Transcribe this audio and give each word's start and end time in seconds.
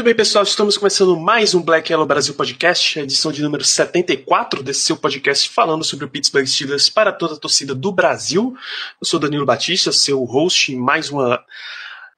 Muito 0.00 0.06
bem, 0.06 0.14
pessoal, 0.14 0.42
estamos 0.42 0.78
começando 0.78 1.14
mais 1.14 1.54
um 1.54 1.60
Black 1.60 1.92
Yellow 1.92 2.06
Brasil 2.06 2.32
Podcast, 2.32 2.98
a 2.98 3.02
edição 3.02 3.30
de 3.30 3.42
número 3.42 3.62
74 3.62 4.62
desse 4.62 4.80
seu 4.80 4.96
podcast 4.96 5.50
falando 5.50 5.84
sobre 5.84 6.06
o 6.06 6.08
Pittsburgh 6.08 6.46
Steelers 6.46 6.88
para 6.88 7.12
toda 7.12 7.34
a 7.34 7.36
torcida 7.36 7.74
do 7.74 7.92
Brasil. 7.92 8.56
Eu 8.98 9.06
sou 9.06 9.20
Danilo 9.20 9.44
Batista, 9.44 9.92
seu 9.92 10.24
host 10.24 10.72
em 10.72 10.76
mais 10.78 11.10
uma 11.10 11.44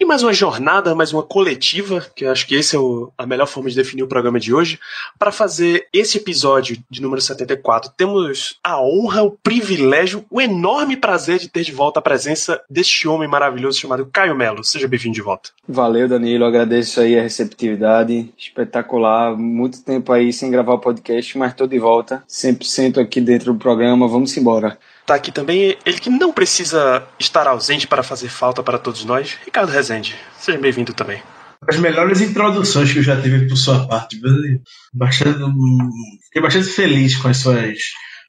e 0.03 0.05
mais 0.05 0.21
uma 0.25 0.33
jornada, 0.33 0.97
mais 0.97 1.13
uma 1.13 1.23
coletiva, 1.23 2.05
que 2.17 2.27
acho 2.27 2.45
que 2.49 2.57
esse 2.57 2.75
é 2.75 2.79
o- 2.79 3.13
a 3.17 3.25
melhor 3.25 3.47
forma 3.47 3.71
de 3.71 3.77
definir 3.77 4.03
o 4.03 4.09
programa 4.09 4.41
de 4.41 4.53
hoje. 4.53 4.81
Para 5.17 5.31
fazer 5.31 5.87
esse 5.93 6.19
episódio 6.19 6.77
de 6.91 7.01
número 7.01 7.21
74, 7.21 7.89
temos 7.97 8.59
a 8.65 8.83
honra, 8.83 9.23
o 9.23 9.31
privilégio, 9.31 10.25
o 10.29 10.41
enorme 10.41 10.97
prazer 10.97 11.39
de 11.39 11.49
ter 11.49 11.63
de 11.63 11.71
volta 11.71 12.01
a 12.01 12.03
presença 12.03 12.61
deste 12.69 13.07
homem 13.07 13.29
maravilhoso 13.29 13.79
chamado 13.79 14.05
Caio 14.13 14.35
Melo. 14.35 14.65
Seja 14.65 14.89
bem-vindo 14.89 15.15
de 15.15 15.23
volta. 15.23 15.51
Valeu, 15.69 16.09
Danilo. 16.09 16.45
Agradeço 16.47 17.01
aí 17.01 17.17
a 17.17 17.23
receptividade. 17.23 18.33
Espetacular. 18.37 19.37
Muito 19.39 19.85
tempo 19.85 20.13
aí 20.13 20.33
sem 20.33 20.51
gravar 20.51 20.75
o 20.75 20.81
podcast, 20.81 21.39
mas 21.39 21.55
tô 21.55 21.65
de 21.65 21.79
volta. 21.79 22.25
100% 22.29 22.99
aqui 23.01 23.21
dentro 23.21 23.53
do 23.53 23.59
programa. 23.59 24.09
Vamos 24.09 24.37
embora. 24.37 24.77
Tá 25.13 25.17
aqui 25.17 25.31
também 25.31 25.77
ele 25.85 26.01
que 26.01 26.09
não 26.09 26.33
precisa 26.33 27.07
estar 27.19 27.47
ausente 27.47 27.87
para 27.87 28.03
fazer 28.03 28.31
falta 28.31 28.63
para 28.63 28.79
todos 28.79 29.05
nós, 29.05 29.37
Ricardo 29.45 29.69
Rezende. 29.69 30.17
Seja 30.39 30.57
bem-vindo 30.57 30.95
também. 30.95 31.21
as 31.69 31.77
melhores 31.77 32.23
introduções 32.23 32.91
que 32.91 33.01
eu 33.01 33.03
já 33.03 33.21
tive 33.21 33.47
por 33.47 33.59
sua 33.59 33.87
parte. 33.87 34.19
Bastante, 34.91 35.39
fiquei 36.25 36.41
bastante 36.41 36.69
feliz 36.69 37.15
com 37.17 37.29
as 37.29 37.37
suas 37.37 37.77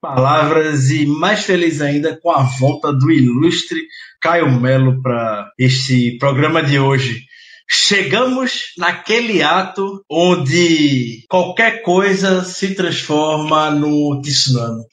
palavras 0.02 0.92
e 0.92 1.06
mais 1.06 1.46
feliz 1.46 1.80
ainda 1.80 2.20
com 2.22 2.30
a 2.30 2.44
volta 2.44 2.92
do 2.92 3.10
ilustre 3.10 3.80
Caio 4.20 4.52
Melo 4.52 5.02
para 5.02 5.54
este 5.58 6.18
programa 6.18 6.62
de 6.62 6.80
hoje. 6.80 7.22
Chegamos 7.66 8.74
naquele 8.78 9.42
ato 9.42 10.04
onde 10.12 11.24
qualquer 11.30 11.82
coisa 11.82 12.44
se 12.44 12.76
transforma 12.76 13.72
no 13.72 14.20
tsunami. 14.22 14.84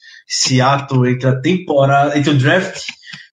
Ato 0.61 1.07
entre 1.07 1.29
a 1.29 1.41
temporada, 1.41 2.17
entre 2.17 2.31
o 2.31 2.39
draft 2.39 2.85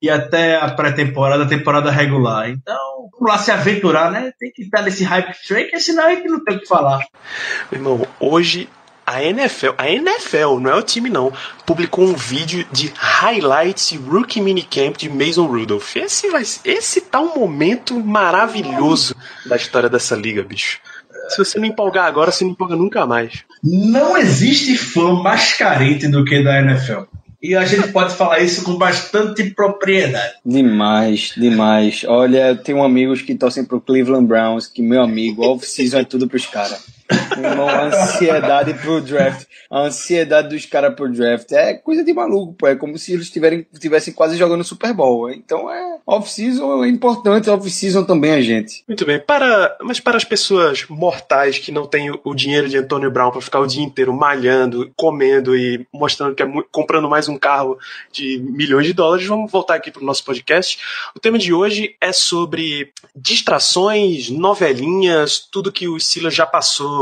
e 0.01 0.09
até 0.09 0.57
a 0.57 0.69
pré-temporada, 0.69 1.43
a 1.43 1.47
temporada 1.47 1.91
regular. 1.91 2.49
Então, 2.49 3.09
vamos 3.11 3.31
lá 3.31 3.37
se 3.37 3.51
aventurar, 3.51 4.11
né? 4.11 4.31
Tem 4.39 4.51
que 4.51 4.63
estar 4.63 4.81
nesse 4.81 5.03
hype 5.03 5.35
train, 5.47 5.67
que 5.69 5.79
senão 5.79 6.05
a 6.05 6.09
gente 6.09 6.27
não 6.27 6.43
tem 6.43 6.57
o 6.57 6.59
que 6.59 6.67
falar. 6.67 7.05
Meu 7.71 7.79
irmão, 7.79 8.07
hoje 8.19 8.69
a 9.05 9.23
NFL, 9.23 9.69
a 9.77 9.89
NFL, 9.89 10.59
não 10.59 10.71
é 10.71 10.75
o 10.75 10.81
time 10.81 11.09
não, 11.09 11.31
publicou 11.65 12.03
um 12.03 12.13
vídeo 12.13 12.67
de 12.73 12.91
highlights 12.93 13.97
Rookie 14.05 14.41
Minicamp 14.41 14.97
de 14.97 15.09
Mason 15.09 15.45
Rudolph. 15.45 15.95
Esse, 15.95 16.29
vai, 16.29 16.43
esse 16.65 17.01
tá 17.01 17.21
um 17.21 17.33
momento 17.33 17.97
maravilhoso 17.97 19.15
da 19.45 19.55
história 19.55 19.87
dessa 19.87 20.13
liga, 20.13 20.43
bicho. 20.43 20.81
Se 21.29 21.37
você 21.37 21.59
não 21.59 21.65
empolgar 21.65 22.05
agora, 22.05 22.31
você 22.31 22.43
não 22.43 22.51
empolga 22.51 22.75
nunca 22.75 23.05
mais. 23.05 23.43
Não 23.63 24.17
existe 24.17 24.77
fã 24.77 25.13
mais 25.13 25.53
carente 25.53 26.07
do 26.07 26.23
que 26.23 26.43
da 26.43 26.61
NFL. 26.61 27.03
E 27.41 27.55
a 27.55 27.65
gente 27.65 27.89
pode 27.89 28.15
falar 28.15 28.39
isso 28.39 28.63
com 28.63 28.75
bastante 28.77 29.51
propriedade. 29.51 30.33
Demais, 30.43 31.33
demais. 31.37 32.03
Olha, 32.07 32.49
eu 32.49 32.57
tenho 32.57 32.83
amigos 32.83 33.21
que 33.21 33.35
torcem 33.35 33.63
pro 33.63 33.79
Cleveland 33.79 34.25
Browns, 34.25 34.67
que 34.67 34.81
meu 34.81 35.01
amigo, 35.01 35.45
off-season 35.45 35.99
é 35.99 36.03
tudo 36.03 36.27
pros 36.27 36.47
caras. 36.47 36.96
A 37.09 37.83
ansiedade 37.85 38.73
pro 38.75 39.01
draft. 39.01 39.45
A 39.69 39.81
ansiedade 39.81 40.49
dos 40.49 40.65
caras 40.65 40.95
pro 40.95 41.11
draft 41.11 41.51
é 41.51 41.73
coisa 41.73 42.03
de 42.03 42.13
maluco, 42.13 42.53
pô. 42.53 42.67
É 42.67 42.75
como 42.75 42.97
se 42.97 43.13
eles 43.13 43.29
tiverem, 43.29 43.65
tivessem 43.79 44.13
quase 44.13 44.37
jogando 44.37 44.63
Super 44.63 44.93
Bowl. 44.93 45.29
Então 45.29 45.71
é. 45.71 45.97
Off-season 46.05 46.83
é 46.85 46.87
importante, 46.87 47.49
off-season 47.49 48.03
também 48.03 48.31
a 48.31 48.41
gente. 48.41 48.83
Muito 48.87 49.05
bem, 49.05 49.19
para, 49.19 49.75
mas 49.81 49.99
para 49.99 50.15
as 50.17 50.23
pessoas 50.23 50.85
mortais 50.89 51.59
que 51.59 51.71
não 51.71 51.85
têm 51.85 52.09
o- 52.11 52.33
dinheiro 52.35 52.69
de 52.69 52.77
Antônio 52.77 53.11
Brown 53.11 53.31
para 53.31 53.41
ficar 53.41 53.59
o 53.59 53.67
dia 53.67 53.83
inteiro 53.83 54.13
malhando, 54.13 54.91
comendo 54.95 55.55
e 55.55 55.85
mostrando 55.93 56.33
que 56.35 56.43
é 56.43 56.47
comprando 56.71 57.09
mais 57.09 57.27
um 57.27 57.37
carro 57.37 57.77
de 58.11 58.39
milhões 58.39 58.85
de 58.85 58.93
dólares, 58.93 59.25
vamos 59.27 59.51
voltar 59.51 59.75
aqui 59.75 59.91
para 59.91 60.01
o 60.01 60.05
nosso 60.05 60.23
podcast. 60.23 60.77
O 61.15 61.19
tema 61.19 61.37
de 61.37 61.51
hoje 61.53 61.95
é 61.99 62.11
sobre 62.13 62.91
distrações, 63.15 64.29
novelinhas, 64.29 65.39
tudo 65.51 65.71
que 65.71 65.87
o 65.87 65.99
Silas 65.99 66.33
já 66.33 66.45
passou, 66.45 66.96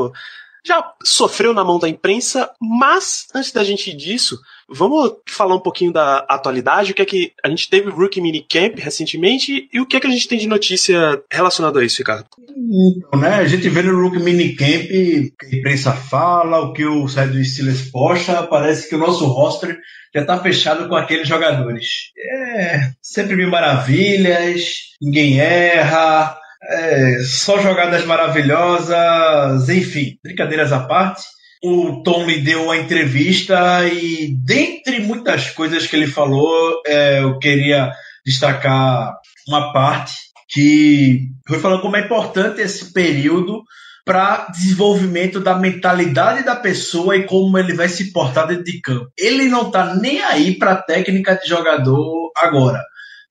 já 0.65 0.83
sofreu 1.03 1.53
na 1.53 1.63
mão 1.63 1.77
da 1.77 1.87
imprensa, 1.87 2.49
mas 2.59 3.27
antes 3.35 3.51
da 3.51 3.63
gente 3.63 3.95
disso, 3.95 4.39
vamos 4.67 5.13
falar 5.27 5.55
um 5.55 5.59
pouquinho 5.59 5.93
da 5.93 6.25
atualidade, 6.27 6.91
o 6.91 6.95
que 6.95 7.03
é 7.03 7.05
que 7.05 7.33
a 7.43 7.49
gente 7.49 7.69
teve 7.69 7.89
o 7.89 7.95
Rookie 7.95 8.19
Minicamp 8.19 8.81
recentemente 8.81 9.69
e 9.71 9.79
o 9.79 9.85
que 9.85 9.95
é 9.95 9.99
que 9.99 10.07
a 10.07 10.09
gente 10.09 10.27
tem 10.27 10.39
de 10.39 10.47
notícia 10.47 11.21
relacionado 11.31 11.77
a 11.77 11.85
isso, 11.85 11.99
Ricardo. 11.99 12.25
Então, 12.49 13.19
né, 13.19 13.35
a 13.35 13.47
gente 13.47 13.69
vê 13.69 13.83
no 13.83 14.01
Rook 14.01 14.17
Minicamp 14.17 14.85
o 14.85 15.37
que 15.37 15.55
a 15.55 15.55
imprensa 15.55 15.91
fala, 15.91 16.61
o 16.61 16.73
que 16.73 16.83
o 16.83 17.07
site 17.07 17.33
do 17.33 17.45
Steelers 17.45 17.91
posta, 17.91 18.41
parece 18.43 18.89
que 18.89 18.95
o 18.95 18.99
nosso 18.99 19.25
roster 19.27 19.77
já 20.13 20.21
está 20.21 20.39
fechado 20.39 20.87
com 20.87 20.95
aqueles 20.95 21.27
jogadores. 21.27 22.11
É 22.17 22.91
sempre 23.01 23.35
mil 23.35 23.49
maravilhas, 23.49 24.95
ninguém 24.99 25.39
erra, 25.39 26.39
é, 26.69 27.19
só 27.23 27.61
jogadas 27.61 28.05
maravilhosas, 28.05 29.69
enfim, 29.69 30.17
brincadeiras 30.23 30.71
à 30.71 30.79
parte. 30.79 31.23
O 31.63 32.03
Tom 32.03 32.25
lhe 32.25 32.41
deu 32.41 32.69
a 32.69 32.77
entrevista 32.77 33.87
e, 33.87 34.35
dentre 34.43 34.99
muitas 34.99 35.49
coisas 35.49 35.87
que 35.87 35.95
ele 35.95 36.07
falou, 36.07 36.81
é, 36.85 37.21
eu 37.21 37.39
queria 37.39 37.91
destacar 38.25 39.13
uma 39.47 39.71
parte 39.73 40.13
que 40.49 41.29
foi 41.47 41.59
falando 41.59 41.81
como 41.81 41.95
é 41.95 42.01
importante 42.01 42.61
esse 42.61 42.93
período 42.93 43.63
para 44.05 44.47
desenvolvimento 44.51 45.39
da 45.39 45.57
mentalidade 45.57 46.43
da 46.43 46.55
pessoa 46.55 47.17
e 47.17 47.23
como 47.23 47.57
ele 47.57 47.73
vai 47.73 47.89
se 47.89 48.11
portar 48.11 48.47
dentro 48.47 48.63
de 48.63 48.79
campo. 48.79 49.09
Ele 49.17 49.45
não 49.49 49.71
tá 49.71 49.95
nem 49.95 50.21
aí 50.21 50.57
para 50.59 50.73
a 50.73 50.81
técnica 50.81 51.35
de 51.35 51.49
jogador 51.49 52.31
agora. 52.37 52.83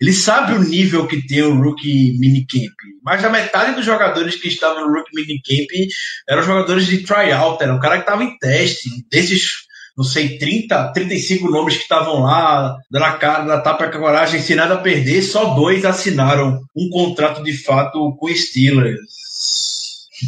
Ele 0.04 0.12
sabe 0.12 0.52
o 0.52 0.62
nível 0.62 1.06
que 1.06 1.26
tem 1.26 1.40
o 1.40 1.58
Rookie 1.58 2.18
Minicamp. 2.18 2.74
Mais 3.02 3.22
da 3.22 3.30
metade 3.30 3.74
dos 3.74 3.86
jogadores 3.86 4.36
que 4.36 4.48
estavam 4.48 4.86
no 4.86 4.94
Rookie 4.94 5.14
Minicamp 5.14 5.88
eram 6.28 6.42
jogadores 6.42 6.86
de 6.86 6.98
tryout, 6.98 7.62
era 7.62 7.72
um 7.72 7.80
cara 7.80 7.94
que 7.94 8.02
estava 8.02 8.22
em 8.22 8.36
teste. 8.36 8.90
Desses, 9.10 9.52
não 9.96 10.04
sei, 10.04 10.36
30, 10.36 10.92
35 10.92 11.50
nomes 11.50 11.76
que 11.76 11.84
estavam 11.84 12.20
lá, 12.20 12.76
dando 12.90 13.04
a 13.06 13.12
cara, 13.12 13.44
da 13.44 13.62
tapa 13.62 13.88
com 13.88 13.96
a 13.96 14.00
coragem, 14.00 14.42
sem 14.42 14.56
nada 14.56 14.74
a 14.74 14.82
perder, 14.82 15.22
só 15.22 15.54
dois 15.54 15.86
assinaram 15.86 16.60
um 16.76 16.90
contrato 16.90 17.42
de 17.42 17.56
fato 17.56 18.14
com 18.18 18.26
o 18.26 18.36
Steelers. 18.36 19.00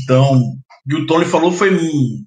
Então, 0.03 0.41
que 0.88 0.97
o 0.97 1.06
Tony 1.06 1.26
falou 1.26 1.53
foi 1.53 1.70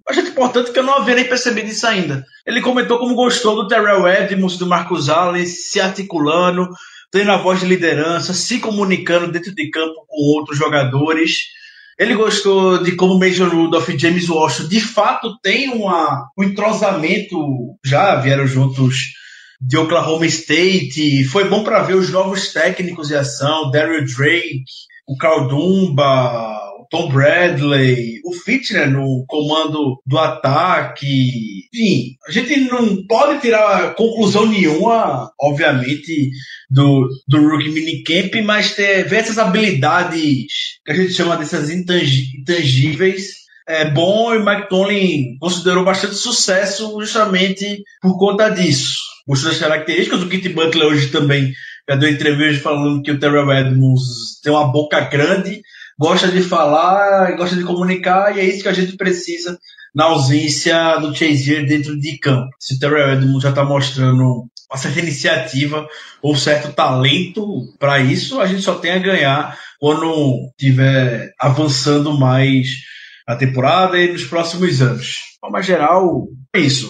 bastante 0.06 0.30
importante 0.30 0.72
que 0.72 0.78
eu 0.78 0.84
não 0.84 0.98
havia 0.98 1.16
nem 1.16 1.28
percebido 1.28 1.68
isso 1.68 1.88
ainda. 1.88 2.24
Ele 2.46 2.62
comentou 2.62 3.00
como 3.00 3.16
gostou 3.16 3.56
do 3.56 3.68
Terrell 3.68 4.08
Edmonds, 4.08 4.56
do 4.56 4.68
Marcus 4.68 5.10
Allen, 5.10 5.48
se 5.48 5.82
articulando, 5.82 6.70
tendo 7.12 7.32
a 7.32 7.38
voz 7.38 7.60
de 7.60 7.66
liderança, 7.66 8.34
se 8.34 8.60
comunicando 8.60 9.32
dentro 9.32 9.54
de 9.54 9.70
campo 9.70 10.06
com 10.08 10.38
outros 10.38 10.58
jogadores. 10.58 11.48
Ele 11.98 12.16
gostou 12.16 12.82
de 12.82 12.94
como 12.94 13.20
Mason 13.20 13.50
Rudolph 13.50 13.90
e 13.90 13.98
James 13.98 14.30
Washington 14.30 14.70
de 14.70 14.80
fato 14.80 15.38
têm 15.42 15.70
uma, 15.70 16.30
um 16.38 16.44
entrosamento, 16.44 17.38
já 17.84 18.16
vieram 18.16 18.48
juntos 18.48 19.14
de 19.60 19.78
Oklahoma 19.78 20.26
State. 20.26 21.26
Foi 21.26 21.50
bom 21.50 21.64
para 21.64 21.84
ver 21.84 21.96
os 21.96 22.10
novos 22.10 22.54
técnicos 22.54 23.10
de 23.10 23.16
ação, 23.16 23.70
Daryl 23.72 24.06
Drake, 24.06 24.64
o 25.08 25.18
Carl 25.18 25.48
Dumba, 25.48 26.69
o 26.69 26.69
Tom 26.90 27.10
Bradley, 27.10 28.20
o 28.26 28.34
Fitner 28.34 28.90
no 28.90 29.24
comando 29.28 30.02
do 30.06 30.18
ataque. 30.18 31.68
Enfim, 31.74 32.16
a 32.28 32.32
gente 32.32 32.60
não 32.62 33.06
pode 33.06 33.42
tirar 33.42 33.94
conclusão 33.96 34.48
nenhuma, 34.48 35.32
obviamente, 35.40 36.32
do, 36.70 37.08
do 37.28 37.48
Rookie 37.48 37.70
Minicamp, 37.70 38.42
mas 38.42 38.76
ter, 38.76 39.08
ver 39.08 39.18
essas 39.18 39.38
habilidades 39.38 40.80
que 40.84 40.92
a 40.92 40.96
gente 40.96 41.14
chama 41.14 41.38
dessas 41.38 41.70
intangíveis 41.70 43.40
é 43.68 43.86
bom 43.92 44.34
e 44.34 44.40
Mike 44.40 44.68
Tomlin 44.68 45.38
considerou 45.40 45.86
bastante 45.86 46.16
sucesso 46.16 47.00
justamente 47.00 47.84
por 48.02 48.18
conta 48.18 48.50
disso. 48.50 48.98
Gostou 49.28 49.52
das 49.52 49.60
características, 49.60 50.24
o 50.24 50.28
Kit 50.28 50.50
Butler 50.50 50.88
hoje 50.88 51.10
também 51.10 51.54
já 51.88 51.96
deu 51.96 52.10
entrevista 52.10 52.64
falando 52.64 53.04
que 53.04 53.12
o 53.12 53.20
Terrell 53.20 53.52
Edmonds 53.52 54.40
tem 54.44 54.52
uma 54.52 54.72
boca 54.72 55.00
grande, 55.02 55.62
gosta 56.00 56.30
de 56.30 56.42
falar, 56.42 57.36
gosta 57.36 57.58
de 57.58 57.64
comunicar, 57.64 58.36
e 58.36 58.40
é 58.40 58.46
isso 58.46 58.64
que 58.64 58.70
a 58.70 58.74
gente 58.74 58.96
precisa 58.96 59.60
na 59.94 60.06
ausência 60.06 60.98
do 60.98 61.14
Chazier 61.14 61.68
dentro 61.68 62.00
de 62.00 62.18
campo. 62.18 62.50
Se 62.58 62.76
o 62.76 62.80
Terrell 62.80 63.14
Edmonds 63.14 63.44
já 63.44 63.50
está 63.50 63.66
mostrando 63.66 64.46
uma 64.72 64.78
certa 64.78 65.00
iniciativa 65.00 65.86
ou 66.22 66.36
certo 66.38 66.72
talento 66.72 67.76
para 67.78 68.00
isso, 68.00 68.40
a 68.40 68.46
gente 68.46 68.62
só 68.62 68.76
tem 68.76 68.92
a 68.92 69.00
ganhar 69.00 69.60
quando 69.80 70.52
tiver 70.58 71.34
avançando 71.40 72.18
mais 72.18 72.68
a 73.28 73.36
temporada 73.36 74.00
e 74.00 74.12
nos 74.12 74.24
próximos 74.24 74.82
anos. 74.82 75.06
De 75.06 75.40
forma 75.42 75.62
geral, 75.62 76.28
é 76.56 76.60
isso. 76.60 76.90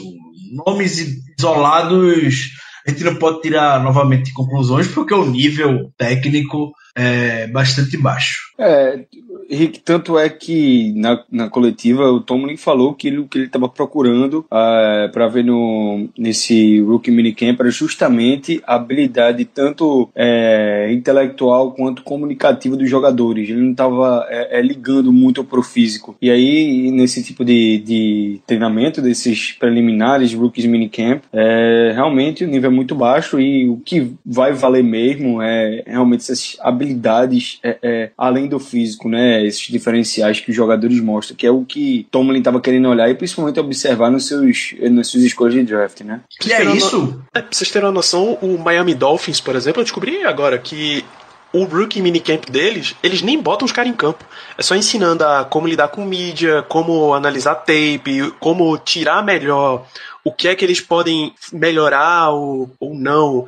Nomes 0.66 1.24
isolados 1.38 2.52
a 2.90 2.92
gente 2.92 3.04
não 3.04 3.16
pode 3.16 3.42
tirar 3.42 3.84
novamente 3.84 4.34
conclusões 4.34 4.88
porque 4.88 5.14
o 5.14 5.26
nível 5.26 5.92
técnico 5.98 6.74
é 6.96 7.48
bastante 7.48 7.96
baixo. 7.98 8.40
É, 8.58 9.06
Rick, 9.50 9.80
tanto 9.80 10.18
é 10.18 10.30
que 10.30 10.94
na, 10.96 11.24
na 11.32 11.50
coletiva 11.50 12.04
o 12.12 12.20
Tomlin 12.20 12.58
falou 12.58 12.94
que 12.94 13.08
ele, 13.08 13.26
que 13.30 13.38
ele 13.38 13.46
estava 13.46 13.68
procurando 13.68 14.40
uh, 14.40 14.46
ah, 14.52 15.10
para 15.12 15.28
ver 15.28 15.44
no, 15.44 16.08
nesse 16.18 16.80
Rookie 16.82 17.12
Minicamp 17.12 17.60
era 17.60 17.72
justamente 17.72 18.62
a 18.66 18.76
habilidade 18.76 19.46
tanto 19.46 20.10
é, 20.16 20.92
intelectual 20.92 21.72
quanto 21.72 22.04
comunicativa 22.04 22.76
dos 22.76 22.90
jogadores. 22.90 23.50
Ele 23.50 23.62
não 23.62 23.72
estava 23.72 24.26
é, 24.30 24.60
é, 24.60 24.62
ligando 24.62 25.12
muito 25.12 25.44
pro 25.44 25.64
físico. 25.64 26.16
E 26.22 26.30
aí, 26.30 26.92
nesse 26.92 27.24
tipo 27.24 27.44
de, 27.44 27.80
de 27.80 28.42
treinamento, 28.46 29.02
desses 29.02 29.52
preliminares, 29.54 30.34
Rookies 30.34 30.66
Minicamp, 30.66 31.22
é, 31.34 31.92
realmente 31.94 32.44
o 32.44 32.48
nível 32.48 32.70
é 32.70 32.74
muito 32.74 32.96
baixo 32.96 33.40
e 33.40 33.68
o 33.70 33.78
que 33.78 34.14
vai 34.26 34.54
valer 34.54 34.84
mesmo 34.84 35.42
é 35.42 35.84
realmente 35.86 36.22
essas 36.22 36.58
habilidades 36.62 37.60
é, 37.64 37.78
é, 37.82 38.12
além 38.18 38.48
do 38.48 38.60
físico, 38.60 39.10
né? 39.10 39.39
Esses 39.46 39.62
diferenciais 39.62 40.40
que 40.40 40.52
os 40.52 40.56
jogadores 40.56 41.00
mostram, 41.00 41.36
que 41.36 41.46
é 41.46 41.52
o 41.52 41.64
que 41.64 42.08
Tomlin 42.12 42.40
estava 42.40 42.62
querendo 42.62 42.90
olhar 42.90 43.10
e 43.10 43.16
principalmente 43.16 43.60
observar 43.60 44.10
nos 44.10 44.28
seus, 44.28 44.76
nas 44.92 45.08
suas 45.08 45.24
escolhas 45.24 45.54
de 45.54 45.64
draft, 45.64 46.02
né? 46.02 46.22
Que 46.40 46.54
é 46.54 46.64
isso? 46.76 47.22
É, 47.34 47.42
pra 47.42 47.50
vocês 47.52 47.70
terem 47.72 47.88
uma 47.88 47.94
noção, 47.94 48.38
o 48.42 48.58
Miami 48.58 48.94
Dolphins, 48.94 49.42
por 49.42 49.56
exemplo, 49.56 49.82
eu 49.82 49.86
descobri 49.86 50.24
agora 50.24 50.58
que 50.58 51.04
o 51.52 51.64
rookie 51.64 52.02
minicamp 52.02 52.52
deles, 52.52 52.96
eles 53.02 53.22
nem 53.22 53.42
botam 53.42 53.66
os 53.66 53.72
caras 53.72 53.92
em 53.92 53.96
campo. 53.96 54.24
É 54.58 54.62
só 54.62 54.76
ensinando 54.76 55.24
a 55.24 55.44
como 55.44 55.68
lidar 55.68 55.88
com 55.88 56.06
mídia, 56.06 56.64
como 56.64 57.14
analisar 57.14 57.56
tape, 57.56 58.32
como 58.40 58.78
tirar 58.78 59.24
melhor 59.24 59.86
o 60.24 60.32
que 60.32 60.48
é 60.48 60.56
que 60.56 60.64
eles 60.66 60.82
podem 60.82 61.34
melhorar 61.52 62.30
ou, 62.30 62.72
ou 62.80 62.94
não 62.94 63.48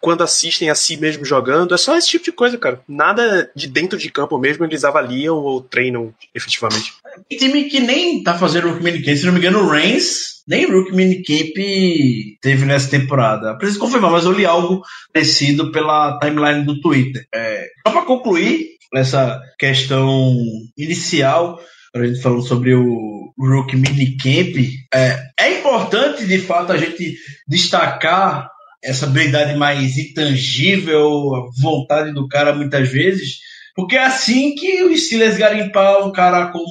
quando 0.00 0.22
assistem 0.22 0.70
a 0.70 0.74
si 0.74 0.96
mesmo 0.96 1.24
jogando. 1.24 1.74
É 1.74 1.78
só 1.78 1.96
esse 1.96 2.08
tipo 2.08 2.24
de 2.24 2.32
coisa, 2.32 2.58
cara. 2.58 2.80
Nada 2.88 3.50
de 3.54 3.66
dentro 3.66 3.98
de 3.98 4.10
campo 4.10 4.38
mesmo 4.38 4.64
eles 4.64 4.84
avaliam 4.84 5.36
ou 5.36 5.60
treinam 5.60 6.12
efetivamente. 6.34 6.94
Tem 7.28 7.38
time 7.38 7.64
que 7.64 7.80
nem 7.80 8.22
tá 8.22 8.36
fazendo 8.38 8.68
Rookie 8.68 8.84
Minicamp, 8.84 9.16
se 9.16 9.26
não 9.26 9.32
me 9.32 9.38
engano, 9.38 9.60
o 9.60 9.68
Reigns 9.68 10.38
nem 10.48 10.64
Rookie 10.64 10.94
Minicamp 10.94 12.38
teve 12.40 12.64
nessa 12.64 12.88
temporada. 12.88 13.54
Preciso 13.56 13.80
confirmar, 13.80 14.10
mas 14.10 14.24
eu 14.24 14.32
li 14.32 14.46
algo 14.46 14.82
parecido 15.12 15.70
pela 15.70 16.18
timeline 16.18 16.64
do 16.64 16.80
Twitter. 16.80 17.26
É, 17.34 17.66
só 17.86 17.92
para 17.92 18.06
concluir 18.06 18.78
nessa 18.92 19.40
questão 19.58 20.34
inicial, 20.76 21.60
a 21.94 22.04
gente 22.04 22.20
falando 22.20 22.42
sobre 22.42 22.74
o 22.74 23.32
Rookie 23.38 23.76
Minicamp, 23.76 24.70
é, 24.92 25.18
é 25.38 25.58
importante 25.58 26.26
de 26.26 26.38
fato 26.38 26.72
a 26.72 26.76
gente 26.76 27.16
destacar 27.46 28.50
essa 28.82 29.06
habilidade 29.06 29.56
mais 29.56 29.96
intangível, 29.96 31.34
a 31.34 31.48
vontade 31.60 32.12
do 32.12 32.28
cara 32.28 32.54
muitas 32.54 32.88
vezes, 32.88 33.38
porque 33.74 33.96
é 33.96 34.04
assim 34.04 34.54
que 34.54 34.82
o 34.84 34.96
Steelers 34.96 35.36
garimpar 35.36 36.06
um 36.06 36.12
cara 36.12 36.48
como 36.48 36.66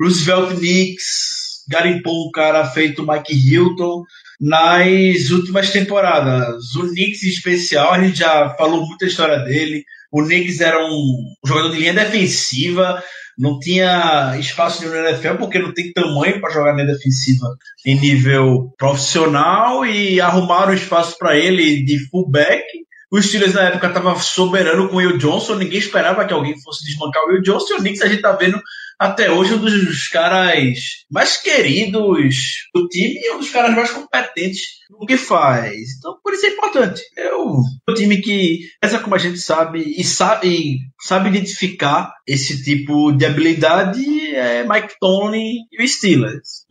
Roosevelt 0.00 0.56
Knicks, 0.58 1.64
garimpou 1.68 2.28
um 2.28 2.30
cara 2.30 2.64
feito 2.64 3.06
Mike 3.06 3.32
Hilton 3.32 4.02
nas 4.40 5.30
últimas 5.30 5.70
temporadas. 5.70 6.74
O 6.76 6.88
Knicks 6.88 7.22
em 7.22 7.28
especial, 7.28 7.92
a 7.92 8.02
gente 8.02 8.18
já 8.18 8.54
falou 8.56 8.86
muita 8.86 9.04
história 9.04 9.38
dele. 9.40 9.84
O 10.10 10.22
Knicks 10.24 10.60
era 10.60 10.82
um 10.84 11.34
jogador 11.46 11.70
de 11.70 11.78
linha 11.78 11.94
defensiva, 11.94 13.02
não 13.40 13.58
tinha 13.58 14.36
espaço 14.38 14.86
no 14.86 14.94
NFL 14.94 15.36
porque 15.38 15.58
não 15.58 15.72
tem 15.72 15.92
tamanho 15.94 16.38
para 16.42 16.52
jogar 16.52 16.74
na 16.74 16.84
defensiva 16.84 17.56
em 17.86 17.98
nível 17.98 18.70
profissional 18.76 19.86
e 19.86 20.20
arrumaram 20.20 20.74
espaço 20.74 21.16
para 21.18 21.38
ele 21.38 21.82
de 21.82 22.06
fullback. 22.10 22.62
O 23.10 23.20
Steelers 23.20 23.54
na 23.54 23.62
época 23.62 23.86
estava 23.86 24.14
soberano 24.16 24.88
com 24.88 24.96
o 24.96 24.98
Will 24.98 25.16
Johnson, 25.16 25.56
ninguém 25.56 25.78
esperava 25.78 26.26
que 26.26 26.34
alguém 26.34 26.60
fosse 26.60 26.84
desmancar 26.84 27.24
o 27.24 27.28
Will 27.28 27.42
Johnson. 27.42 27.72
E 27.72 27.76
o 27.76 27.78
Knicks 27.78 28.02
a 28.02 28.08
gente 28.08 28.20
tá 28.20 28.32
vendo 28.32 28.60
até 29.00 29.30
hoje 29.30 29.54
um 29.54 29.58
dos 29.58 30.08
caras 30.08 30.78
mais 31.10 31.38
queridos 31.38 32.68
do 32.74 32.86
time 32.86 33.18
e 33.18 33.32
um 33.32 33.38
dos 33.38 33.48
caras 33.48 33.74
mais 33.74 33.90
competentes 33.90 34.60
no 34.90 35.06
que 35.06 35.16
faz. 35.16 35.96
Então, 35.96 36.18
por 36.22 36.34
isso 36.34 36.44
é 36.44 36.50
importante. 36.50 37.00
É 37.16 37.34
o, 37.34 37.62
o 37.88 37.94
time 37.94 38.20
que 38.20 38.60
essa 38.82 38.98
como 38.98 39.14
a 39.14 39.18
gente 39.18 39.38
sabe 39.38 39.82
e 39.96 40.04
sabe, 40.04 40.80
sabe 41.00 41.30
identificar 41.30 42.12
esse 42.26 42.62
tipo 42.62 43.10
de 43.12 43.24
habilidade 43.24 44.36
é 44.36 44.64
Mike 44.68 44.94
Tony 45.00 45.60
e 45.72 45.82
o 45.82 45.88
Steelers. 45.88 46.66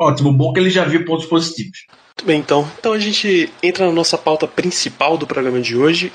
Ótimo, 0.00 0.32
bom 0.32 0.54
que 0.54 0.60
ele 0.60 0.70
já 0.70 0.84
viu 0.84 1.04
pontos 1.04 1.26
positivos. 1.26 1.84
Muito 2.16 2.26
bem, 2.26 2.40
então. 2.40 2.66
Então 2.78 2.92
a 2.94 2.98
gente 2.98 3.50
entra 3.62 3.86
na 3.86 3.92
nossa 3.92 4.16
pauta 4.16 4.48
principal 4.48 5.18
do 5.18 5.26
programa 5.26 5.60
de 5.60 5.76
hoje, 5.76 6.10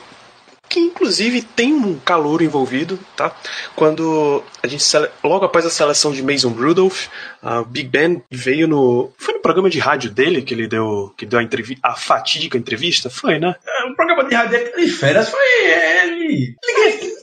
que 0.69 0.79
inclusive 0.79 1.41
tem 1.41 1.73
um 1.73 1.97
calor 1.99 2.43
envolvido, 2.43 2.99
tá? 3.15 3.35
Quando 3.75 4.43
a 4.61 4.67
gente 4.67 4.85
logo 5.23 5.43
após 5.43 5.65
a 5.65 5.69
seleção 5.69 6.11
de 6.11 6.21
Mason 6.21 6.49
Rudolph, 6.49 7.07
a 7.41 7.63
Big 7.63 7.89
Ben 7.89 8.21
veio 8.29 8.67
no 8.67 9.11
foi 9.17 9.33
no 9.33 9.39
programa 9.41 9.69
de 9.69 9.79
rádio 9.79 10.11
dele 10.11 10.43
que 10.43 10.53
ele 10.53 10.67
deu 10.67 11.11
que 11.17 11.25
deu 11.25 11.39
a, 11.39 11.43
entrevista, 11.43 11.81
a 11.83 11.95
fatídica 11.95 12.57
entrevista, 12.57 13.09
foi, 13.09 13.39
né? 13.39 13.55
É, 13.65 13.85
o 13.85 13.95
programa 13.95 14.23
de 14.25 14.35
rádio 14.35 14.51
dele 14.51 14.85
de 14.85 14.91
férias 14.91 15.29
foi 15.29 15.65
ele. 16.03 16.55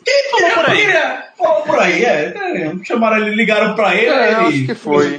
Quem 0.04 0.30
falou 0.30 0.50
por 0.50 0.70
aí? 0.70 0.86
Falou 1.36 1.62
por 1.62 1.78
aí, 1.78 2.04
é. 2.04 2.34
Chamaram 2.84 3.18
ele, 3.18 3.36
ligaram 3.36 3.74
pra 3.74 3.94
ele. 3.94 4.06
É, 4.06 4.34
acho 4.34 4.66
que 4.66 4.74
foi. 4.74 5.18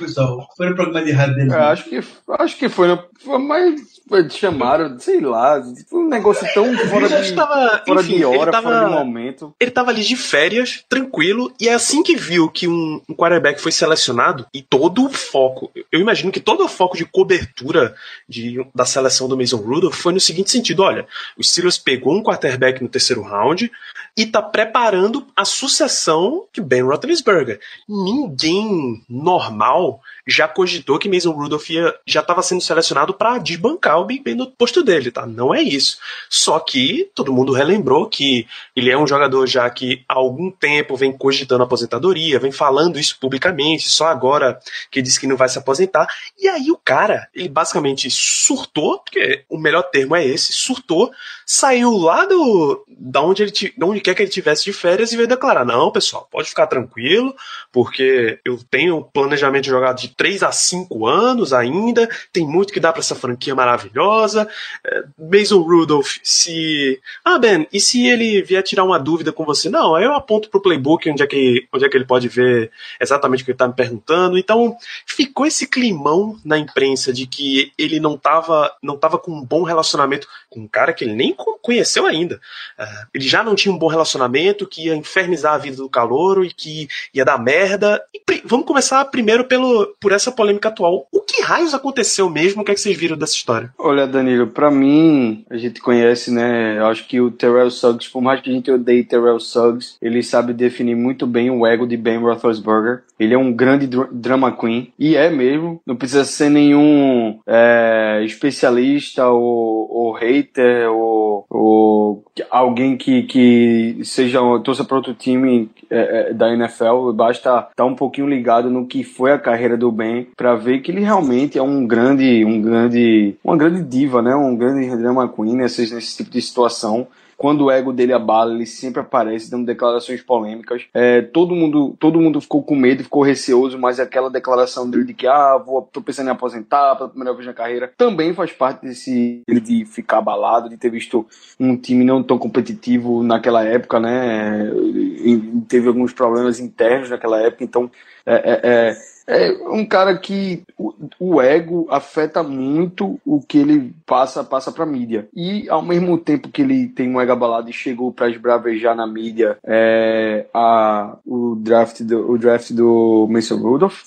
Foi 0.58 0.70
no 0.70 0.76
programa 0.76 1.06
de 1.06 1.12
rádio 1.12 1.36
dele. 1.36 1.54
É, 1.54 1.58
acho 1.58 1.84
que 1.86 2.00
acho 2.40 2.58
que 2.58 2.70
foi, 2.70 2.88
foi 3.24 3.38
mas 3.40 3.97
chamaram, 4.30 4.98
sei 5.00 5.20
lá, 5.20 5.62
foi 5.90 6.00
um 6.00 6.08
negócio 6.08 6.48
tão 6.54 6.76
fora 6.88 7.08
de, 7.10 7.34
tava, 7.34 7.84
fora 7.86 8.02
enfim, 8.02 8.18
de 8.18 8.26
hora, 8.26 8.52
tava, 8.52 8.70
fora 8.70 8.86
de 8.86 8.92
momento. 8.92 9.54
Ele 9.60 9.72
tava 9.72 9.92
ali 9.92 10.04
de 10.04 10.16
férias, 10.16 10.84
tranquilo, 10.88 11.54
e 11.60 11.68
é 11.68 11.74
assim 11.74 12.02
que 12.02 12.16
viu 12.16 12.50
que 12.50 12.68
um, 12.68 13.02
um 13.08 13.14
quarterback 13.14 13.62
foi 13.62 13.72
selecionado 13.72 14.46
e 14.54 14.62
todo 14.62 15.06
o 15.06 15.10
foco, 15.10 15.72
eu 15.92 16.00
imagino 16.00 16.32
que 16.32 16.40
todo 16.40 16.64
o 16.64 16.68
foco 16.68 16.96
de 16.98 17.06
cobertura 17.06 17.96
de, 18.28 18.66
da 18.74 18.86
seleção 18.86 19.28
do 19.28 19.38
Mason 19.38 19.58
Rudolph 19.58 19.96
foi 19.96 20.14
no 20.14 20.20
seguinte 20.20 20.52
sentido, 20.52 20.84
olha, 20.84 21.08
o 21.38 21.44
Steelers 21.44 21.78
pegou 21.78 22.14
um 22.14 22.24
quarterback 22.24 22.82
no 22.82 22.90
terceiro 22.90 23.22
round 23.22 23.72
e 24.16 24.26
tá 24.26 24.42
preparando 24.42 25.28
a 25.36 25.46
sucessão 25.46 26.46
de 26.52 26.60
Ben 26.60 26.82
Roethlisberger. 26.82 27.60
Ninguém 27.88 29.04
normal 29.08 30.02
já 30.28 30.48
cogitou 30.48 31.00
que 31.00 31.10
Mason 31.10 31.32
Rudolph 31.32 31.70
ia, 31.70 31.96
já 32.06 32.20
estava 32.20 32.44
sendo 32.44 32.62
selecionado 32.62 33.14
para 33.14 33.38
desbancar 33.38 34.00
o 34.00 34.06
Big 34.06 34.22
Ben 34.22 34.36
no 34.36 34.52
posto 34.52 34.84
dele, 34.84 35.10
tá? 35.10 35.26
Não 35.26 35.56
é 35.56 35.62
isso. 35.62 35.98
Só 36.30 36.60
que 36.60 37.10
todo 37.16 37.32
mundo 37.32 37.54
relembrou 37.54 38.10
que 38.10 38.46
ele 38.76 38.92
é 38.92 38.98
um 38.98 39.08
jogador 39.08 39.48
já 39.48 39.70
que 39.70 40.04
há 40.08 40.16
algum 40.16 40.52
tempo 40.52 40.98
vem 40.98 41.12
cogitando 41.12 41.64
aposentadoria, 41.64 42.40
vem 42.40 42.52
falando 42.52 43.00
isso 43.00 43.18
publicamente, 43.20 43.88
só 43.88 44.08
agora 44.08 44.60
que 44.92 45.02
disse 45.02 45.20
que 45.20 45.28
não 45.28 45.38
vai 45.38 45.48
se 45.48 45.58
aposentar. 45.58 46.08
E 46.38 46.48
aí 46.48 46.70
o 46.72 46.78
cara, 46.78 47.30
ele 47.34 47.48
basicamente 47.48 48.10
surtou, 48.12 49.00
porque 49.00 49.46
o 49.50 49.58
melhor 49.58 49.84
termo 49.84 50.16
é 50.16 50.26
esse, 50.26 50.52
surtou, 50.52 51.12
saiu 51.46 51.96
lá 51.98 52.26
do 52.26 52.84
da 52.90 53.22
onde 53.22 53.44
ele 53.44 53.52
de 53.52 53.74
onde 53.82 54.02
quer 54.02 54.14
que 54.14 54.24
ele 54.24 54.30
tivesse 54.30 54.66
de 54.66 54.74
férias 54.74 55.12
e 55.12 55.16
veio 55.16 55.28
declarar: 55.28 55.64
"Não, 55.64 55.92
pessoal, 55.92 56.28
pode 56.30 56.50
ficar 56.50 56.68
tranquilo, 56.68 57.34
porque 57.72 58.40
eu 58.44 58.60
tenho 58.70 59.04
planejamento 59.04 59.64
de 59.64 59.70
jogar 59.70 59.94
de 59.94 60.10
3 60.18 60.44
a 60.44 60.52
5 60.52 61.06
anos 61.06 61.54
ainda, 61.54 62.10
tem 62.34 62.46
muito 62.46 62.74
que 62.74 62.80
dá 62.80 62.92
para 62.92 63.02
essa 63.02 63.16
franquia 63.16 63.56
maravilhosa. 63.56 64.50
É, 64.84 65.04
Mason 65.18 65.62
Rudolph, 65.62 66.18
se. 66.24 67.00
Ah, 67.24 67.38
Ben, 67.38 67.68
e 67.72 67.80
se 67.80 68.06
ele 68.08 68.42
vier 68.42 68.64
tirar 68.64 68.84
uma 68.84 69.00
dúvida 69.00 69.32
com 69.32 69.46
você? 69.46 69.70
Não, 69.70 69.96
aí 69.96 70.04
eu 70.04 70.14
aponto 70.14 70.50
pro 70.50 70.62
playbook 70.62 71.10
onde 71.10 71.24
é 71.24 71.28
que, 71.28 71.68
onde 71.72 71.86
é 71.86 71.90
que 71.90 71.96
ele 71.96 72.06
pode 72.06 72.28
ver 72.28 72.72
exatamente 73.00 73.44
o 73.44 73.46
que 73.46 73.52
ele 73.52 73.58
tá 73.58 73.68
me 73.68 73.76
perguntando. 73.76 74.38
Então, 74.38 74.76
ficou 75.06 75.46
esse 75.46 75.68
climão 75.68 76.40
na 76.44 76.58
imprensa 76.58 77.14
de 77.14 77.28
que 77.28 77.72
ele 77.78 78.00
não 78.00 78.18
tava, 78.18 78.72
não 78.82 78.98
tava 78.98 79.18
com 79.20 79.32
um 79.32 79.46
bom 79.46 79.64
relacionamento 79.64 80.28
com 80.50 80.62
um 80.62 80.68
cara 80.68 80.94
que 80.94 81.04
ele 81.04 81.14
nem 81.14 81.36
conheceu 81.62 82.06
ainda. 82.06 82.36
Uh, 82.80 83.08
ele 83.14 83.28
já 83.28 83.44
não 83.44 83.56
tinha 83.56 83.74
um 83.74 83.78
bom 83.78 83.88
relacionamento, 83.88 84.68
que 84.68 84.88
ia 84.88 84.96
infernizar 84.96 85.54
a 85.54 85.58
vida 85.58 85.78
do 85.78 85.90
calouro 85.90 86.46
e 86.46 86.52
que 86.52 86.88
ia 87.14 87.26
dar 87.26 87.38
merda. 87.38 88.02
E, 88.14 88.22
vamos 88.46 88.66
começar 88.66 89.04
primeiro 89.06 89.46
pelo 89.46 89.96
por 90.00 90.12
essa 90.12 90.32
polêmica 90.32 90.70
atual. 90.70 91.08
O 91.12 91.22
que 91.22 91.42
raios 91.42 91.74
aconteceu 91.74 92.30
mesmo? 92.30 92.62
O 92.62 92.66
que, 92.66 92.72
é 92.72 92.76
que 92.76 92.82
vocês 92.82 92.98
viram 92.98 93.18
dessa 93.18 93.34
história? 93.34 93.74
Olha, 93.78 94.08
Danilo, 94.08 94.48
pra 94.48 94.72
mim, 94.72 95.46
a 95.50 95.58
gente 95.58 95.82
conhece, 95.82 96.32
né? 96.32 96.78
Eu 96.78 96.88
acho 96.88 97.08
que 97.08 97.20
o 97.20 97.32
Terrell 97.32 97.70
Suggs, 97.70 98.10
por 98.10 98.22
mais 98.22 98.42
que 98.42 98.50
a 98.50 98.54
gente 98.54 98.72
odeie 98.72 99.04
Terrell 99.04 99.40
Suggs, 99.40 99.96
ele 100.02 100.24
sabe 100.24 100.54
definir 100.54 100.96
muito 100.96 101.28
bem 101.28 101.50
o 101.52 101.66
ego 101.66 101.86
de 101.86 101.98
Ben 101.98 102.18
Roethlisberger. 102.18 103.04
Ele 103.20 103.34
é 103.34 103.38
um 103.38 103.52
grande 103.52 103.88
dr 103.88 104.08
drama 104.12 104.56
queen, 104.56 104.94
e 104.98 105.16
é 105.16 105.30
mesmo. 105.30 105.82
Não 105.86 105.96
precisa 105.96 106.24
ser 106.24 106.50
nenhum 106.50 107.40
é, 107.48 108.22
especialista 108.24 109.28
ou, 109.28 109.90
ou 109.92 110.14
hater 110.14 110.47
ou, 110.90 111.46
ou 111.50 112.24
alguém 112.50 112.98
que, 112.98 113.24
que 113.24 114.00
seja 114.04 114.40
torça 114.64 114.84
para 114.84 114.98
outro 114.98 115.14
time 115.14 115.70
é, 115.90 116.30
é, 116.30 116.34
da 116.34 116.54
NFL, 116.54 117.12
basta 117.14 117.50
estar 117.50 117.62
tá 117.76 117.86
um 117.86 117.96
pouquinho 117.96 118.28
ligado 118.28 118.70
no 118.70 118.86
que 118.86 119.04
foi 119.04 119.32
a 119.32 119.40
carreira 119.40 119.78
do 119.78 119.92
Ben 119.92 120.28
para 120.36 120.56
ver 120.56 120.80
que 120.80 120.92
ele 120.92 121.02
realmente 121.02 121.58
é 121.58 121.62
um 121.62 121.86
grande, 121.86 122.44
um 122.46 122.62
grande, 122.62 123.36
uma 123.44 123.58
grande 123.58 123.84
diva, 123.84 124.22
né? 124.22 124.36
Um 124.36 124.56
grande 124.56 124.96
drama 124.98 125.28
queen 125.28 125.56
nesse, 125.56 125.94
nesse 125.94 126.18
tipo 126.18 126.30
de 126.30 126.42
situação 126.42 127.08
quando 127.38 127.66
o 127.66 127.72
ego 127.72 127.94
dele 127.94 128.12
abala, 128.12 128.54
ele 128.54 128.66
sempre 128.66 129.00
aparece 129.00 129.50
dando 129.50 129.66
declarações 129.66 130.22
polêmicas. 130.24 130.86
É, 130.92 131.22
todo 131.22 131.56
mundo 131.56 131.96
todo 132.00 132.20
mundo 132.20 132.42
ficou 132.42 132.64
com 132.64 132.76
medo, 132.76 133.04
ficou 133.04 133.22
receoso, 133.22 133.78
mas 133.78 134.00
aquela 134.00 134.30
declaração 134.30 134.90
dele 134.90 135.06
de 135.06 135.14
que 135.14 135.28
ah, 135.28 135.56
vou, 135.58 135.84
tô 135.84 136.02
pensando 136.02 136.28
em 136.28 136.32
aposentar 136.32 136.96
pela 136.96 137.10
primeira 137.10 137.34
vez 137.34 137.46
na 137.46 137.54
carreira, 137.54 137.94
também 137.96 138.34
faz 138.34 138.52
parte 138.52 138.82
desse 138.82 139.44
de 139.48 139.86
ficar 139.86 140.18
abalado, 140.18 140.68
de 140.68 140.78
ter 140.78 140.90
visto 140.90 141.28
um 141.60 141.78
time 141.78 142.04
não 142.04 142.24
tão 142.24 142.40
competitivo 142.40 143.22
naquela 143.22 143.64
época, 143.64 144.00
né? 144.00 144.72
E, 144.74 145.38
teve 145.68 145.88
alguns 145.88 146.14
problemas 146.14 146.60
internos 146.60 147.10
naquela 147.10 147.40
época, 147.40 147.64
então 147.64 147.92
é, 148.26 148.36
é, 148.36 148.60
é 148.64 148.98
é 149.28 149.52
um 149.52 149.86
cara 149.86 150.18
que 150.18 150.64
o, 150.78 150.94
o, 151.20 151.42
ego 151.42 151.86
afeta 151.90 152.42
muito 152.42 153.20
o 153.26 153.42
que 153.42 153.58
ele 153.58 153.94
passa 154.06 154.42
passa 154.44 154.72
para 154.72 154.86
mídia. 154.86 155.28
E 155.36 155.70
ao 155.70 155.82
mesmo 155.82 156.18
tempo 156.18 156.50
que 156.50 156.62
ele 156.62 156.88
tem 156.88 157.10
um 157.10 157.20
ego 157.20 157.34
abalado 157.34 157.70
e 157.70 157.74
chegou 157.74 158.12
para 158.12 158.30
esbravejar 158.30 158.96
na 158.96 159.06
mídia 159.06 159.58
é, 159.66 160.46
a, 160.54 161.18
o 161.26 161.56
draft 161.56 162.02
do 162.02 162.32
o 162.32 162.38
draft 162.38 162.72
do 162.72 163.28
Mason 163.30 163.58
Rudolph 163.58 164.04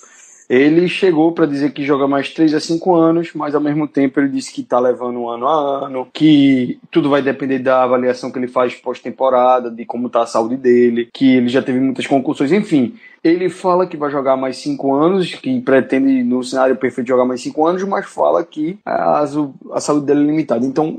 ele 0.50 0.88
chegou 0.88 1.30
para 1.30 1.47
dizer 1.47 1.73
que 1.73 1.85
joga 1.85 2.09
mais 2.09 2.35
3 2.35 2.54
a 2.54 2.61
5 2.61 2.92
anos, 2.97 3.30
mas 3.37 3.54
ao 3.54 3.61
mesmo 3.61 3.87
tempo 3.87 4.19
ele 4.19 4.28
disse 4.28 4.52
que 4.52 4.62
está 4.62 4.80
levando 4.80 5.28
ano 5.28 5.47
a 5.47 5.87
ano, 5.87 6.09
que 6.12 6.80
tudo 6.90 7.09
vai 7.09 7.23
depender 7.23 7.61
da 7.61 7.85
avaliação 7.85 8.33
que 8.33 8.38
ele 8.40 8.49
faz 8.49 8.75
pós-temporada, 8.75 9.71
de 9.71 9.85
como 9.85 10.09
está 10.09 10.23
a 10.23 10.26
saúde 10.26 10.57
dele, 10.57 11.09
que 11.14 11.37
ele 11.37 11.49
já 11.49 11.62
teve 11.62 11.78
muitas 11.78 12.04
concussões, 12.04 12.50
enfim. 12.50 12.97
Ele 13.23 13.49
fala 13.49 13.87
que 13.87 13.97
vai 13.97 14.11
jogar 14.11 14.37
mais 14.37 14.57
5 14.57 14.92
anos, 14.92 15.35
que 15.37 15.61
pretende, 15.61 16.25
no 16.25 16.42
cenário 16.42 16.75
perfeito, 16.75 17.07
jogar 17.07 17.25
mais 17.25 17.40
5 17.42 17.66
anos, 17.66 17.85
mas 17.85 18.07
fala 18.07 18.42
que 18.42 18.76
a, 18.85 19.21
a 19.21 19.80
saúde 19.80 20.07
dele 20.07 20.23
é 20.23 20.26
limitada. 20.26 20.66
Então, 20.66 20.99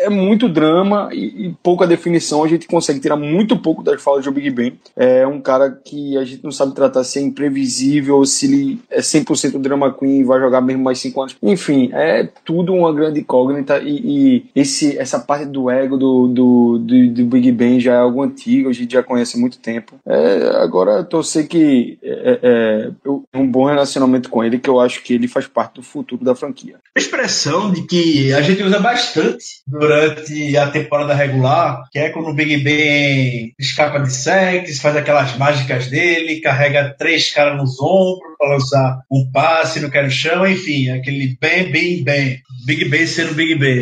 é 0.00 0.08
muito 0.08 0.48
drama 0.48 1.08
e, 1.12 1.46
e, 1.46 1.54
pouca 1.62 1.86
definição. 1.86 2.42
A 2.42 2.48
gente 2.48 2.66
consegue 2.66 3.00
tirar 3.00 3.16
muito 3.16 3.56
pouco 3.56 3.82
das 3.82 4.02
falas 4.02 4.24
do 4.24 4.32
Big 4.32 4.50
Ben. 4.50 4.78
É 4.96 5.26
um 5.26 5.40
cara 5.40 5.70
que 5.70 6.16
a 6.16 6.24
gente 6.24 6.42
não 6.42 6.50
sabe 6.50 6.74
tratar 6.74 7.04
se 7.04 7.18
é 7.18 7.22
imprevisível, 7.22 8.24
se 8.24 8.46
ele 8.46 8.80
é 8.90 9.00
100% 9.00 9.58
drama 9.58 9.92
queen 9.92 10.20
e 10.20 10.24
vai 10.24 10.40
jogar 10.40 10.60
mesmo 10.60 10.82
mais 10.82 10.98
5 10.98 11.20
anos. 11.20 11.36
Enfim, 11.42 11.90
é 11.92 12.28
tudo 12.44 12.72
uma 12.72 12.92
grande 12.92 13.20
incógnita 13.20 13.78
e, 13.78 13.90
e 13.98 14.44
esse, 14.54 14.98
essa 14.98 15.18
parte 15.18 15.46
do 15.46 15.70
ego 15.70 15.96
do, 15.96 16.28
do, 16.28 16.78
do, 16.78 17.08
do, 17.10 17.24
Big 17.26 17.52
Ben 17.52 17.78
já 17.78 17.94
é 17.94 17.98
algo 17.98 18.22
antigo, 18.22 18.68
a 18.68 18.72
gente 18.72 18.92
já 18.92 19.02
conhece 19.02 19.36
há 19.36 19.40
muito 19.40 19.58
tempo. 19.58 19.96
É, 20.06 20.56
agora, 20.62 21.04
torcer 21.04 21.46
que 21.46 21.98
é, 22.02 22.40
é, 22.42 22.90
é 23.34 23.38
um 23.38 23.46
bom 23.46 23.66
relacionamento 23.66 24.28
com 24.28 24.42
ele, 24.42 24.58
que 24.58 24.68
eu 24.68 24.80
acho 24.80 25.02
que 25.02 25.14
ele 25.14 25.28
faz 25.28 25.46
parte 25.46 25.74
do 25.74 25.82
futuro 25.82 26.24
da 26.24 26.34
franquia. 26.34 26.76
Expressão 26.96 27.70
de 27.70 27.82
que 27.82 28.32
a 28.32 28.40
gente 28.42 28.62
usa 28.62 28.78
bastante 28.78 29.62
durante 29.66 29.89
a 29.92 30.70
temporada 30.70 31.14
regular, 31.14 31.84
que 31.90 31.98
é 31.98 32.10
quando 32.10 32.28
o 32.28 32.34
Big 32.34 32.58
Ben 32.58 33.52
escapa 33.58 34.00
de 34.00 34.12
sexo, 34.12 34.80
faz 34.80 34.96
aquelas 34.96 35.36
mágicas 35.36 35.88
dele, 35.88 36.40
carrega 36.40 36.94
três 36.98 37.32
caras 37.32 37.56
nos 37.56 37.80
ombros 37.80 38.36
para 38.38 38.54
lançar 38.54 39.00
um 39.10 39.30
passe 39.32 39.80
no 39.80 39.90
no 39.90 40.10
chão, 40.10 40.46
enfim, 40.46 40.90
aquele 40.90 41.36
bem, 41.40 41.70
bem, 41.70 42.02
bem. 42.02 42.40
Big 42.64 42.88
Ben 42.88 43.06
sendo 43.06 43.34
Big 43.34 43.54
Ben. 43.56 43.80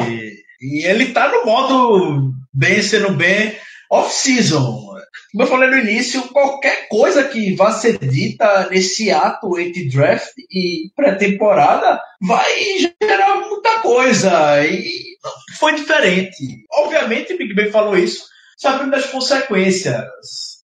E 0.60 0.84
ele 0.84 1.06
tá 1.06 1.28
no 1.28 1.44
modo 1.44 2.32
bem 2.52 2.82
sendo 2.82 3.12
bem 3.12 3.54
off-season. 3.90 4.87
Como 5.32 5.44
eu 5.44 5.46
falei 5.46 5.68
no 5.68 5.78
início, 5.78 6.22
qualquer 6.28 6.88
coisa 6.88 7.24
que 7.24 7.54
vá 7.54 7.70
ser 7.70 7.98
dita 7.98 8.68
nesse 8.70 9.10
ato 9.10 9.58
entre 9.58 9.88
draft 9.88 10.32
e 10.50 10.90
pré-temporada 10.96 12.00
vai 12.20 12.50
gerar 12.78 13.40
muita 13.48 13.80
coisa. 13.80 14.64
E 14.66 14.88
foi 15.58 15.74
diferente. 15.74 16.64
Obviamente, 16.72 17.36
Big 17.36 17.54
Ben 17.54 17.70
falou 17.70 17.96
isso 17.96 18.26
sabendo 18.56 18.90
das 18.90 19.06
consequências. 19.06 20.04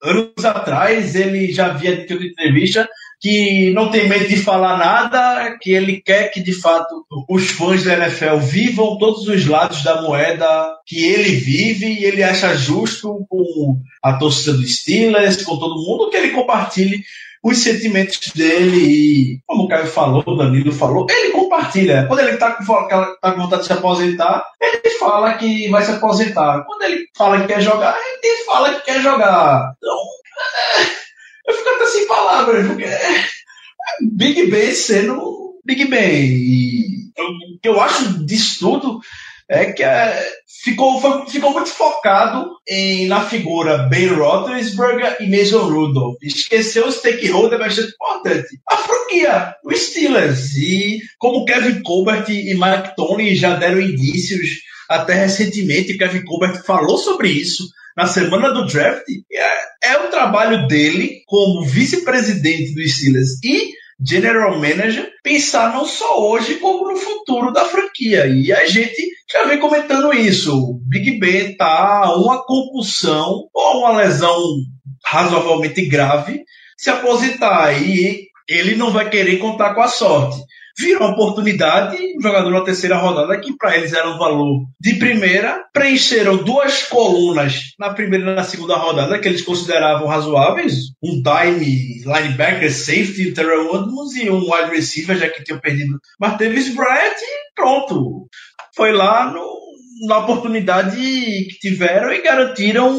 Anos 0.02 0.44
atrás, 0.44 1.14
ele 1.14 1.52
já 1.52 1.66
havia 1.66 1.94
em 1.94 2.02
entrevista 2.02 2.88
que 3.24 3.70
não 3.70 3.90
tem 3.90 4.06
medo 4.06 4.28
de 4.28 4.36
falar 4.36 4.76
nada, 4.76 5.56
que 5.58 5.72
ele 5.72 6.02
quer 6.02 6.30
que 6.30 6.42
de 6.42 6.52
fato 6.52 7.06
os 7.26 7.48
fãs 7.52 7.82
da 7.82 7.94
NFL 7.94 8.36
vivam 8.36 8.98
todos 8.98 9.26
os 9.26 9.46
lados 9.46 9.82
da 9.82 10.02
moeda 10.02 10.76
que 10.86 11.02
ele 11.02 11.30
vive 11.30 11.86
e 11.86 12.04
ele 12.04 12.22
acha 12.22 12.54
justo 12.54 13.24
com 13.26 13.80
a 14.02 14.12
torcida 14.18 14.52
dos 14.52 14.76
Steelers, 14.76 15.42
com 15.42 15.58
todo 15.58 15.82
mundo, 15.82 16.10
que 16.10 16.18
ele 16.18 16.32
compartilhe 16.32 17.02
os 17.42 17.56
sentimentos 17.56 18.30
dele 18.34 18.76
e, 18.76 19.40
como 19.46 19.62
o 19.62 19.68
Caio 19.68 19.86
falou, 19.86 20.22
o 20.26 20.36
Danilo 20.36 20.70
falou, 20.70 21.06
ele 21.08 21.30
compartilha. 21.30 22.04
Quando 22.06 22.20
ele 22.20 22.32
está 22.32 22.50
com, 22.52 22.62
tá 22.66 23.32
com 23.32 23.40
vontade 23.40 23.62
de 23.62 23.68
se 23.68 23.72
aposentar, 23.72 24.44
ele 24.60 24.90
fala 24.98 25.32
que 25.38 25.70
vai 25.70 25.82
se 25.82 25.92
aposentar. 25.92 26.62
Quando 26.66 26.82
ele 26.82 27.06
fala 27.16 27.40
que 27.40 27.46
quer 27.46 27.62
jogar, 27.62 27.96
ele 28.22 28.44
fala 28.44 28.74
que 28.74 28.84
quer 28.84 29.00
jogar. 29.00 29.74
Então, 29.78 29.98
é 30.90 31.03
eu 31.46 31.54
fico 31.54 31.68
até 31.68 31.86
sem 31.86 32.06
palavras, 32.06 32.66
porque 32.66 32.84
é 32.84 33.24
Big 34.12 34.46
Ben 34.46 34.74
sendo 34.74 35.60
Big 35.64 35.86
Ben. 35.86 36.26
E 36.26 37.10
o 37.18 37.60
que 37.60 37.68
eu 37.68 37.80
acho 37.80 38.24
disso 38.24 38.58
tudo 38.60 39.00
é 39.48 39.72
que 39.72 39.82
é, 39.82 40.26
ficou, 40.62 41.26
ficou 41.26 41.52
muito 41.52 41.68
focado 41.68 42.50
em, 42.66 43.06
na 43.06 43.20
figura 43.20 43.88
Ben 43.88 44.08
Roethlisberger 44.08 45.18
e 45.20 45.28
Mason 45.28 45.68
Rudolph. 45.68 46.16
Esqueceu 46.22 46.86
o 46.86 46.92
stakeholder 46.92 47.58
bastante 47.58 47.92
importante. 47.92 48.58
A 48.68 48.76
franquia, 48.76 49.54
o 49.64 49.72
Steelers. 49.74 50.56
E 50.56 51.00
como 51.18 51.44
Kevin 51.44 51.82
Colbert 51.82 52.28
e 52.28 52.54
Mike 52.54 52.96
Tony 52.96 53.34
já 53.34 53.54
deram 53.56 53.80
indícios 53.80 54.62
até 54.88 55.14
recentemente, 55.14 55.96
Kevin 55.96 56.24
Colbert 56.24 56.62
falou 56.64 56.98
sobre 56.98 57.28
isso 57.28 57.68
na 57.96 58.06
semana 58.06 58.50
do 58.50 58.66
draft, 58.66 59.04
é, 59.32 59.92
é 59.92 59.98
o 59.98 60.10
trabalho 60.10 60.66
dele 60.66 61.22
como 61.26 61.64
vice-presidente 61.64 62.74
do 62.74 62.86
Steelers 62.88 63.42
e 63.44 63.72
general 64.04 64.58
manager 64.58 65.08
pensar 65.22 65.72
não 65.72 65.86
só 65.86 66.28
hoje 66.28 66.56
como 66.56 66.90
no 66.90 66.96
futuro 66.96 67.52
da 67.52 67.64
franquia. 67.64 68.26
E 68.26 68.52
a 68.52 68.66
gente 68.66 69.00
já 69.30 69.44
vem 69.44 69.60
comentando 69.60 70.12
isso. 70.12 70.52
O 70.52 70.80
Big 70.86 71.18
Ben 71.18 71.56
tá 71.56 72.14
uma 72.16 72.44
concussão 72.44 73.48
ou 73.52 73.80
uma 73.80 73.96
lesão 73.96 74.36
razoavelmente 75.04 75.86
grave 75.86 76.42
se 76.76 76.90
aposentar 76.90 77.72
e 77.80 78.26
ele 78.48 78.74
não 78.74 78.90
vai 78.90 79.08
querer 79.08 79.38
contar 79.38 79.74
com 79.74 79.80
a 79.80 79.88
sorte 79.88 80.42
virou 80.76 81.02
uma 81.02 81.12
oportunidade, 81.12 81.96
um 82.16 82.20
jogador 82.20 82.50
na 82.50 82.62
terceira 82.62 82.96
rodada, 82.96 83.38
que 83.38 83.56
para 83.56 83.76
eles 83.76 83.92
era 83.92 84.10
um 84.10 84.18
valor 84.18 84.64
de 84.80 84.94
primeira, 84.94 85.64
preencheram 85.72 86.38
duas 86.38 86.82
colunas 86.84 87.74
na 87.78 87.94
primeira 87.94 88.32
e 88.32 88.34
na 88.34 88.44
segunda 88.44 88.76
rodada, 88.76 89.18
que 89.18 89.28
eles 89.28 89.42
consideravam 89.42 90.06
razoáveis, 90.06 90.74
um 91.02 91.22
time 91.22 92.02
linebacker, 92.04 92.72
safety, 92.72 93.32
Terrell 93.32 93.74
Edmonds 93.74 94.16
e 94.16 94.28
um 94.30 94.50
wide 94.50 94.70
receiver, 94.70 95.16
já 95.16 95.28
que 95.28 95.44
tinham 95.44 95.60
perdido. 95.60 95.98
Martavis 96.18 96.74
Bryant, 96.74 97.16
e 97.20 97.54
pronto. 97.54 98.26
Foi 98.74 98.92
lá 98.92 99.30
no, 99.30 99.63
na 100.06 100.18
oportunidade 100.18 100.96
que 100.96 101.58
tiveram 101.60 102.12
e 102.12 102.22
garantiram 102.22 102.96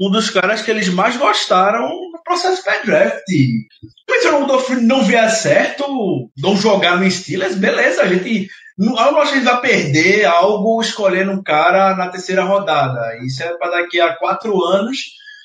um 0.00 0.10
dos 0.10 0.30
caras 0.30 0.62
que 0.62 0.70
eles 0.70 0.88
mais 0.88 1.16
gostaram 1.16 1.88
no 2.12 2.22
processo 2.24 2.62
pré-draft. 2.62 3.24
Se 3.26 4.28
o 4.28 4.40
Rudolph 4.40 4.70
não 4.70 5.04
vier 5.04 5.28
certo, 5.30 6.30
não 6.36 6.56
jogar 6.56 6.98
no 6.98 7.10
Steelers, 7.10 7.54
beleza, 7.54 8.02
a 8.02 8.06
gente. 8.06 8.48
Eu 8.78 8.86
não 8.86 9.20
acho 9.20 9.32
que 9.32 9.38
a 9.38 9.40
gente 9.40 9.50
vai 9.50 9.60
perder 9.60 10.24
algo 10.24 10.80
escolhendo 10.80 11.32
um 11.32 11.42
cara 11.42 11.96
na 11.96 12.08
terceira 12.08 12.44
rodada. 12.44 13.16
Isso 13.24 13.42
é 13.42 13.56
para 13.56 13.80
daqui 13.82 14.00
a 14.00 14.14
quatro 14.14 14.62
anos. 14.64 14.98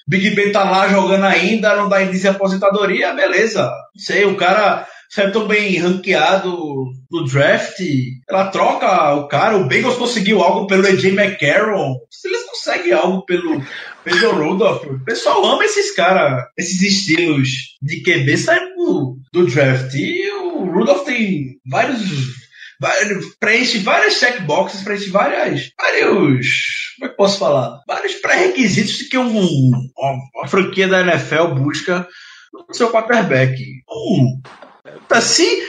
Big 0.07 0.31
Ben 0.35 0.51
tá 0.51 0.63
lá 0.63 0.87
jogando 0.87 1.25
ainda, 1.25 1.75
não 1.75 1.89
dá 1.89 2.03
indício 2.03 2.29
aposentadoria, 2.29 3.13
beleza. 3.13 3.71
Sei, 3.95 4.25
o 4.25 4.35
cara 4.35 4.85
saiu 5.09 5.31
tão 5.31 5.47
bem 5.47 5.77
ranqueado 5.77 6.85
no 7.11 7.25
draft. 7.25 7.79
Ela 8.27 8.47
troca 8.47 9.13
o 9.13 9.27
cara. 9.27 9.57
O 9.57 9.67
Bengals 9.67 9.97
conseguiu 9.97 10.41
algo 10.41 10.65
pelo 10.65 10.87
AJ 10.87 11.05
McCarron. 11.13 11.95
Se 12.09 12.27
eles 12.27 12.43
conseguem 12.45 12.93
algo 12.93 13.23
pelo 13.23 13.61
Pedro 14.03 14.43
Rudolph, 14.43 14.83
o 14.85 15.05
pessoal 15.05 15.45
ama 15.45 15.63
esses 15.63 15.95
caras, 15.95 16.43
esses 16.57 16.81
estilos 16.81 17.77
de 17.81 18.01
QB 18.01 18.37
saindo 18.37 19.17
do 19.31 19.45
draft. 19.45 19.93
E 19.93 20.31
o 20.31 20.65
Rudolph 20.65 21.05
tem 21.05 21.59
vários 21.65 22.42
preenche 23.39 23.79
várias 23.79 24.15
checkboxes, 24.15 24.83
preenche 24.83 25.09
várias, 25.09 25.71
vários, 25.77 26.47
como 26.95 27.05
é 27.05 27.09
que 27.09 27.17
posso 27.17 27.39
falar? 27.39 27.81
Vários 27.87 28.15
pré-requisitos 28.15 29.03
que 29.03 29.17
um, 29.17 29.71
uma, 29.97 30.47
franquia 30.47 30.87
da 30.87 31.01
NFL 31.01 31.55
busca 31.55 32.07
no 32.53 32.73
seu 32.73 32.89
quarterback. 32.91 33.55
Um, 33.89 34.41
assim, 35.09 35.61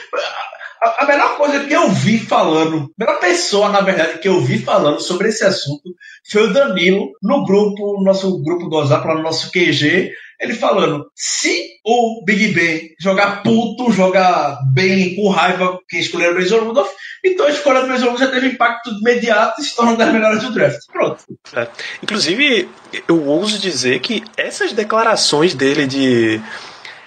a, 0.98 1.06
melhor 1.06 1.36
coisa 1.36 1.64
que 1.64 1.72
eu 1.72 1.88
vi 1.90 2.18
falando, 2.18 2.90
a 2.98 3.04
melhor 3.04 3.20
pessoa, 3.20 3.68
na 3.68 3.80
verdade, 3.80 4.18
que 4.18 4.28
eu 4.28 4.40
vi 4.40 4.58
falando 4.58 5.00
sobre 5.00 5.28
esse 5.28 5.44
assunto 5.44 5.94
foi 6.30 6.48
o 6.48 6.52
Danilo, 6.52 7.10
no 7.22 7.44
grupo, 7.44 8.02
nosso 8.02 8.42
grupo 8.42 8.68
do 8.68 8.76
WhatsApp, 8.76 9.06
no 9.06 9.22
nosso 9.22 9.50
QG, 9.50 10.12
ele 10.40 10.54
falando: 10.54 11.06
se 11.14 11.74
o 11.84 12.22
Big 12.24 12.48
Ben 12.48 12.90
jogar 13.00 13.42
puto, 13.42 13.92
jogar 13.92 14.58
bem, 14.72 15.14
com 15.14 15.28
raiva, 15.28 15.78
que 15.88 15.98
escolheram 15.98 16.34
o 16.34 16.40
Mason 16.40 16.60
Rudolph, 16.60 16.90
então 17.24 17.46
a 17.46 17.50
escolha 17.50 17.82
do 17.82 17.88
Mason 17.88 18.04
Rudolph 18.04 18.20
já 18.20 18.30
teve 18.30 18.48
impacto 18.48 18.90
imediato 18.90 19.60
e 19.60 19.64
se 19.64 19.76
torna 19.76 19.96
das 19.96 20.12
melhores 20.12 20.42
do 20.42 20.52
draft. 20.52 20.80
Pronto. 20.92 21.24
É. 21.54 21.68
Inclusive, 22.02 22.68
eu 23.08 23.26
ouso 23.26 23.58
dizer 23.58 24.00
que 24.00 24.22
essas 24.36 24.72
declarações 24.72 25.54
dele 25.54 25.86
de 25.86 26.40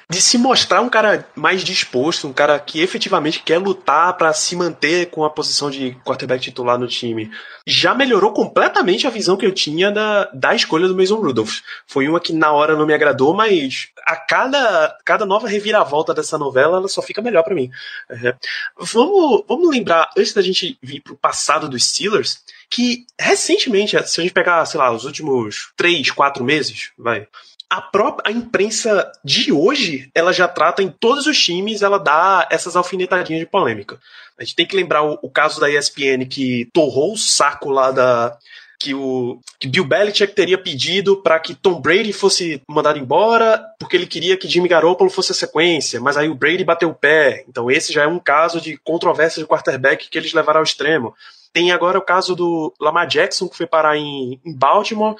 de 0.09 0.21
se 0.21 0.37
mostrar 0.37 0.81
um 0.81 0.89
cara 0.89 1.27
mais 1.35 1.63
disposto, 1.63 2.27
um 2.27 2.33
cara 2.33 2.57
que 2.59 2.79
efetivamente 2.79 3.43
quer 3.43 3.57
lutar 3.57 4.15
para 4.15 4.31
se 4.31 4.55
manter 4.55 5.07
com 5.07 5.25
a 5.25 5.29
posição 5.29 5.69
de 5.69 5.97
quarterback 6.05 6.41
titular 6.41 6.79
no 6.79 6.87
time, 6.87 7.29
já 7.65 7.93
melhorou 7.93 8.31
completamente 8.31 9.05
a 9.05 9.09
visão 9.09 9.35
que 9.35 9.45
eu 9.45 9.51
tinha 9.51 9.91
da, 9.91 10.25
da 10.33 10.55
escolha 10.55 10.87
do 10.87 10.95
Mason 10.95 11.17
Rudolph. 11.17 11.59
Foi 11.85 12.07
uma 12.07 12.21
que 12.21 12.31
na 12.31 12.53
hora 12.53 12.77
não 12.77 12.85
me 12.85 12.93
agradou, 12.93 13.33
mas 13.33 13.89
a 14.05 14.15
cada, 14.15 14.97
cada 15.03 15.25
nova 15.25 15.45
reviravolta 15.45 16.13
dessa 16.13 16.37
novela, 16.37 16.77
ela 16.77 16.87
só 16.87 17.01
fica 17.01 17.21
melhor 17.21 17.43
para 17.43 17.55
mim. 17.55 17.69
É. 18.09 18.33
Vamos, 18.79 19.43
vamos 19.45 19.69
lembrar, 19.69 20.09
antes 20.17 20.33
da 20.33 20.41
gente 20.41 20.77
vir 20.81 21.01
pro 21.01 21.17
passado 21.17 21.67
dos 21.67 21.83
Steelers, 21.83 22.41
que 22.69 23.05
recentemente, 23.19 23.91
se 24.07 24.21
a 24.21 24.23
gente 24.23 24.33
pegar, 24.33 24.65
sei 24.65 24.79
lá, 24.79 24.89
os 24.89 25.03
últimos 25.03 25.73
três, 25.75 26.11
quatro 26.11 26.45
meses, 26.45 26.91
vai, 26.97 27.27
a 27.69 27.81
própria 27.81 28.29
a 28.29 28.31
imprensa 28.31 29.11
de 29.23 29.51
hoje, 29.51 30.09
ela 30.15 30.31
já 30.31 30.47
trata 30.47 30.81
em 30.81 30.89
todos 30.89 31.27
os 31.27 31.41
times, 31.41 31.81
ela 31.81 31.97
dá 31.97 32.47
essas 32.49 32.75
alfinetadinhas 32.75 33.41
de 33.41 33.45
polêmica. 33.45 33.99
A 34.39 34.43
gente 34.43 34.55
tem 34.55 34.65
que 34.65 34.75
lembrar 34.75 35.03
o, 35.03 35.19
o 35.21 35.29
caso 35.29 35.59
da 35.59 35.69
ESPN 35.69 36.25
que 36.29 36.69
torrou 36.73 37.13
o 37.13 37.17
saco 37.17 37.69
lá 37.69 37.91
da 37.91 38.37
que 38.79 38.93
o 38.93 39.39
que 39.59 39.67
Bill 39.67 39.83
Belichick 39.83 40.33
teria 40.35 40.57
pedido 40.57 41.17
para 41.23 41.39
que 41.39 41.55
Tom 41.55 41.81
Brady 41.81 42.13
fosse 42.13 42.61
mandado 42.69 42.99
embora 42.99 43.63
porque 43.79 43.95
ele 43.95 44.05
queria 44.05 44.37
que 44.37 44.47
Jimmy 44.47 44.67
Garoppolo 44.69 45.09
fosse 45.09 45.31
a 45.31 45.35
sequência, 45.35 45.99
mas 45.99 46.15
aí 46.15 46.29
o 46.29 46.35
Brady 46.35 46.63
bateu 46.63 46.89
o 46.89 46.93
pé. 46.93 47.43
Então 47.49 47.71
esse 47.71 47.91
já 47.91 48.03
é 48.03 48.07
um 48.07 48.19
caso 48.19 48.61
de 48.61 48.77
controvérsia 48.77 49.41
de 49.41 49.49
quarterback 49.49 50.07
que 50.09 50.17
eles 50.17 50.31
levaram 50.31 50.59
ao 50.59 50.63
extremo. 50.63 51.15
Tem 51.51 51.71
agora 51.71 51.97
o 51.97 52.03
caso 52.03 52.35
do 52.35 52.71
Lamar 52.79 53.07
Jackson 53.07 53.49
que 53.49 53.57
foi 53.57 53.65
parar 53.65 53.97
em, 53.97 54.39
em 54.45 54.53
Baltimore 54.53 55.15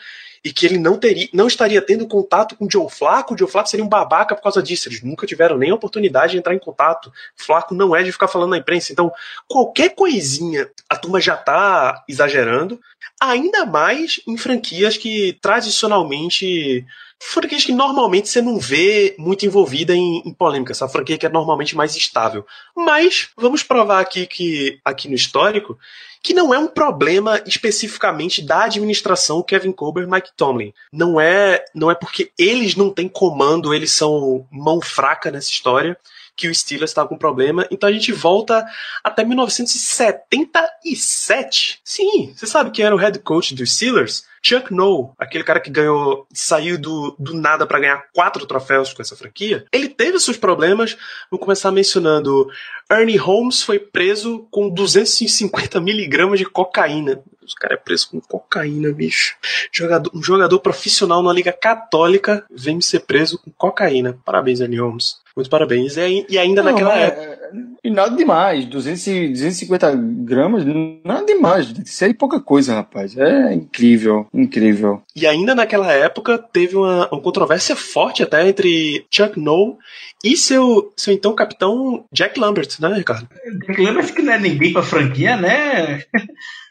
e 0.47 0.53
que 0.53 0.65
ele 0.65 0.77
não 0.77 0.97
teria, 0.97 1.27
não 1.33 1.45
estaria 1.45 1.81
tendo 1.81 2.07
contato 2.07 2.55
com 2.55 2.65
o 2.65 2.71
Joe 2.71 2.89
Flaco, 2.89 3.33
o 3.33 3.37
Joe 3.37 3.49
Flaco 3.49 3.67
seria 3.67 3.85
um 3.85 3.89
babaca 3.89 4.33
por 4.33 4.41
causa 4.41 4.63
disso. 4.63 4.87
Eles 4.87 5.03
nunca 5.03 5.27
tiveram 5.27 5.57
nem 5.57 5.71
a 5.71 5.75
oportunidade 5.75 6.31
de 6.31 6.37
entrar 6.37 6.55
em 6.55 6.59
contato. 6.59 7.11
Flaco 7.35 7.75
não 7.75 7.93
é 7.93 8.01
de 8.01 8.13
ficar 8.13 8.29
falando 8.29 8.51
na 8.51 8.57
imprensa. 8.57 8.93
Então, 8.93 9.11
qualquer 9.45 9.89
coisinha, 9.93 10.69
a 10.87 10.95
turma 10.95 11.19
já 11.19 11.35
tá 11.35 12.01
exagerando, 12.07 12.79
ainda 13.19 13.65
mais 13.65 14.19
em 14.27 14.37
franquias 14.37 14.97
que 14.97 15.33
tradicionalmente 15.41 16.85
franquias 17.19 17.65
que 17.65 17.71
normalmente 17.71 18.29
você 18.29 18.41
não 18.41 18.59
vê 18.59 19.15
muito 19.17 19.45
envolvida 19.45 19.95
em, 19.95 20.21
em, 20.23 20.33
polêmica, 20.33 20.71
essa 20.71 20.87
franquia 20.87 21.17
que 21.17 21.25
é 21.25 21.29
normalmente 21.29 21.75
mais 21.75 21.95
estável. 21.95 22.45
Mas 22.75 23.29
vamos 23.35 23.63
provar 23.63 23.99
aqui 23.99 24.27
que 24.27 24.79
aqui 24.85 25.07
no 25.07 25.15
histórico 25.15 25.77
que 26.21 26.33
não 26.33 26.53
é 26.53 26.59
um 26.59 26.67
problema 26.67 27.41
especificamente 27.45 28.41
da 28.41 28.65
administração 28.65 29.41
Kevin 29.41 29.71
Colbert 29.71 30.07
e 30.07 30.11
Mike 30.11 30.31
Tomlin. 30.35 30.73
Não 30.91 31.21
é, 31.21 31.63
não 31.73 31.89
é 31.89 31.95
porque 31.95 32.31
eles 32.37 32.75
não 32.75 32.89
têm 32.89 33.07
comando, 33.07 33.73
eles 33.73 33.91
são 33.91 34.45
mão 34.51 34.81
fraca 34.81 35.31
nessa 35.31 35.49
história 35.49 35.97
que 36.37 36.47
o 36.47 36.55
Steelers 36.55 36.91
estava 36.91 37.09
com 37.09 37.17
problema. 37.17 37.67
Então 37.71 37.89
a 37.89 37.91
gente 37.91 38.13
volta 38.13 38.63
até 39.03 39.25
1977. 39.25 41.81
Sim, 41.83 42.33
você 42.35 42.45
sabe 42.45 42.69
quem 42.71 42.85
era 42.85 42.95
o 42.95 42.99
head 42.99 43.17
coach 43.19 43.55
dos 43.55 43.73
Steelers? 43.73 44.27
Chuck 44.41 44.73
Noll, 44.73 45.13
aquele 45.17 45.43
cara 45.43 45.59
que 45.59 45.69
ganhou, 45.69 46.25
saiu 46.31 46.77
do, 46.77 47.15
do 47.19 47.33
nada 47.33 47.65
para 47.65 47.79
ganhar 47.79 48.05
quatro 48.13 48.45
troféus 48.45 48.93
com 48.93 49.01
essa 49.01 49.15
franquia, 49.15 49.65
ele 49.73 49.89
teve 49.89 50.19
seus 50.19 50.37
problemas. 50.37 50.95
Vou 51.29 51.39
começar 51.39 51.71
mencionando 51.71 52.47
Ernie 52.89 53.17
Holmes 53.17 53.61
foi 53.61 53.79
preso 53.79 54.47
com 54.49 54.69
250 54.69 55.81
miligramas 55.81 56.39
de 56.39 56.45
cocaína. 56.45 57.21
Os 57.43 57.53
cara 57.53 57.73
é 57.73 57.77
preso 57.77 58.09
com 58.09 58.21
cocaína, 58.21 58.91
bicho. 58.91 59.35
Jogador, 59.71 60.11
um 60.13 60.23
jogador 60.23 60.59
profissional 60.59 61.21
na 61.21 61.33
Liga 61.33 61.51
Católica 61.51 62.45
vem 62.49 62.79
ser 62.79 63.01
preso 63.01 63.39
com 63.39 63.51
cocaína. 63.51 64.17
Parabéns, 64.23 64.59
Ernie 64.59 64.79
Holmes. 64.79 65.17
Muito 65.37 65.51
parabéns. 65.51 65.95
E, 65.97 66.25
e 66.27 66.35
ainda 66.39 66.63
não, 66.63 66.71
naquela 66.71 66.97
é, 66.97 67.03
época. 67.03 67.39
E 67.83 67.91
nada 67.91 68.15
demais. 68.15 68.65
200, 68.65 69.03
250 69.33 69.95
gramas, 69.95 70.65
nada 71.05 71.23
demais. 71.27 71.71
Isso 71.85 72.03
aí 72.03 72.09
é 72.09 72.13
pouca 72.15 72.39
coisa, 72.39 72.73
rapaz. 72.73 73.15
É 73.15 73.53
incrível, 73.53 74.25
incrível. 74.33 75.03
E 75.15 75.27
ainda 75.27 75.53
naquela 75.53 75.93
época 75.93 76.39
teve 76.39 76.75
uma, 76.75 77.07
uma 77.11 77.21
controvérsia 77.21 77.75
forte 77.75 78.23
até 78.23 78.47
entre 78.49 79.05
Chuck 79.11 79.39
Noll 79.39 79.77
e 80.23 80.35
seu, 80.35 80.91
seu 80.97 81.13
então 81.13 81.35
capitão 81.35 82.03
Jack 82.11 82.39
Lambert, 82.39 82.69
né, 82.79 82.95
Ricardo? 82.95 83.29
Jack 83.67 83.79
Lambert 83.79 84.11
que 84.11 84.23
não 84.23 84.33
é 84.33 84.39
ninguém 84.39 84.73
pra 84.73 84.81
franquia, 84.81 85.37
né? 85.37 86.01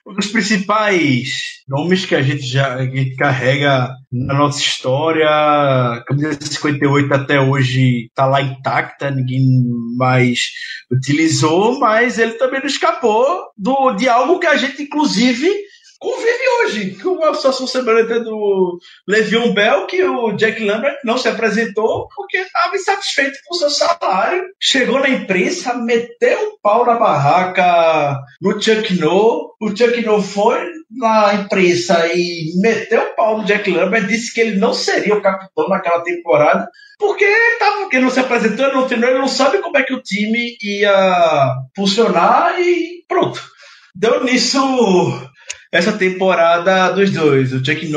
Um 0.06 0.14
dos 0.14 0.28
principais 0.28 1.56
nomes 1.68 2.06
que 2.06 2.14
a 2.14 2.22
gente 2.22 2.46
já 2.46 2.74
a 2.74 2.84
gente 2.84 3.16
carrega 3.16 3.92
na 4.12 4.34
nossa 4.34 4.60
história. 4.60 5.28
A 5.28 6.04
camisa 6.06 6.38
58 6.40 7.12
até 7.12 7.40
hoje 7.40 8.06
está 8.06 8.24
lá 8.24 8.40
intacta, 8.40 9.10
ninguém 9.10 9.42
mais 9.96 10.50
utilizou, 10.92 11.80
mas 11.80 12.18
ele 12.18 12.34
também 12.34 12.60
não 12.60 12.66
escapou 12.66 13.26
do, 13.56 13.92
de 13.94 14.08
algo 14.08 14.38
que 14.38 14.46
a 14.46 14.56
gente, 14.56 14.82
inclusive, 14.82 15.50
convive 15.98 16.48
hoje 16.60 16.98
com 17.02 17.24
a 17.24 17.34
situação 17.34 17.66
semelhante 17.66 18.20
do 18.20 18.78
Le'Veon 19.08 19.52
Bell, 19.52 19.86
que 19.86 20.02
o 20.02 20.32
Jack 20.32 20.62
Lambert 20.64 20.98
não 21.04 21.18
se 21.18 21.28
apresentou 21.28 22.08
porque 22.14 22.38
estava 22.38 22.76
insatisfeito 22.76 23.38
com 23.46 23.54
o 23.54 23.58
seu 23.58 23.70
salário. 23.70 24.44
Chegou 24.60 25.00
na 25.00 25.08
imprensa, 25.08 25.74
meteu 25.74 26.38
o 26.50 26.58
pau 26.60 26.84
na 26.84 26.94
barraca 26.94 28.18
no 28.40 28.60
Chuck 28.60 28.94
No. 28.98 29.54
O 29.60 29.68
Chuck 29.68 30.04
No 30.04 30.22
foi 30.22 30.76
na 30.90 31.34
imprensa 31.34 32.06
e 32.14 32.52
meteu 32.60 33.02
o 33.02 33.14
pau 33.14 33.38
no 33.38 33.44
Jack 33.44 33.70
Lambert, 33.70 34.06
disse 34.06 34.32
que 34.32 34.40
ele 34.40 34.58
não 34.58 34.72
seria 34.72 35.14
o 35.14 35.22
capitão 35.22 35.68
naquela 35.68 36.02
temporada, 36.02 36.68
porque 36.98 37.26
tava, 37.58 37.88
ele 37.92 38.02
não 38.02 38.10
se 38.10 38.20
apresentou, 38.20 38.66
ele 38.66 38.74
não 38.74 38.86
treinou, 38.86 39.10
ele 39.10 39.18
não 39.18 39.28
sabe 39.28 39.58
como 39.58 39.76
é 39.76 39.82
que 39.82 39.94
o 39.94 40.02
time 40.02 40.56
ia 40.62 41.54
funcionar 41.74 42.60
e 42.60 43.04
pronto. 43.08 43.40
Deu 43.94 44.22
nisso 44.24 44.58
essa 45.76 45.92
temporada 45.92 46.90
dos 46.92 47.10
dois. 47.10 47.52
O 47.52 47.64
Chuck 47.64 47.90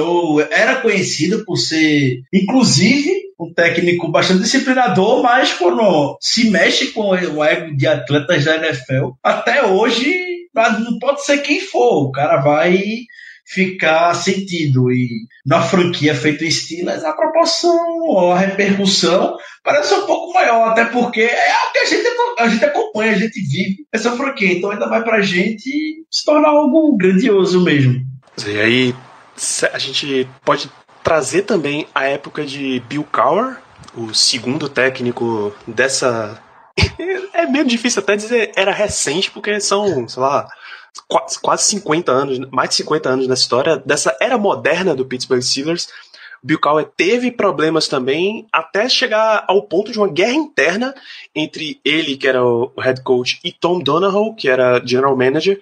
era 0.51 0.81
conhecido 0.81 1.45
por 1.45 1.57
ser, 1.57 2.21
inclusive, 2.33 3.29
um 3.39 3.53
técnico 3.53 4.11
bastante 4.11 4.43
disciplinador, 4.43 5.23
mas 5.23 5.53
quando 5.53 6.17
se 6.19 6.49
mexe 6.49 6.87
com 6.87 7.09
o 7.09 7.43
ego 7.43 7.75
de 7.75 7.87
atletas 7.87 8.43
da 8.43 8.57
NFL, 8.57 9.11
até 9.23 9.65
hoje 9.65 10.29
não 10.53 10.99
pode 10.99 11.23
ser 11.23 11.37
quem 11.37 11.61
for, 11.61 12.07
o 12.07 12.11
cara 12.11 12.41
vai 12.41 12.81
ficar 13.49 14.13
sentido. 14.13 14.91
E 14.91 15.27
na 15.45 15.61
franquia 15.61 16.13
feito 16.13 16.43
em 16.43 16.51
Steelers, 16.51 17.03
a 17.03 17.13
proporção, 17.13 18.29
a 18.29 18.37
repercussão 18.37 19.35
parece 19.63 19.93
um 19.95 20.05
pouco 20.05 20.33
maior, 20.33 20.69
até 20.69 20.85
porque 20.85 21.21
é 21.21 21.53
o 21.67 21.71
que 21.71 21.79
a 21.79 21.85
gente, 21.85 22.07
a 22.37 22.47
gente 22.47 22.65
acompanha, 22.65 23.11
a 23.11 23.17
gente 23.17 23.41
vive 23.41 23.85
essa 23.91 24.15
franquia. 24.15 24.53
Então 24.53 24.69
ainda 24.69 24.87
vai 24.87 25.03
pra 25.03 25.21
gente 25.21 26.05
se 26.11 26.25
tornar 26.25 26.49
algo 26.49 26.95
grandioso 26.95 27.63
mesmo. 27.63 28.05
E 28.47 28.59
aí 28.59 28.95
a 29.73 29.79
gente 29.79 30.27
pode 30.45 30.69
trazer 31.03 31.41
também 31.41 31.87
a 31.93 32.05
época 32.05 32.45
de 32.45 32.81
Bill 32.87 33.05
Cowher, 33.11 33.57
o 33.95 34.13
segundo 34.13 34.69
técnico 34.69 35.53
dessa. 35.67 36.39
É 37.31 37.45
meio 37.45 37.63
difícil 37.63 38.01
até 38.01 38.17
dizer 38.17 38.51
era 38.53 38.73
recente, 38.73 39.31
porque 39.31 39.61
são, 39.61 40.05
sei 40.09 40.21
lá, 40.21 40.45
quase 41.41 41.63
50 41.65 42.11
anos, 42.11 42.39
mais 42.51 42.69
de 42.69 42.75
50 42.77 43.09
anos 43.09 43.27
nessa 43.27 43.41
história, 43.41 43.77
dessa 43.77 44.15
era 44.19 44.37
moderna 44.37 44.95
do 44.95 45.05
Pittsburgh 45.05 45.41
Steelers. 45.41 45.87
Bill 46.41 46.59
Cowher 46.59 46.85
teve 46.95 47.31
problemas 47.31 47.87
também, 47.87 48.47
até 48.51 48.87
chegar 48.87 49.43
ao 49.47 49.63
ponto 49.63 49.91
de 49.91 49.97
uma 49.97 50.07
guerra 50.07 50.33
interna 50.33 50.95
entre 51.35 51.79
ele, 51.83 52.15
que 52.15 52.27
era 52.27 52.43
o 52.43 52.71
head 52.79 53.01
coach, 53.03 53.39
e 53.43 53.51
Tom 53.51 53.79
Donahoe, 53.79 54.35
que 54.35 54.47
era 54.47 54.81
general 54.85 55.17
manager. 55.17 55.59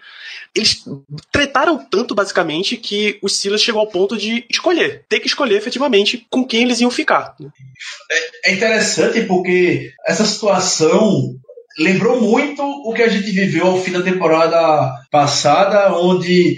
Eles 0.53 0.83
tretaram 1.31 1.77
tanto, 1.77 2.13
basicamente, 2.13 2.77
que 2.77 3.17
o 3.21 3.29
Steelers 3.29 3.61
chegou 3.61 3.81
ao 3.81 3.87
ponto 3.87 4.15
de 4.15 4.45
escolher, 4.49 5.03
ter 5.09 5.19
que 5.19 5.27
escolher 5.27 5.55
efetivamente 5.55 6.25
com 6.29 6.45
quem 6.45 6.63
eles 6.63 6.79
iam 6.79 6.91
ficar. 6.91 7.35
É, 8.11 8.51
é 8.51 8.53
interessante 8.53 9.21
porque 9.23 9.91
essa 10.05 10.25
situação 10.25 11.35
lembrou 11.77 12.21
muito 12.21 12.61
o 12.61 12.93
que 12.93 13.03
a 13.03 13.07
gente 13.07 13.31
viveu 13.31 13.67
ao 13.67 13.81
fim 13.81 13.91
da 13.91 14.01
temporada 14.01 14.93
passada, 15.11 15.93
onde 15.95 16.57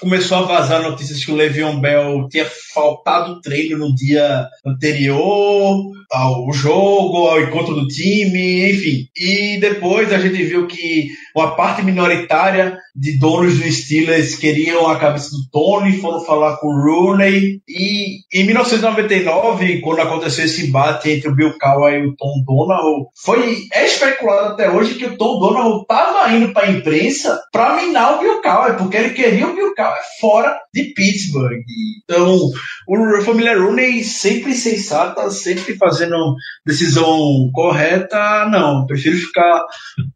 começou 0.00 0.38
a 0.38 0.42
vazar 0.42 0.82
notícias 0.82 1.24
que 1.24 1.30
o 1.30 1.36
Le'Veon 1.36 1.80
Bell 1.80 2.28
tinha 2.30 2.46
faltado 2.72 3.40
treino 3.40 3.78
no 3.78 3.94
dia 3.94 4.46
anterior 4.66 5.90
ao 6.10 6.52
jogo, 6.52 7.28
ao 7.28 7.40
encontro 7.40 7.74
do 7.74 7.86
time, 7.86 8.70
enfim. 8.70 9.06
E 9.16 9.58
depois 9.60 10.12
a 10.12 10.18
gente 10.18 10.42
viu 10.42 10.66
que 10.66 11.08
uma 11.34 11.54
parte 11.54 11.82
minoritária 11.82 12.76
de 12.94 13.18
donos 13.18 13.58
do 13.58 13.70
Steelers 13.70 14.34
queriam 14.34 14.88
a 14.88 14.98
cabeça 14.98 15.30
do 15.30 15.48
Tony, 15.50 15.98
foram 15.98 16.24
falar 16.24 16.56
com 16.56 16.66
o 16.66 16.82
Rooney. 16.82 17.60
E 17.68 18.18
em 18.32 18.44
1999, 18.44 19.80
quando 19.80 20.00
aconteceu 20.00 20.44
esse 20.44 20.66
embate 20.66 21.10
entre 21.10 21.28
o 21.28 21.34
Bill 21.34 21.56
Cowher 21.58 22.02
e 22.02 22.06
o 22.06 22.16
Tom 22.16 22.42
Donald, 22.44 23.06
foi 23.22 23.68
é 23.72 23.86
especulado 23.86 24.54
até 24.54 24.70
hoje 24.70 24.94
que 24.94 25.06
o 25.06 25.16
Tom 25.16 25.38
Donald 25.38 25.82
estava 25.82 26.32
indo 26.34 26.52
para 26.52 26.66
a 26.66 26.70
imprensa 26.70 27.40
para 27.52 27.76
minar 27.76 28.16
o 28.16 28.20
Bill 28.20 28.42
Cowher, 28.42 28.76
porque 28.76 28.96
ele 28.96 29.10
queria 29.10 29.46
o 29.46 29.54
Bill 29.54 29.74
Cowher 29.74 30.00
fora 30.20 30.58
de 30.74 30.92
Pittsburgh. 30.94 31.62
Então, 32.04 32.38
o 32.86 33.22
família 33.22 33.58
Rooney 33.58 34.02
sempre 34.02 34.54
sensata, 34.54 35.30
sempre 35.30 35.76
fazendo 35.76 36.34
decisão 36.64 37.50
correta. 37.52 38.48
Não, 38.50 38.86
prefiro 38.86 39.16
ficar 39.16 39.64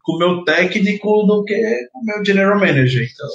com 0.03 0.13
o 0.13 0.19
meu 0.19 0.43
técnico 0.43 1.23
do 1.23 1.43
que 1.43 1.55
com 1.91 1.99
o 1.99 2.05
meu 2.05 2.25
general 2.25 2.59
manager. 2.59 3.03
Então, 3.03 3.29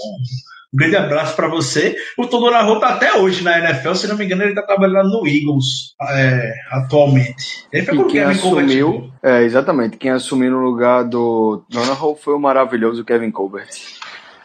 um 0.73 0.77
grande 0.77 0.97
abraço 0.97 1.35
para 1.35 1.49
você. 1.49 1.97
O 2.17 2.27
Tom 2.27 2.41
Donahue 2.41 2.79
tá 2.79 2.91
até 2.91 3.17
hoje 3.17 3.43
na 3.43 3.59
NFL, 3.59 3.95
se 3.95 4.07
não 4.07 4.17
me 4.17 4.25
engano, 4.25 4.45
ele 4.45 4.55
tá 4.55 4.63
trabalhando 4.63 5.11
no 5.11 5.27
Eagles 5.27 5.95
é, 6.11 6.53
atualmente. 6.71 7.67
Ele 7.73 7.85
foi 7.85 7.95
E 7.95 7.99
com 7.99 8.05
o 8.05 8.09
quem 8.09 8.21
assumiu, 8.21 9.13
é, 9.23 9.43
exatamente, 9.43 9.97
quem 9.97 10.13
assumiu 10.13 10.53
no 10.53 10.61
lugar 10.61 11.05
do 11.05 11.65
Donahoe 11.69 12.17
foi 12.17 12.35
o 12.35 12.39
maravilhoso 12.39 13.05
Kevin 13.05 13.33
Colbert. 13.33 13.69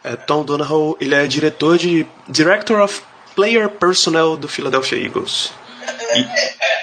É, 0.02 0.16
Tom 0.16 0.44
Donahue, 0.44 0.96
ele 1.00 1.14
é 1.14 1.26
diretor 1.26 1.78
de 1.78 2.06
Director 2.28 2.82
of 2.82 3.02
Player 3.36 3.68
Personnel 3.68 4.36
do 4.36 4.48
Philadelphia 4.48 4.98
Eagles. 4.98 5.52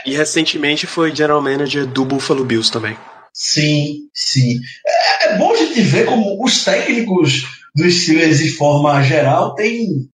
E, 0.06 0.12
e 0.12 0.16
recentemente 0.16 0.88
foi 0.88 1.13
General 1.13 1.42
Manager 1.42 1.86
do 1.86 2.06
Buffalo 2.06 2.46
Bills 2.46 2.72
também. 2.72 2.96
Sim, 3.34 4.08
sim. 4.13 4.60
É, 4.86 5.34
é 5.34 5.38
bom 5.38 5.52
a 5.52 5.58
gente 5.58 5.82
ver 5.82 6.06
como 6.06 6.42
os 6.46 6.63
técnicos 6.63 7.44
dos 7.76 7.94
Steelers, 7.94 8.38
de 8.38 8.52
forma 8.52 9.02
geral, 9.02 9.56
têm 9.56 10.08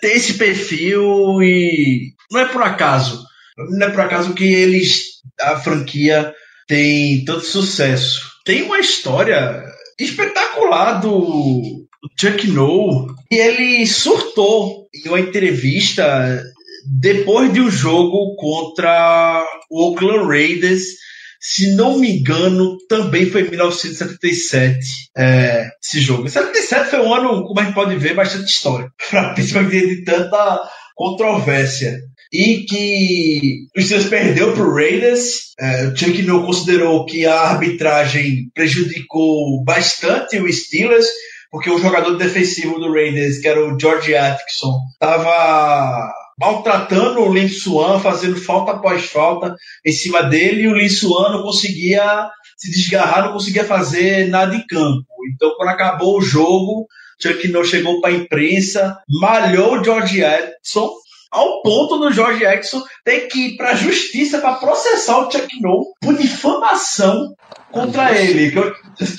tem 0.00 0.12
esse 0.12 0.34
perfil 0.34 1.42
e 1.42 2.12
não 2.30 2.40
é 2.40 2.46
por 2.46 2.62
acaso. 2.62 3.24
Não 3.56 3.86
é 3.86 3.90
por 3.90 4.00
acaso 4.00 4.34
que 4.34 4.44
eles, 4.44 5.20
a 5.40 5.56
franquia, 5.56 6.34
tem 6.66 7.24
tanto 7.24 7.44
sucesso. 7.44 8.22
Tem 8.44 8.62
uma 8.62 8.78
história 8.78 9.62
espetacular 9.98 11.00
do 11.00 11.86
Chuck 12.18 12.46
Noll 12.48 13.14
e 13.30 13.36
ele 13.36 13.86
surtou 13.86 14.81
em 14.94 15.08
uma 15.08 15.20
entrevista 15.20 16.42
depois 16.86 17.52
de 17.52 17.60
um 17.60 17.70
jogo 17.70 18.34
contra 18.36 19.44
o 19.70 19.90
Oakland 19.90 20.26
Raiders 20.26 21.02
se 21.42 21.72
não 21.72 21.98
me 21.98 22.20
engano, 22.20 22.78
também 22.88 23.28
foi 23.28 23.42
em 23.42 23.50
1977 23.50 24.78
é, 25.16 25.68
esse 25.82 26.00
jogo. 26.00 26.28
77 26.28 26.90
foi 26.90 27.00
um 27.00 27.12
ano, 27.12 27.44
como 27.44 27.58
a 27.58 27.64
gente 27.64 27.74
pode 27.74 27.96
ver, 27.96 28.14
bastante. 28.14 28.54
Para 29.10 29.34
Pittsburgh 29.34 29.68
de 29.68 30.04
tanta 30.04 30.62
controvérsia. 30.94 32.00
E 32.32 32.64
que 32.64 33.66
os 33.76 33.84
Steelers 33.84 34.08
perdeu 34.08 34.54
para 34.54 34.62
o 34.62 34.72
Raiders. 34.72 35.50
É, 35.58 35.88
o 35.88 35.96
Chuck 35.96 36.22
não 36.22 36.46
considerou 36.46 37.04
que 37.04 37.26
a 37.26 37.40
arbitragem 37.40 38.48
prejudicou 38.54 39.62
bastante 39.64 40.38
o 40.38 40.50
Steelers, 40.50 41.06
porque 41.52 41.70
o 41.70 41.78
jogador 41.78 42.16
defensivo 42.16 42.78
do 42.78 42.90
Raiders, 42.90 43.38
que 43.38 43.46
era 43.46 43.62
o 43.62 43.78
George 43.78 44.16
Atkinson, 44.16 44.80
estava 44.90 46.10
maltratando 46.40 47.20
o 47.20 47.32
Lin 47.32 47.46
Suan, 47.46 48.00
fazendo 48.00 48.40
falta 48.40 48.72
após 48.72 49.04
falta 49.04 49.54
em 49.84 49.92
cima 49.92 50.22
dele, 50.22 50.62
e 50.62 50.68
o 50.68 50.74
Lin 50.74 50.88
Suan 50.88 51.30
não 51.30 51.42
conseguia 51.42 52.30
se 52.56 52.70
desgarrar, 52.70 53.26
não 53.26 53.34
conseguia 53.34 53.64
fazer 53.64 54.28
nada 54.28 54.56
em 54.56 54.66
campo. 54.66 55.06
Então, 55.34 55.54
quando 55.56 55.68
acabou 55.68 56.18
o 56.18 56.22
jogo, 56.22 56.86
Chuck 57.20 57.46
não 57.48 57.62
chegou 57.62 58.00
para 58.00 58.10
a 58.10 58.16
imprensa, 58.16 58.96
malhou 59.20 59.78
o 59.78 59.84
George 59.84 60.22
Edson, 60.22 60.90
ao 61.30 61.62
ponto 61.62 61.98
do 61.98 62.12
George 62.12 62.44
Edson 62.44 62.82
ter 63.04 63.28
que 63.28 63.48
ir 63.48 63.56
para 63.56 63.72
a 63.72 63.76
justiça 63.76 64.38
para 64.38 64.56
processar 64.56 65.18
o 65.18 65.30
Chuck 65.30 65.60
No 65.60 65.92
por 66.00 66.16
difamação 66.16 67.34
contra 67.72 68.12
ele. 68.12 68.52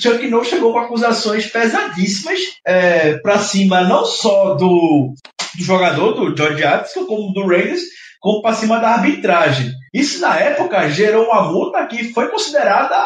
Chuck 0.00 0.26
No 0.28 0.44
chegou 0.44 0.72
com 0.72 0.78
acusações 0.78 1.46
pesadíssimas 1.46 2.38
é, 2.64 3.18
para 3.18 3.38
cima 3.38 3.82
não 3.82 4.04
só 4.06 4.54
do, 4.54 5.12
do 5.58 5.64
jogador, 5.64 6.12
do 6.12 6.36
George 6.36 6.62
Edson, 6.62 7.04
como 7.04 7.32
do 7.32 7.46
Raiders, 7.46 7.82
como 8.20 8.40
para 8.40 8.54
cima 8.54 8.78
da 8.78 8.90
arbitragem. 8.90 9.72
Isso 9.92 10.20
na 10.20 10.38
época 10.38 10.88
gerou 10.88 11.26
uma 11.26 11.42
multa 11.42 11.86
que 11.86 12.12
foi 12.12 12.28
considerada 12.28 13.04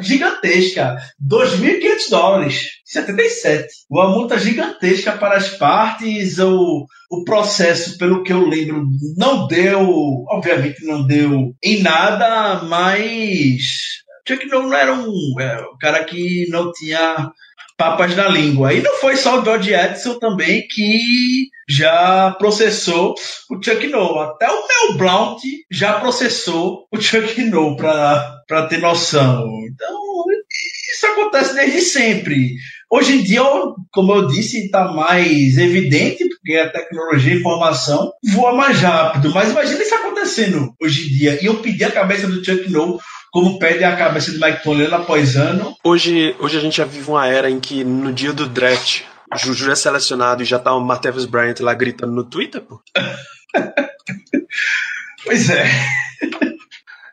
gigantesca, 0.00 0.96
2.500 1.22 2.10
dólares, 2.10 2.68
77. 2.84 3.66
Uma 3.90 4.08
multa 4.08 4.38
gigantesca 4.38 5.12
para 5.12 5.36
as 5.36 5.48
partes, 5.50 6.38
o, 6.38 6.86
o 7.10 7.24
processo, 7.24 7.96
pelo 7.98 8.22
que 8.22 8.32
eu 8.32 8.46
lembro, 8.46 8.84
não 9.16 9.46
deu, 9.46 10.24
obviamente 10.28 10.84
não 10.84 11.06
deu 11.06 11.54
em 11.62 11.82
nada, 11.82 12.62
mas 12.64 13.96
Chuck 14.26 14.46
não 14.46 14.72
era 14.74 14.92
um, 14.94 15.40
é, 15.40 15.60
um 15.62 15.78
cara 15.78 16.04
que 16.04 16.46
não 16.50 16.72
tinha 16.72 17.30
papas 17.76 18.16
na 18.16 18.28
língua. 18.28 18.72
E 18.72 18.82
não 18.82 18.94
foi 18.96 19.16
só 19.16 19.40
o 19.40 19.44
George 19.44 19.72
Edson 19.72 20.18
também 20.18 20.66
que 20.66 21.48
já 21.68 22.34
processou 22.38 23.14
o 23.50 23.62
Chuck 23.62 23.86
No. 23.88 24.18
Até 24.20 24.48
o 24.48 24.66
Mel 24.66 24.98
Blount 24.98 25.40
já 25.70 26.00
processou 26.00 26.86
o 26.92 27.00
Chuck 27.00 27.40
No, 27.44 27.76
para 27.76 28.66
ter 28.68 28.78
noção. 28.78 29.46
Então, 29.70 30.24
isso 30.94 31.06
acontece 31.06 31.54
desde 31.54 31.80
sempre. 31.80 32.54
Hoje 32.90 33.16
em 33.16 33.22
dia, 33.22 33.42
como 33.92 34.14
eu 34.14 34.28
disse, 34.28 34.64
está 34.64 34.92
mais 34.92 35.58
evidente, 35.58 36.24
porque 36.28 36.56
a 36.56 36.70
tecnologia 36.70 37.34
e 37.34 37.40
informação 37.40 38.12
voa 38.32 38.54
mais 38.54 38.80
rápido. 38.80 39.32
Mas 39.34 39.50
imagina 39.50 39.82
isso 39.82 39.94
acontecendo 39.94 40.72
hoje 40.80 41.06
em 41.06 41.18
dia. 41.18 41.38
E 41.42 41.46
eu 41.46 41.56
pedi 41.56 41.84
a 41.84 41.90
cabeça 41.90 42.28
do 42.28 42.44
Chuck 42.44 42.70
No 42.70 43.00
como 43.36 43.58
pede 43.58 43.84
a 43.84 43.94
cabeça 43.94 44.32
de 44.32 44.40
Mike 44.40 44.66
ano 44.66 44.96
após 44.96 45.36
ano. 45.36 45.76
Hoje, 45.84 46.34
hoje 46.38 46.56
a 46.56 46.60
gente 46.60 46.78
já 46.78 46.86
vive 46.86 47.10
uma 47.10 47.26
era 47.26 47.50
em 47.50 47.60
que 47.60 47.84
no 47.84 48.10
dia 48.10 48.32
do 48.32 48.48
draft, 48.48 49.02
o 49.30 49.36
Juju 49.36 49.70
é 49.70 49.74
selecionado 49.74 50.42
e 50.42 50.46
já 50.46 50.58
tá 50.58 50.72
o 50.72 50.80
Martavis 50.80 51.26
Bryant 51.26 51.56
lá 51.60 51.74
gritando 51.74 52.14
no 52.14 52.24
Twitter, 52.24 52.62
pô. 52.62 52.80
Pois 55.22 55.50
é. 55.50 55.66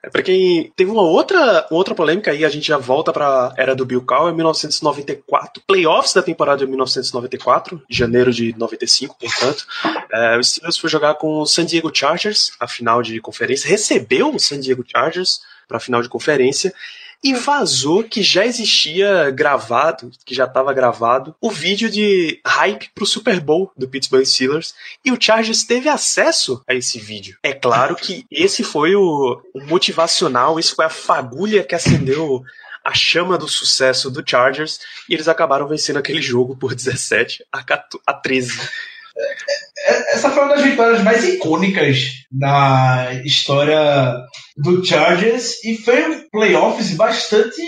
É 0.04 0.10
pra 0.10 0.22
quem. 0.22 0.72
Teve 0.76 0.92
uma 0.92 1.02
outra, 1.02 1.66
outra 1.72 1.96
polêmica 1.96 2.30
aí, 2.30 2.46
a 2.46 2.50
gente 2.50 2.68
já 2.68 2.78
volta 2.78 3.12
pra 3.12 3.52
era 3.58 3.76
do 3.76 3.86
Bill 3.86 4.06
Cowher, 4.06 4.36
1994. 4.36 5.64
Playoffs 5.66 6.14
da 6.14 6.22
temporada 6.22 6.60
de 6.60 6.68
1994, 6.68 7.82
janeiro 7.90 8.32
de 8.32 8.56
95, 8.56 9.18
portanto. 9.18 9.66
É, 10.14 10.38
o 10.38 10.44
Steelers 10.44 10.78
foi 10.78 10.90
jogar 10.90 11.16
com 11.16 11.40
o 11.40 11.46
San 11.48 11.66
Diego 11.66 11.90
Chargers, 11.92 12.52
a 12.60 12.68
final 12.68 13.02
de 13.02 13.20
conferência. 13.20 13.68
Recebeu 13.68 14.34
o 14.34 14.40
San 14.40 14.60
Diego 14.60 14.86
Chargers 14.88 15.42
pra 15.67 15.80
final 15.80 16.02
de 16.02 16.10
conferência. 16.10 16.73
E 17.23 17.34
vazou 17.34 18.04
que 18.04 18.21
já 18.21 18.45
existia 18.45 19.32
gravado, 19.32 20.12
que 20.26 20.36
já 20.36 20.43
estava 20.43 20.73
gravado, 20.73 21.34
o 21.39 21.49
vídeo 21.49 21.89
de 21.89 22.41
hype 22.45 22.89
pro 22.93 23.06
Super 23.06 23.39
Bowl 23.39 23.71
do 23.78 23.88
Pittsburgh 23.88 24.26
Steelers. 24.26 24.76
E 25.06 25.12
o 25.12 25.17
Chargers 25.17 25.63
teve 25.63 25.88
acesso 25.88 26.62
a 26.67 26.73
esse 26.73 26.99
vídeo. 26.99 27.38
É 27.41 27.54
claro 27.54 27.95
que 27.95 28.26
esse 28.30 28.62
foi 28.62 28.93
o, 28.93 29.41
o 29.54 29.63
motivacional, 29.63 30.60
isso 30.60 30.76
foi 30.76 30.84
a 30.84 30.89
fagulha 30.89 31.63
que 31.63 31.73
acendeu 31.73 32.43
a 32.84 32.93
chama 32.93 33.38
do 33.38 33.47
sucesso 33.47 34.12
do 34.12 34.21
Chargers. 34.30 34.82
E 35.08 35.13
eles 35.13 35.30
acabaram 35.30 35.65
vencendo 35.65 35.97
aquele 35.97 36.21
jogo 36.21 36.58
por 36.58 36.76
17 36.76 37.45
a 37.49 37.63
14 37.63 38.04
a 38.06 38.13
13. 38.13 38.69
Essa 40.13 40.30
foi 40.30 40.43
uma 40.43 40.56
das 40.56 40.63
vitórias 40.63 41.04
mais 41.04 41.23
icônicas 41.23 42.26
da 42.32 43.10
história 43.26 44.15
do 44.58 44.86
Chargers 44.86 45.63
e 45.63 45.78
foi 45.78 46.10
um 46.10 46.30
playoffs 46.30 46.93
bastante 46.95 47.62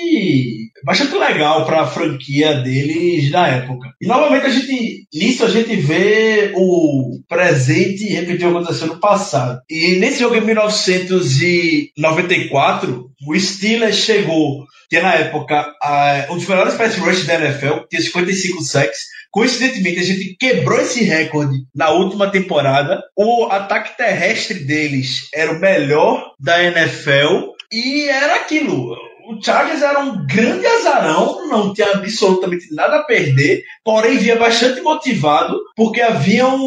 bastante 0.83 1.15
legal 1.15 1.65
para 1.65 1.81
a 1.81 1.87
franquia 1.87 2.61
deles 2.61 3.31
na 3.31 3.47
época. 3.47 3.91
E 3.99 4.05
novamente 4.07 4.45
a 4.45 4.49
gente 4.49 5.07
nisso 5.13 5.43
a 5.43 5.49
gente 5.49 5.75
vê 5.75 6.53
o 6.55 7.19
presente 7.27 8.05
repetir 8.05 8.47
o 8.47 8.51
que 8.51 8.57
aconteceu 8.57 8.87
no 8.87 8.99
passado. 8.99 9.59
E 9.69 9.97
nesse 9.97 10.19
jogo 10.19 10.35
em 10.35 10.41
1994, 10.41 13.09
o 13.27 13.39
Steelers 13.39 13.97
chegou 13.97 14.63
que 14.89 14.99
na 14.99 15.13
época 15.15 15.73
a, 15.81 16.27
um 16.29 16.35
dos 16.35 16.47
melhores 16.47 16.75
pass 16.75 16.95
rush 16.97 17.25
da 17.25 17.35
NFL, 17.35 17.85
tinha 17.89 18.01
55 18.01 18.61
sacks. 18.61 18.99
Coincidentemente, 19.35 19.99
a 19.99 20.03
gente 20.03 20.37
quebrou 20.39 20.79
esse 20.79 21.03
recorde 21.03 21.57
na 21.75 21.89
última 21.89 22.31
temporada. 22.31 23.03
O 23.13 23.47
ataque 23.47 23.97
terrestre 23.97 24.59
deles 24.59 25.27
era 25.33 25.51
o 25.51 25.59
melhor 25.59 26.31
da 26.39 26.63
NFL 26.63 27.51
e 27.69 28.07
era 28.07 28.35
aquilo. 28.37 28.95
o 29.27 29.43
Chargers 29.43 29.81
era 29.81 29.99
um 29.99 30.25
grande 30.25 30.65
azarão, 30.65 31.49
não 31.49 31.73
tinha 31.73 31.91
absolutamente 31.91 32.73
nada 32.73 32.99
a 32.99 33.03
perder, 33.03 33.61
porém 33.83 34.19
vinha 34.19 34.37
bastante 34.37 34.79
motivado 34.79 35.59
porque 35.75 35.99
haviam 35.99 36.57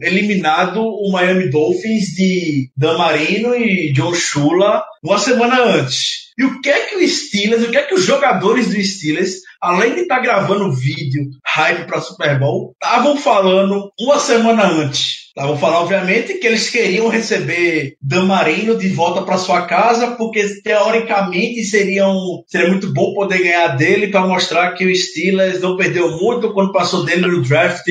eliminado 0.00 0.80
o 0.80 1.10
Miami 1.10 1.50
Dolphins 1.50 2.14
de 2.14 2.70
Dan 2.76 2.98
Marino 2.98 3.52
e 3.52 3.92
Joe 3.92 4.14
Shula 4.14 4.84
uma 5.02 5.18
semana 5.18 5.60
antes. 5.60 6.30
E 6.38 6.44
o 6.44 6.60
que 6.60 6.70
é 6.70 6.86
que 6.86 6.96
o 6.96 7.08
Steelers, 7.08 7.64
o 7.64 7.70
que 7.70 7.76
é 7.78 7.82
que 7.82 7.94
os 7.94 8.04
jogadores 8.04 8.68
do 8.68 8.80
Steelers, 8.80 9.40
além 9.62 9.94
de 9.94 10.00
estar 10.00 10.16
tá 10.16 10.22
gravando 10.22 10.72
vídeo 10.72 11.30
hype 11.46 11.86
para 11.86 12.00
Super 12.00 12.36
Bowl, 12.38 12.74
estavam 12.74 13.16
falando 13.16 13.90
uma 13.98 14.18
semana 14.18 14.66
antes? 14.66 15.22
Estavam 15.28 15.56
falando, 15.56 15.84
obviamente, 15.84 16.34
que 16.34 16.46
eles 16.46 16.68
queriam 16.68 17.08
receber 17.08 17.96
Dan 18.02 18.26
Marino 18.26 18.76
de 18.76 18.88
volta 18.88 19.22
para 19.22 19.38
sua 19.38 19.62
casa, 19.62 20.10
porque 20.10 20.60
teoricamente 20.62 21.64
seriam, 21.64 22.44
seria 22.46 22.68
muito 22.68 22.92
bom 22.92 23.14
poder 23.14 23.38
ganhar 23.38 23.68
dele 23.68 24.08
para 24.08 24.26
mostrar 24.26 24.72
que 24.72 24.84
o 24.84 24.94
Steelers 24.94 25.60
não 25.60 25.74
perdeu 25.76 26.18
muito 26.18 26.52
quando 26.52 26.72
passou 26.72 27.02
dele 27.04 27.26
no 27.26 27.40
draft 27.40 27.86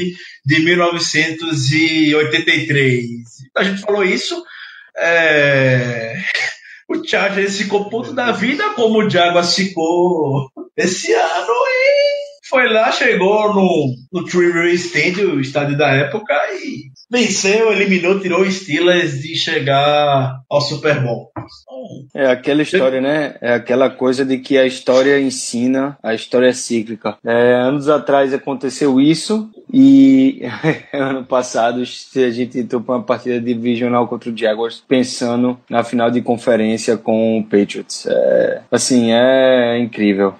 de 0.45 0.59
1983. 0.59 3.07
A 3.57 3.63
gente 3.63 3.81
falou 3.81 4.03
isso. 4.03 4.43
É... 4.97 6.17
O 6.89 7.07
Chargers 7.07 7.57
ficou 7.57 7.89
puto 7.89 8.11
da 8.11 8.33
vida, 8.33 8.71
como 8.71 8.99
o 8.99 9.09
Jaguars 9.09 9.55
ficou 9.55 10.51
esse 10.77 11.13
ano 11.13 11.53
e 11.67 12.21
foi 12.51 12.67
lá, 12.67 12.91
chegou 12.91 13.53
no, 13.53 13.95
no 14.11 14.25
Trivia 14.25 14.73
Stadium, 14.73 15.35
o 15.35 15.39
estádio 15.39 15.77
da 15.77 15.89
época, 15.89 16.33
e 16.53 16.91
venceu, 17.09 17.71
eliminou, 17.71 18.19
tirou 18.19 18.41
o 18.41 18.51
Steelers 18.51 19.21
de 19.21 19.35
chegar 19.37 20.41
ao 20.49 20.59
Super 20.59 21.01
Bowl. 21.01 21.31
É 22.13 22.27
aquela 22.27 22.61
história, 22.61 22.99
né? 22.99 23.35
É 23.41 23.53
aquela 23.53 23.89
coisa 23.89 24.25
de 24.25 24.37
que 24.37 24.57
a 24.57 24.65
história 24.65 25.19
ensina, 25.19 25.97
a 26.03 26.13
história 26.13 26.47
é 26.47 26.53
cíclica. 26.53 27.17
É, 27.25 27.53
anos 27.53 27.87
atrás 27.87 28.33
aconteceu 28.33 28.99
isso 28.99 29.49
e 29.73 30.41
ano 30.93 31.23
passado 31.23 31.81
a 31.81 32.29
gente 32.29 32.59
entrou 32.59 32.81
para 32.81 32.95
uma 32.95 33.03
partida 33.03 33.39
divisional 33.39 34.09
contra 34.09 34.29
o 34.29 34.37
Jaguars 34.37 34.83
pensando 34.85 35.57
na 35.69 35.85
final 35.85 36.11
de 36.11 36.21
conferência 36.21 36.97
com 36.97 37.39
o 37.39 37.43
Patriots. 37.43 38.05
É, 38.07 38.61
assim, 38.69 39.13
é 39.13 39.79
incrível. 39.79 40.35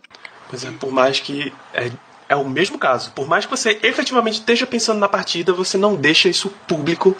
Pois 0.51 0.65
é, 0.65 0.71
por 0.71 0.91
mais 0.91 1.21
que 1.21 1.51
é, 1.73 1.89
é 2.27 2.35
o 2.35 2.47
mesmo 2.47 2.77
caso. 2.77 3.11
Por 3.13 3.25
mais 3.25 3.45
que 3.45 3.51
você 3.51 3.79
efetivamente 3.81 4.35
esteja 4.35 4.67
pensando 4.67 4.99
na 4.99 5.07
partida, 5.07 5.53
você 5.53 5.77
não 5.77 5.95
deixa 5.95 6.27
isso 6.27 6.49
público 6.67 7.15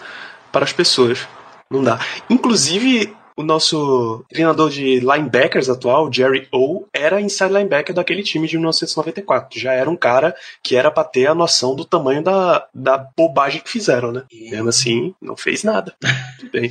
para 0.52 0.64
as 0.64 0.72
pessoas. 0.72 1.26
Não 1.70 1.82
dá. 1.82 1.98
Inclusive, 2.28 3.16
o 3.34 3.42
nosso 3.42 4.22
treinador 4.28 4.68
de 4.68 5.00
linebackers 5.00 5.70
atual, 5.70 6.12
Jerry 6.12 6.46
O, 6.52 6.84
era 6.92 7.22
inside 7.22 7.54
linebacker 7.54 7.94
daquele 7.94 8.22
time 8.22 8.46
de 8.46 8.56
1994. 8.56 9.58
Já 9.58 9.72
era 9.72 9.88
um 9.88 9.96
cara 9.96 10.36
que 10.62 10.76
era 10.76 10.90
para 10.90 11.04
ter 11.04 11.26
a 11.26 11.34
noção 11.34 11.74
do 11.74 11.86
tamanho 11.86 12.22
da, 12.22 12.66
da 12.74 12.98
bobagem 12.98 13.62
que 13.62 13.70
fizeram, 13.70 14.12
né? 14.12 14.24
E 14.30 14.50
mesmo 14.50 14.68
assim, 14.68 15.14
não 15.22 15.38
fez 15.38 15.64
nada. 15.64 15.94
Tudo 16.38 16.52
bem. 16.52 16.70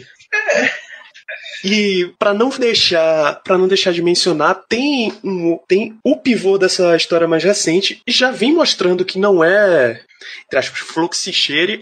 E 1.64 2.12
para 2.18 2.34
não 2.34 2.50
deixar, 2.50 3.42
para 3.44 3.58
não 3.58 3.68
deixar 3.68 3.92
de 3.94 4.02
mencionar, 4.02 4.64
tem 4.68 5.14
um, 5.24 5.60
tem 5.68 5.98
o 6.04 6.18
pivô 6.18 6.58
dessa 6.58 6.96
história 6.96 7.28
mais 7.28 7.44
recente 7.44 8.02
e 8.06 8.12
já 8.12 8.32
vem 8.32 8.54
mostrando 8.54 9.06
que 9.06 9.20
não 9.20 9.44
é, 9.44 10.02
entre 10.46 10.60
aspas, 10.60 10.82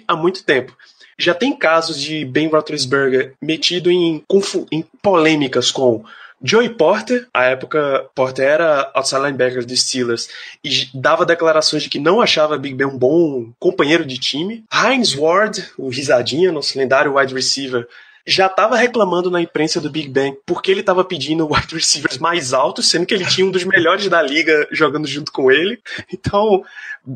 há 0.08 0.16
muito 0.16 0.44
tempo. 0.44 0.76
Já 1.18 1.34
tem 1.34 1.56
casos 1.56 2.00
de 2.00 2.24
Ben 2.24 2.48
Roethlisberger 2.48 3.34
metido 3.42 3.92
em, 3.92 4.24
em 4.72 4.86
polêmicas 5.02 5.70
com 5.70 6.04
Joey 6.42 6.70
Porter, 6.70 7.28
à 7.34 7.46
época 7.46 8.06
Porter 8.16 8.46
era 8.46 8.90
outside 8.94 9.22
linebacker 9.22 9.66
dos 9.66 9.82
Steelers 9.82 10.30
e 10.64 10.88
dava 10.94 11.26
declarações 11.26 11.84
de 11.84 11.90
que 11.90 12.00
não 12.00 12.22
achava 12.22 12.58
Big 12.58 12.74
Ben 12.74 12.88
um 12.88 12.98
bom 12.98 13.52
companheiro 13.60 14.06
de 14.06 14.18
time. 14.18 14.64
Heinz 14.74 15.14
Ward, 15.14 15.66
o 15.78 15.90
risadinha, 15.90 16.52
nosso 16.52 16.78
lendário 16.78 17.18
wide 17.18 17.34
receiver, 17.34 17.86
já 18.30 18.46
estava 18.46 18.78
reclamando 18.78 19.32
na 19.32 19.42
imprensa 19.42 19.82
do 19.82 19.90
Big 19.90 20.08
Ben 20.08 20.38
porque 20.46 20.70
ele 20.70 20.82
estava 20.82 21.04
pedindo 21.04 21.48
wide 21.52 21.74
receivers 21.74 22.18
mais 22.20 22.54
altos, 22.54 22.90
sendo 22.90 23.06
que 23.06 23.14
ele 23.14 23.26
tinha 23.26 23.46
um 23.46 23.52
dos 23.52 23.64
melhores 23.64 24.08
da 24.08 24.22
liga 24.22 24.68
jogando 24.72 25.08
junto 25.08 25.32
com 25.32 25.52
ele. 25.52 25.80
Então, 26.14 26.62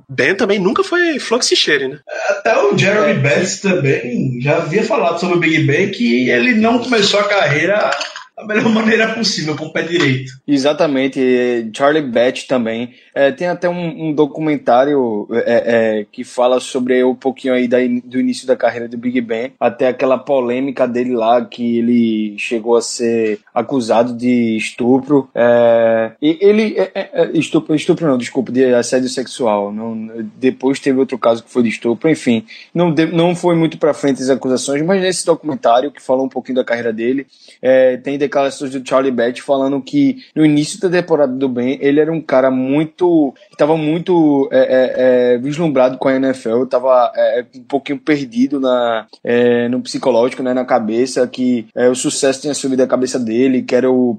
Ben 0.10 0.36
também 0.36 0.60
nunca 0.60 0.84
foi 0.84 1.20
fluxicheire, 1.20 1.88
né? 1.88 2.00
Até 2.30 2.58
o 2.58 2.78
Jeremy 2.78 3.12
é. 3.12 3.14
Betts 3.14 3.62
também 3.62 4.42
já 4.42 4.58
havia 4.58 4.84
falado 4.84 5.20
sobre 5.20 5.38
o 5.38 5.40
Big 5.40 5.64
Ben 5.64 5.92
que 5.92 6.30
ele 6.30 6.56
não 6.56 6.80
começou 6.80 7.20
a 7.20 7.28
carreira 7.28 7.92
da 8.36 8.46
melhor 8.46 8.70
maneira 8.70 9.14
possível, 9.14 9.56
com 9.56 9.66
o 9.66 9.74
pé 9.74 9.84
direito. 9.84 10.32
Exatamente. 10.48 11.70
Charlie 11.74 12.02
Batch 12.02 12.48
também. 12.48 12.94
É, 13.14 13.32
tem 13.32 13.48
até 13.48 13.70
um, 13.70 14.10
um 14.10 14.14
documentário 14.14 15.28
é, 15.32 16.00
é, 16.00 16.06
que 16.12 16.24
fala 16.24 16.60
sobre 16.60 17.04
um 17.04 17.14
pouquinho 17.14 17.54
aí 17.54 17.68
da, 17.68 17.78
do 18.04 18.20
início 18.20 18.48
da 18.48 18.56
carreira 18.56 18.88
do 18.88 18.98
Big 18.98 19.22
Ben, 19.22 19.52
até 19.60 19.88
aquela 19.88 20.18
polêmica 20.18 20.88
dele 20.88 21.16
lá, 21.16 21.46
que 21.46 21.78
ele 21.78 22.36
chegou 22.40 22.76
a 22.76 22.82
ser 22.82 23.40
acusado 23.54 24.14
de 24.14 24.58
estupro. 24.58 25.30
É, 25.36 26.12
e 26.20 26.38
ele. 26.42 26.76
É, 26.78 26.92
é, 26.96 27.32
estupro, 27.34 27.76
estupro 27.76 28.08
não, 28.08 28.18
desculpa, 28.18 28.52
de 28.52 28.74
assédio 28.74 29.10
sexual. 29.10 29.72
Não, 29.72 30.26
depois 30.38 30.80
teve 30.80 30.98
outro 30.98 31.20
caso 31.20 31.44
que 31.44 31.52
foi 31.52 31.62
de 31.62 31.70
estupro, 31.70 32.10
enfim. 32.10 32.44
Não, 32.74 32.90
não 33.12 33.36
foi 33.36 33.56
muito 33.56 33.78
pra 33.78 33.94
frente 33.94 34.24
as 34.24 34.30
acusações, 34.30 34.82
mas 34.82 35.02
nesse 35.02 35.24
documentário, 35.24 35.92
que 35.92 36.02
falou 36.02 36.26
um 36.26 36.30
pouquinho 36.30 36.56
da 36.56 36.64
carreira 36.64 36.92
dele, 36.92 37.28
tem 38.04 38.18
declarações 38.24 38.72
do 38.72 38.88
Charlie 38.88 39.12
Batch 39.12 39.42
falando 39.42 39.82
que 39.82 40.18
no 40.36 40.46
início 40.46 40.80
da 40.80 40.90
temporada 40.90 41.34
do 41.34 41.50
Ben, 41.50 41.78
ele 41.82 42.00
era 42.00 42.12
um 42.12 42.22
cara 42.22 42.50
muito. 42.50 43.34
estava 43.52 43.78
muito 43.78 44.50
é, 44.52 44.60
é, 44.60 44.94
é, 45.36 45.38
vislumbrado 45.38 45.98
com 45.98 46.08
a 46.08 46.16
NFL, 46.16 46.64
estava 46.64 47.12
é, 47.16 47.46
um 47.56 47.64
pouquinho 47.64 48.00
perdido 48.00 48.60
na, 48.60 49.06
é, 49.24 49.68
no 49.68 49.82
psicológico, 49.82 50.44
né, 50.44 50.54
na 50.54 50.66
cabeça, 50.66 51.28
que 51.28 51.68
é, 51.76 51.90
o 51.90 51.96
sucesso 51.96 52.42
tinha 52.42 52.54
subido 52.54 52.84
a 52.84 52.88
cabeça 52.88 53.20
dele, 53.20 53.62
que 53.62 53.76
era 53.76 53.92
o, 53.92 54.18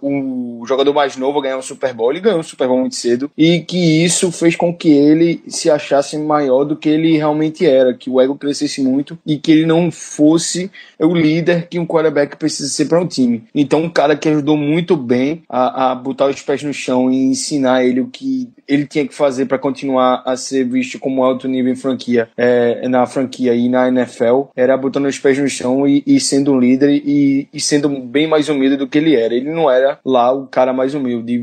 o 0.00 0.64
jogador 0.66 0.92
mais 0.92 1.16
novo 1.16 1.38
a 1.38 1.42
ganhar 1.42 1.58
um 1.58 1.62
Super 1.62 1.92
Bowl, 1.92 2.10
ele 2.10 2.20
ganhou 2.20 2.38
um 2.38 2.42
Super 2.42 2.68
Bowl 2.68 2.80
muito 2.80 2.94
cedo, 2.94 3.30
e 3.36 3.60
que 3.60 4.04
isso 4.04 4.30
fez 4.30 4.56
com 4.56 4.74
que 4.74 4.90
ele 4.90 5.42
se 5.48 5.70
achasse 5.70 6.16
maior 6.18 6.64
do 6.64 6.76
que 6.76 6.88
ele 6.88 7.16
realmente 7.16 7.66
era, 7.66 7.94
que 7.94 8.08
o 8.08 8.20
ego 8.20 8.36
crescesse 8.36 8.82
muito 8.82 9.18
e 9.26 9.38
que 9.38 9.52
ele 9.52 9.66
não 9.66 9.90
fosse 9.90 10.70
o 10.98 11.14
líder 11.14 11.68
que 11.68 11.78
um 11.78 11.86
quarterback 11.86 12.36
precisa 12.36 12.68
ser 12.68 12.88
time 13.08 13.23
time. 13.24 13.44
Então, 13.54 13.82
um 13.82 13.88
cara 13.88 14.16
que 14.16 14.28
ajudou 14.28 14.56
muito 14.56 14.96
bem 14.96 15.42
a, 15.48 15.92
a 15.92 15.94
botar 15.94 16.26
os 16.26 16.40
pés 16.40 16.62
no 16.62 16.72
chão 16.72 17.10
e 17.10 17.16
ensinar 17.24 17.84
ele 17.84 18.00
o 18.00 18.08
que 18.08 18.48
ele 18.66 18.86
tinha 18.86 19.06
que 19.06 19.14
fazer 19.14 19.46
para 19.46 19.58
continuar 19.58 20.22
a 20.24 20.36
ser 20.36 20.64
visto 20.64 20.98
como 20.98 21.22
alto 21.22 21.48
nível 21.48 21.72
em 21.72 21.76
franquia, 21.76 22.28
é, 22.36 22.88
na 22.88 23.06
franquia 23.06 23.54
e 23.54 23.68
na 23.68 23.88
NFL, 23.88 24.44
era 24.56 24.76
botando 24.76 25.06
os 25.06 25.18
pés 25.18 25.38
no 25.38 25.48
chão 25.48 25.86
e, 25.86 26.02
e 26.06 26.20
sendo 26.20 26.52
um 26.52 26.58
líder 26.58 26.90
e, 26.90 27.48
e, 27.52 27.60
sendo 27.60 27.88
bem 27.88 28.26
mais 28.26 28.48
humilde 28.48 28.76
do 28.76 28.86
que 28.86 28.98
ele 28.98 29.16
era. 29.16 29.34
Ele 29.34 29.50
não 29.50 29.70
era 29.70 29.98
lá 30.04 30.32
o 30.32 30.46
cara 30.46 30.72
mais 30.72 30.94
humilde. 30.94 31.42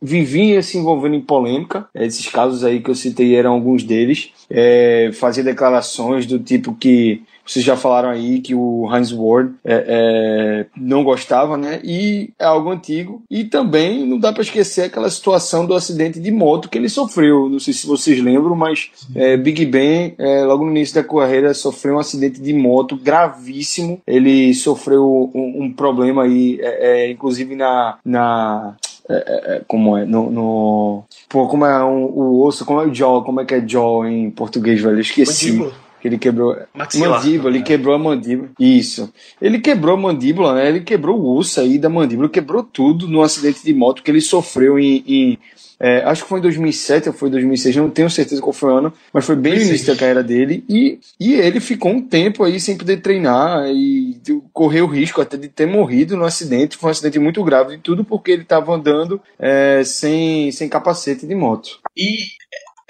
Vivia 0.00 0.62
se 0.62 0.78
envolvendo 0.78 1.16
em 1.16 1.20
polêmica. 1.20 1.86
Esses 1.94 2.26
casos 2.28 2.64
aí 2.64 2.80
que 2.80 2.90
eu 2.90 2.94
citei 2.94 3.34
eram 3.34 3.52
alguns 3.52 3.84
deles. 3.84 4.30
É, 4.50 5.10
fazia 5.14 5.42
declarações 5.42 6.26
do 6.26 6.38
tipo 6.38 6.74
que 6.74 7.22
vocês 7.46 7.64
já 7.64 7.76
falaram 7.76 8.08
aí 8.08 8.40
que 8.40 8.54
o 8.54 8.88
Heinz 8.90 9.12
Ward 9.12 9.54
é, 9.64 9.84
é, 9.86 10.66
não 10.76 11.04
gostava, 11.04 11.56
né? 11.56 11.80
E 11.84 12.30
é 12.38 12.44
algo 12.44 12.70
antigo. 12.70 13.22
E 13.30 13.44
também 13.44 14.06
não 14.06 14.18
dá 14.18 14.32
para 14.32 14.42
esquecer 14.42 14.82
aquela 14.82 15.10
situação 15.10 15.66
do 15.66 15.74
acidente 15.74 16.18
de 16.18 16.30
moto 16.30 16.68
que 16.68 16.78
ele 16.78 16.88
sofreu. 16.88 17.48
Não 17.48 17.60
sei 17.60 17.74
se 17.74 17.86
vocês 17.86 18.20
lembram, 18.22 18.56
mas 18.56 18.90
é, 19.14 19.36
Big 19.36 19.66
Ben, 19.66 20.14
é, 20.18 20.42
logo 20.44 20.64
no 20.64 20.70
início 20.70 20.94
da 20.94 21.04
carreira, 21.04 21.52
sofreu 21.52 21.96
um 21.96 21.98
acidente 21.98 22.40
de 22.40 22.52
moto 22.54 22.96
gravíssimo. 22.96 24.00
Ele 24.06 24.54
sofreu 24.54 25.30
um, 25.34 25.64
um 25.64 25.72
problema 25.72 26.22
aí, 26.22 26.58
é, 26.62 27.04
é, 27.04 27.10
inclusive 27.10 27.54
na, 27.54 27.98
na 28.04 28.74
é, 29.08 29.56
é, 29.56 29.62
como 29.68 29.98
é 29.98 30.06
no, 30.06 30.30
no, 30.30 31.04
pô 31.28 31.46
como 31.46 31.66
é 31.66 31.84
um, 31.84 32.04
o 32.04 32.42
osso 32.42 32.64
como 32.64 32.80
é 32.80 32.86
o 32.86 32.94
jaw 32.94 33.22
como 33.22 33.38
é 33.38 33.44
que 33.44 33.54
é 33.54 33.62
jaw 33.68 34.06
em 34.06 34.30
português 34.30 34.80
velho 34.80 34.96
eu 34.96 35.00
esqueci 35.00 35.52
Mandíbula 35.52 35.83
que 36.04 36.08
ele 36.08 36.18
quebrou 36.18 36.54
Maxilar. 36.74 37.12
mandíbula, 37.12 37.48
ele 37.48 37.62
quebrou 37.62 37.94
a 37.94 37.98
mandíbula. 37.98 38.50
Isso. 38.60 39.10
Ele 39.40 39.58
quebrou 39.58 39.94
a 39.94 39.98
mandíbula, 39.98 40.54
né? 40.54 40.68
Ele 40.68 40.80
quebrou 40.80 41.18
o 41.18 41.38
osso 41.38 41.58
aí 41.58 41.78
da 41.78 41.88
mandíbula, 41.88 42.28
quebrou 42.28 42.62
tudo 42.62 43.08
no 43.08 43.22
acidente 43.22 43.64
de 43.64 43.72
moto 43.72 44.02
que 44.02 44.10
ele 44.10 44.20
sofreu 44.20 44.78
em, 44.78 45.02
em 45.06 45.38
é, 45.80 46.02
acho 46.04 46.22
que 46.22 46.28
foi 46.28 46.40
em 46.40 46.42
2007 46.42 47.08
ou 47.08 47.14
foi 47.14 47.30
2006, 47.30 47.76
não 47.76 47.88
tenho 47.88 48.10
certeza 48.10 48.40
qual 48.42 48.52
foi 48.52 48.70
o 48.70 48.76
ano, 48.76 48.92
mas 49.12 49.24
foi 49.24 49.34
bem 49.34 49.54
no 49.54 49.62
início 49.62 49.86
da 49.86 49.98
carreira 49.98 50.22
dele. 50.22 50.62
E, 50.68 50.98
e 51.18 51.32
ele 51.34 51.58
ficou 51.58 51.90
um 51.90 52.02
tempo 52.02 52.44
aí 52.44 52.60
sem 52.60 52.76
poder 52.76 52.98
treinar 52.98 53.66
e 53.70 54.20
correu 54.52 54.84
o 54.84 54.88
risco 54.88 55.22
até 55.22 55.38
de 55.38 55.48
ter 55.48 55.66
morrido 55.66 56.18
no 56.18 56.26
acidente. 56.26 56.76
Foi 56.76 56.88
um 56.88 56.92
acidente 56.92 57.18
muito 57.18 57.42
grave, 57.42 57.76
e 57.76 57.78
tudo 57.78 58.04
porque 58.04 58.30
ele 58.30 58.42
estava 58.42 58.74
andando 58.74 59.20
é, 59.38 59.82
sem, 59.84 60.52
sem 60.52 60.68
capacete 60.68 61.26
de 61.26 61.34
moto. 61.34 61.80
E 61.96 62.18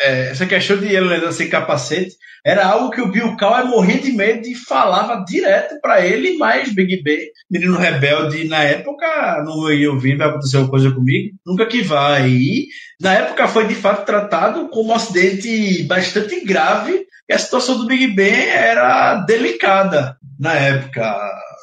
é, 0.01 0.31
essa 0.31 0.47
questão 0.47 0.77
de 0.77 0.87
ele 0.87 1.15
andar 1.15 1.33
sem 1.33 1.49
capacete 1.49 2.17
era 2.45 2.67
algo 2.67 2.91
que 2.91 3.01
o 3.01 3.11
Bill 3.11 3.37
Cowher 3.39 3.65
morria 3.65 3.99
de 3.99 4.13
medo 4.13 4.47
e 4.47 4.55
falava 4.55 5.25
direto 5.25 5.81
para 5.81 6.05
ele, 6.05 6.37
mas 6.37 6.75
Big 6.75 7.03
Ben, 7.03 7.21
menino 7.51 7.79
rebelde 7.79 8.45
na 8.47 8.63
época, 8.63 9.43
não 9.47 9.73
ia 9.73 9.91
ouvir, 9.91 10.19
vai 10.19 10.29
acontecer 10.29 10.57
alguma 10.57 10.73
coisa 10.73 10.91
comigo, 10.91 11.35
nunca 11.47 11.65
que 11.65 11.81
vai. 11.81 12.29
E 12.29 12.67
na 13.01 13.15
época 13.15 13.49
foi 13.49 13.67
de 13.67 13.75
fato 13.75 14.05
tratado 14.05 14.69
como 14.69 14.91
um 14.91 14.95
acidente 14.95 15.85
bastante 15.85 16.45
grave 16.45 17.07
e 17.27 17.33
a 17.33 17.39
situação 17.39 17.79
do 17.79 17.87
Big 17.87 18.09
Ben 18.09 18.49
era 18.49 19.15
delicada 19.27 20.19
na 20.39 20.53
época. 20.53 21.17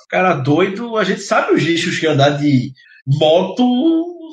Cara 0.10 0.34
doido, 0.34 0.98
a 0.98 1.04
gente 1.04 1.22
sabe 1.22 1.54
os 1.54 1.62
lixos 1.62 2.00
que 2.00 2.08
andar 2.08 2.32
de 2.32 2.72
moto 3.06 3.64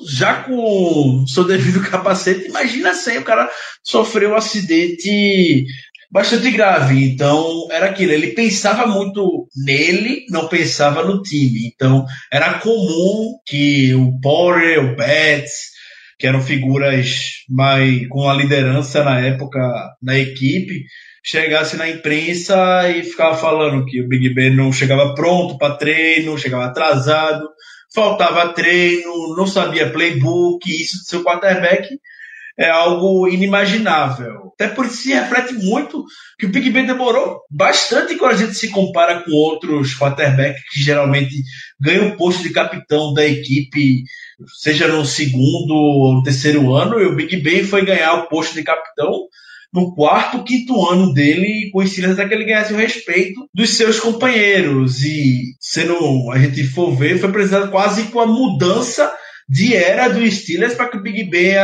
já 0.07 0.43
com 0.43 1.25
seu 1.27 1.45
devido 1.45 1.81
capacete, 1.89 2.49
imagina 2.49 2.95
sem 2.95 3.19
o 3.19 3.25
cara 3.25 3.49
sofreu 3.83 4.31
um 4.31 4.37
acidente 4.37 5.65
bastante 6.11 6.51
grave. 6.51 7.05
Então, 7.05 7.69
era 7.71 7.87
aquilo. 7.87 8.13
Ele 8.13 8.29
pensava 8.29 8.87
muito 8.87 9.49
nele, 9.57 10.25
não 10.31 10.49
pensava 10.49 11.05
no 11.05 11.23
time. 11.23 11.71
Então, 11.75 12.05
era 12.33 12.59
comum 12.59 13.39
que 13.47 13.95
o 13.95 14.19
Porter, 14.21 14.85
o 14.85 14.97
Betts, 14.97 15.79
que 16.19 16.27
eram 16.27 16.41
figuras 16.41 17.45
mais 17.49 18.07
com 18.09 18.29
a 18.29 18.35
liderança 18.35 19.05
na 19.05 19.21
época 19.21 19.61
na 20.03 20.19
equipe, 20.19 20.85
chegasse 21.25 21.77
na 21.77 21.89
imprensa 21.89 22.89
e 22.91 23.03
ficava 23.03 23.37
falando 23.37 23.85
que 23.85 24.01
o 24.01 24.09
Big 24.09 24.35
Ben 24.35 24.55
não 24.55 24.73
chegava 24.73 25.15
pronto 25.15 25.57
para 25.59 25.77
treino, 25.77 26.39
chegava 26.39 26.65
atrasado, 26.65 27.47
faltava 27.95 28.53
treino, 28.53 29.35
não 29.37 29.47
sabia 29.47 29.91
playbook, 29.91 30.69
isso 30.71 30.99
do 30.99 31.05
seu 31.05 31.25
quarterback 31.25 31.99
é 32.59 32.69
algo 32.69 33.29
inimaginável. 33.29 34.53
Até 34.55 34.67
por 34.67 34.85
isso 34.85 34.97
se 34.97 35.13
reflete 35.13 35.55
muito 35.55 36.05
que 36.37 36.47
o 36.47 36.49
Big 36.49 36.69
Ben 36.71 36.85
demorou 36.85 37.41
bastante 37.49 38.17
quando 38.17 38.33
a 38.33 38.37
gente 38.37 38.55
se 38.55 38.69
compara 38.71 39.23
com 39.23 39.31
outros 39.31 39.97
quarterbacks 39.97 40.65
que 40.69 40.81
geralmente 40.81 41.37
ganham 41.81 42.09
o 42.09 42.17
posto 42.17 42.43
de 42.43 42.51
capitão 42.51 43.15
da 43.15 43.25
equipe, 43.25 44.03
seja 44.61 44.89
no 44.89 45.05
segundo 45.05 45.73
ou 45.73 46.23
terceiro 46.25 46.75
ano, 46.75 46.99
e 46.99 47.07
o 47.07 47.15
Big 47.15 47.37
Ben 47.37 47.63
foi 47.63 47.85
ganhar 47.85 48.15
o 48.15 48.29
posto 48.29 48.55
de 48.55 48.65
capitão 48.65 49.29
no 49.73 49.95
quarto, 49.95 50.45
quinto 50.45 50.89
ano 50.89 51.13
dele 51.13 51.71
com 51.73 51.81
o 51.81 51.87
Steelers 51.87 52.19
até 52.19 52.29
que 52.29 52.35
ele 52.35 52.45
ganhasse 52.45 52.73
o 52.73 52.77
respeito 52.77 53.49
dos 53.55 53.71
seus 53.71 54.01
companheiros. 54.01 55.03
E 55.05 55.55
sendo 55.61 56.31
a 56.33 56.39
gente 56.39 56.65
for 56.65 56.95
ver, 56.95 57.19
foi 57.19 57.31
precisado 57.31 57.71
quase 57.71 58.05
com 58.05 58.21
a 58.21 58.27
mudança 58.27 59.13
de 59.49 59.75
era 59.75 60.09
do 60.09 60.31
Steelers 60.31 60.75
para 60.75 60.89
que 60.89 60.99
o 60.99 61.03
Big 61.03 61.25
Ben 61.25 61.55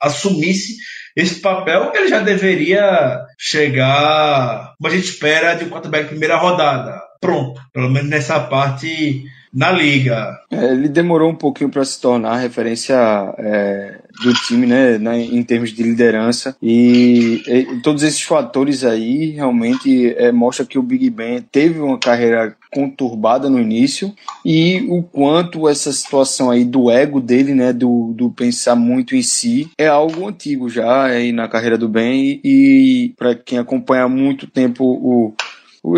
assumisse 0.00 0.76
esse 1.16 1.40
papel 1.40 1.90
que 1.90 1.98
ele 1.98 2.08
já 2.08 2.20
deveria 2.20 3.18
chegar, 3.38 4.74
como 4.76 4.92
a 4.92 4.94
gente 4.94 5.08
espera, 5.08 5.54
de 5.54 5.64
um 5.64 5.70
quarterback 5.70 6.08
primeira 6.08 6.36
rodada. 6.36 7.00
Pronto, 7.20 7.58
pelo 7.72 7.88
menos 7.88 8.10
nessa 8.10 8.38
parte 8.38 9.24
na 9.52 9.72
liga. 9.72 10.38
É, 10.50 10.72
ele 10.72 10.88
demorou 10.88 11.30
um 11.30 11.34
pouquinho 11.34 11.70
para 11.70 11.82
se 11.84 11.98
tornar 11.98 12.36
referência 12.36 12.94
é, 13.38 13.98
do 14.22 14.32
time, 14.34 14.66
né, 14.66 14.96
em 15.20 15.42
termos 15.42 15.72
de 15.72 15.82
liderança 15.82 16.56
e, 16.62 17.42
e 17.46 17.80
todos 17.80 18.02
esses 18.02 18.22
fatores 18.22 18.84
aí 18.84 19.30
realmente 19.30 20.14
é, 20.16 20.32
mostra 20.32 20.64
que 20.64 20.78
o 20.78 20.82
Big 20.82 21.08
Ben 21.10 21.42
teve 21.42 21.80
uma 21.80 21.98
carreira 21.98 22.56
conturbada 22.72 23.48
no 23.48 23.60
início 23.60 24.14
e 24.44 24.86
o 24.88 25.02
quanto 25.02 25.68
essa 25.68 25.92
situação 25.92 26.50
aí 26.50 26.64
do 26.64 26.90
ego 26.90 27.20
dele, 27.20 27.54
né, 27.54 27.72
do, 27.72 28.12
do 28.14 28.30
pensar 28.30 28.76
muito 28.76 29.14
em 29.14 29.22
si, 29.22 29.70
é 29.78 29.86
algo 29.86 30.28
antigo 30.28 30.68
já 30.68 31.04
aí 31.04 31.32
na 31.32 31.48
carreira 31.48 31.78
do 31.78 31.88
Ben 31.88 32.40
e, 32.42 33.06
e 33.06 33.08
para 33.16 33.34
quem 33.34 33.58
acompanha 33.58 34.04
há 34.04 34.08
muito 34.08 34.46
tempo 34.46 34.84
o 34.84 35.34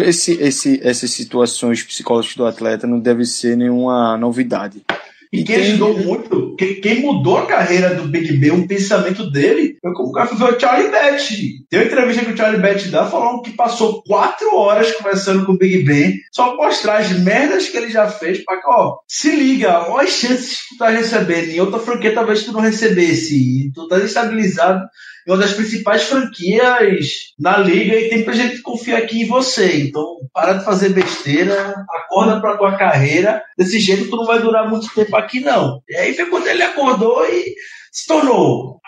esse, 0.01 0.33
esse, 0.33 0.81
essas 0.87 1.11
situações 1.11 1.83
psicológicas 1.83 2.37
do 2.37 2.45
atleta 2.45 2.87
não 2.87 3.01
deve 3.01 3.25
ser 3.25 3.57
nenhuma 3.57 4.19
novidade. 4.19 4.85
E 5.33 5.45
quem 5.45 5.57
ajudou 5.57 5.99
muito, 5.99 6.57
quem, 6.57 6.81
quem, 6.81 7.03
mudou 7.03 7.39
a 7.39 7.47
carreira 7.47 7.95
do 7.95 8.09
Big 8.09 8.37
Ben, 8.39 8.51
o 8.51 8.67
pensamento 8.67 9.31
dele, 9.31 9.77
foi 9.81 9.93
como 9.93 10.09
o 10.09 10.13
cara 10.13 10.27
foi 10.29 10.57
o 10.57 10.61
Charlie 10.61 10.91
Bett. 10.91 11.67
Tem 11.69 11.81
uma 11.81 11.87
entrevista 11.87 12.25
que 12.25 12.33
o 12.33 12.37
Charlie 12.37 12.63
Bett 12.63 12.89
dá 12.89 13.07
falando 13.07 13.43
que 13.43 13.53
passou 13.53 14.03
quatro 14.03 14.55
horas 14.55 14.93
conversando 14.93 15.45
com 15.45 15.53
o 15.53 15.59
Big 15.59 15.85
Ben, 15.85 16.15
só 16.33 16.57
mostrar 16.57 16.99
as 16.99 17.11
merdas 17.19 17.69
que 17.69 17.77
ele 17.77 17.91
já 17.91 18.09
fez, 18.09 18.43
pra 18.45 18.61
que, 18.61 18.69
ó, 18.69 18.97
se 19.07 19.31
liga, 19.35 19.89
olha 19.89 20.09
as 20.09 20.15
chances 20.15 20.63
que 20.63 20.75
tu 20.75 20.79
tá 20.79 20.89
recebendo. 20.89 21.51
Em 21.51 21.61
outra 21.61 21.79
franquia 21.79 22.15
talvez 22.15 22.45
tu 22.45 22.53
não 22.53 22.61
recebesse. 22.61 23.67
E 23.67 23.73
tu 23.73 23.87
tá 23.89 23.99
estabilizado 23.99 24.89
uma 25.29 25.39
das 25.39 25.53
principais 25.53 26.05
franquias 26.05 27.35
na 27.39 27.59
liga 27.59 27.95
e 27.95 28.09
tem 28.09 28.25
pra 28.25 28.33
gente 28.33 28.63
confiar 28.63 28.99
aqui 28.99 29.23
em 29.23 29.27
você. 29.27 29.83
Então, 29.83 30.17
para 30.33 30.55
de 30.55 30.65
fazer 30.65 30.91
besteira, 30.91 31.75
acorda 31.91 32.41
pra 32.41 32.57
tua 32.57 32.77
carreira. 32.77 33.43
Desse 33.57 33.79
jeito, 33.79 34.09
tu 34.09 34.17
não 34.17 34.25
vai 34.25 34.41
durar 34.41 34.69
muito 34.69 34.93
tempo 34.95 35.15
aqui, 35.17 35.41
não. 35.41 35.83
E 35.89 35.97
aí 35.97 36.15
foi 36.15 36.27
quando 36.27 36.47
ele 36.47 36.63
acordou 36.63 37.25
e 37.27 37.55
se 37.93 38.07
tornou 38.07 38.81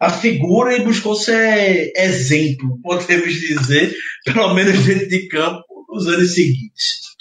a, 0.00 0.06
a 0.06 0.10
figura 0.10 0.76
e 0.76 0.84
buscou 0.84 1.14
ser 1.14 1.92
exemplo, 1.96 2.78
podemos 2.82 3.34
dizer, 3.34 3.92
pelo 4.24 4.54
menos 4.54 4.84
dentro 4.84 5.08
de 5.08 5.26
campo, 5.28 5.64
nos 5.88 6.06
anos 6.06 6.34
seguintes. 6.34 7.15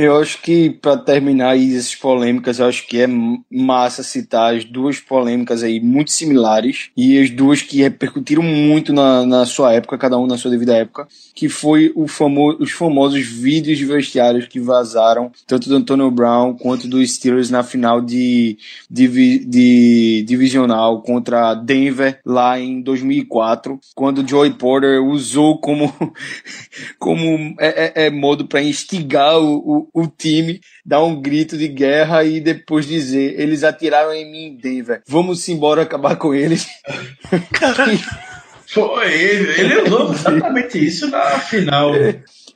Eu 0.00 0.16
acho 0.16 0.40
que, 0.42 0.70
para 0.70 0.96
terminar 0.96 1.50
aí 1.50 1.74
essas 1.74 1.96
polêmicas, 1.96 2.60
eu 2.60 2.66
acho 2.66 2.86
que 2.86 3.02
é 3.02 3.08
massa 3.50 4.04
citar 4.04 4.54
as 4.54 4.64
duas 4.64 5.00
polêmicas 5.00 5.64
aí 5.64 5.80
muito 5.80 6.12
similares 6.12 6.90
e 6.96 7.18
as 7.18 7.30
duas 7.30 7.62
que 7.62 7.82
repercutiram 7.82 8.44
muito 8.44 8.92
na, 8.92 9.26
na 9.26 9.44
sua 9.44 9.72
época, 9.72 9.98
cada 9.98 10.16
um 10.16 10.24
na 10.24 10.38
sua 10.38 10.52
devida 10.52 10.76
época, 10.76 11.08
que 11.34 11.48
foi 11.48 11.90
o 11.96 12.06
famo 12.06 12.56
os 12.60 12.70
famosos 12.70 13.26
vídeos 13.26 13.76
de 13.76 13.84
vestiários 13.84 14.46
que 14.46 14.60
vazaram, 14.60 15.32
tanto 15.48 15.68
do 15.68 15.74
Antonio 15.74 16.08
Brown 16.12 16.54
quanto 16.54 16.86
do 16.86 17.04
Steelers 17.04 17.50
na 17.50 17.64
final 17.64 18.00
de, 18.00 18.56
de, 18.88 19.44
de 19.44 20.24
divisional 20.28 21.02
contra 21.02 21.54
Denver 21.54 22.20
lá 22.24 22.56
em 22.60 22.80
2004, 22.82 23.80
quando 23.96 24.24
Joey 24.24 24.52
Porter 24.52 25.02
usou 25.02 25.58
como, 25.58 25.92
como 27.00 27.56
é, 27.58 28.02
é, 28.04 28.06
é 28.06 28.10
modo 28.10 28.46
para 28.46 28.62
instigar 28.62 29.36
o 29.40 29.87
o, 29.92 30.06
time, 30.06 30.60
dar 30.84 31.02
um 31.02 31.20
grito 31.20 31.56
de 31.56 31.68
guerra 31.68 32.24
e 32.24 32.40
depois 32.40 32.86
dizer: 32.86 33.38
eles 33.40 33.64
atiraram 33.64 34.12
em 34.12 34.30
mim, 34.30 34.58
Denver. 34.60 35.02
Vamos 35.06 35.48
embora 35.48 35.82
acabar 35.82 36.16
com 36.16 36.34
eles. 36.34 36.66
Caralho. 37.52 37.98
Foi 38.66 39.10
ele, 39.10 39.60
ele 39.60 39.80
usou 39.80 40.12
exatamente 40.12 40.86
isso 40.86 41.08
na 41.08 41.38
final. 41.38 41.94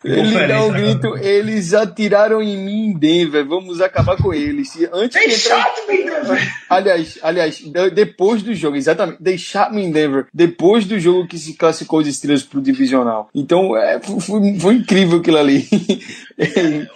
Ele 0.05 0.47
dá 0.49 0.65
um 0.65 0.73
grito, 0.73 1.17
eles 1.17 1.73
atiraram 1.73 2.43
em 2.43 2.57
mim 2.57 2.87
em 2.87 2.99
Denver, 2.99 3.47
vamos 3.47 3.81
acabar 3.81 4.17
com 4.17 4.35
eles. 4.35 4.77
Antes 4.93 5.19
Deixar-me 5.19 5.95
em 5.95 6.05
Denver. 6.05 6.55
Aliás, 6.69 7.19
aliás, 7.23 7.63
depois 7.95 8.43
do 8.43 8.53
jogo, 8.55 8.77
exatamente, 8.77 9.23
deixar-me 9.23 9.83
em 9.83 9.93
Denver, 9.93 10.27
depois 10.35 10.85
do 10.85 10.99
jogo 10.99 11.29
que 11.29 11.39
se 11.39 11.55
classificou 11.55 12.01
os 12.01 12.15
Steelers 12.15 12.43
pro 12.43 12.61
divisional. 12.61 13.31
Então, 13.33 13.77
é, 13.77 14.01
foi, 14.01 14.59
foi 14.59 14.75
incrível 14.75 15.19
aquilo 15.19 15.39
ali. 15.39 15.69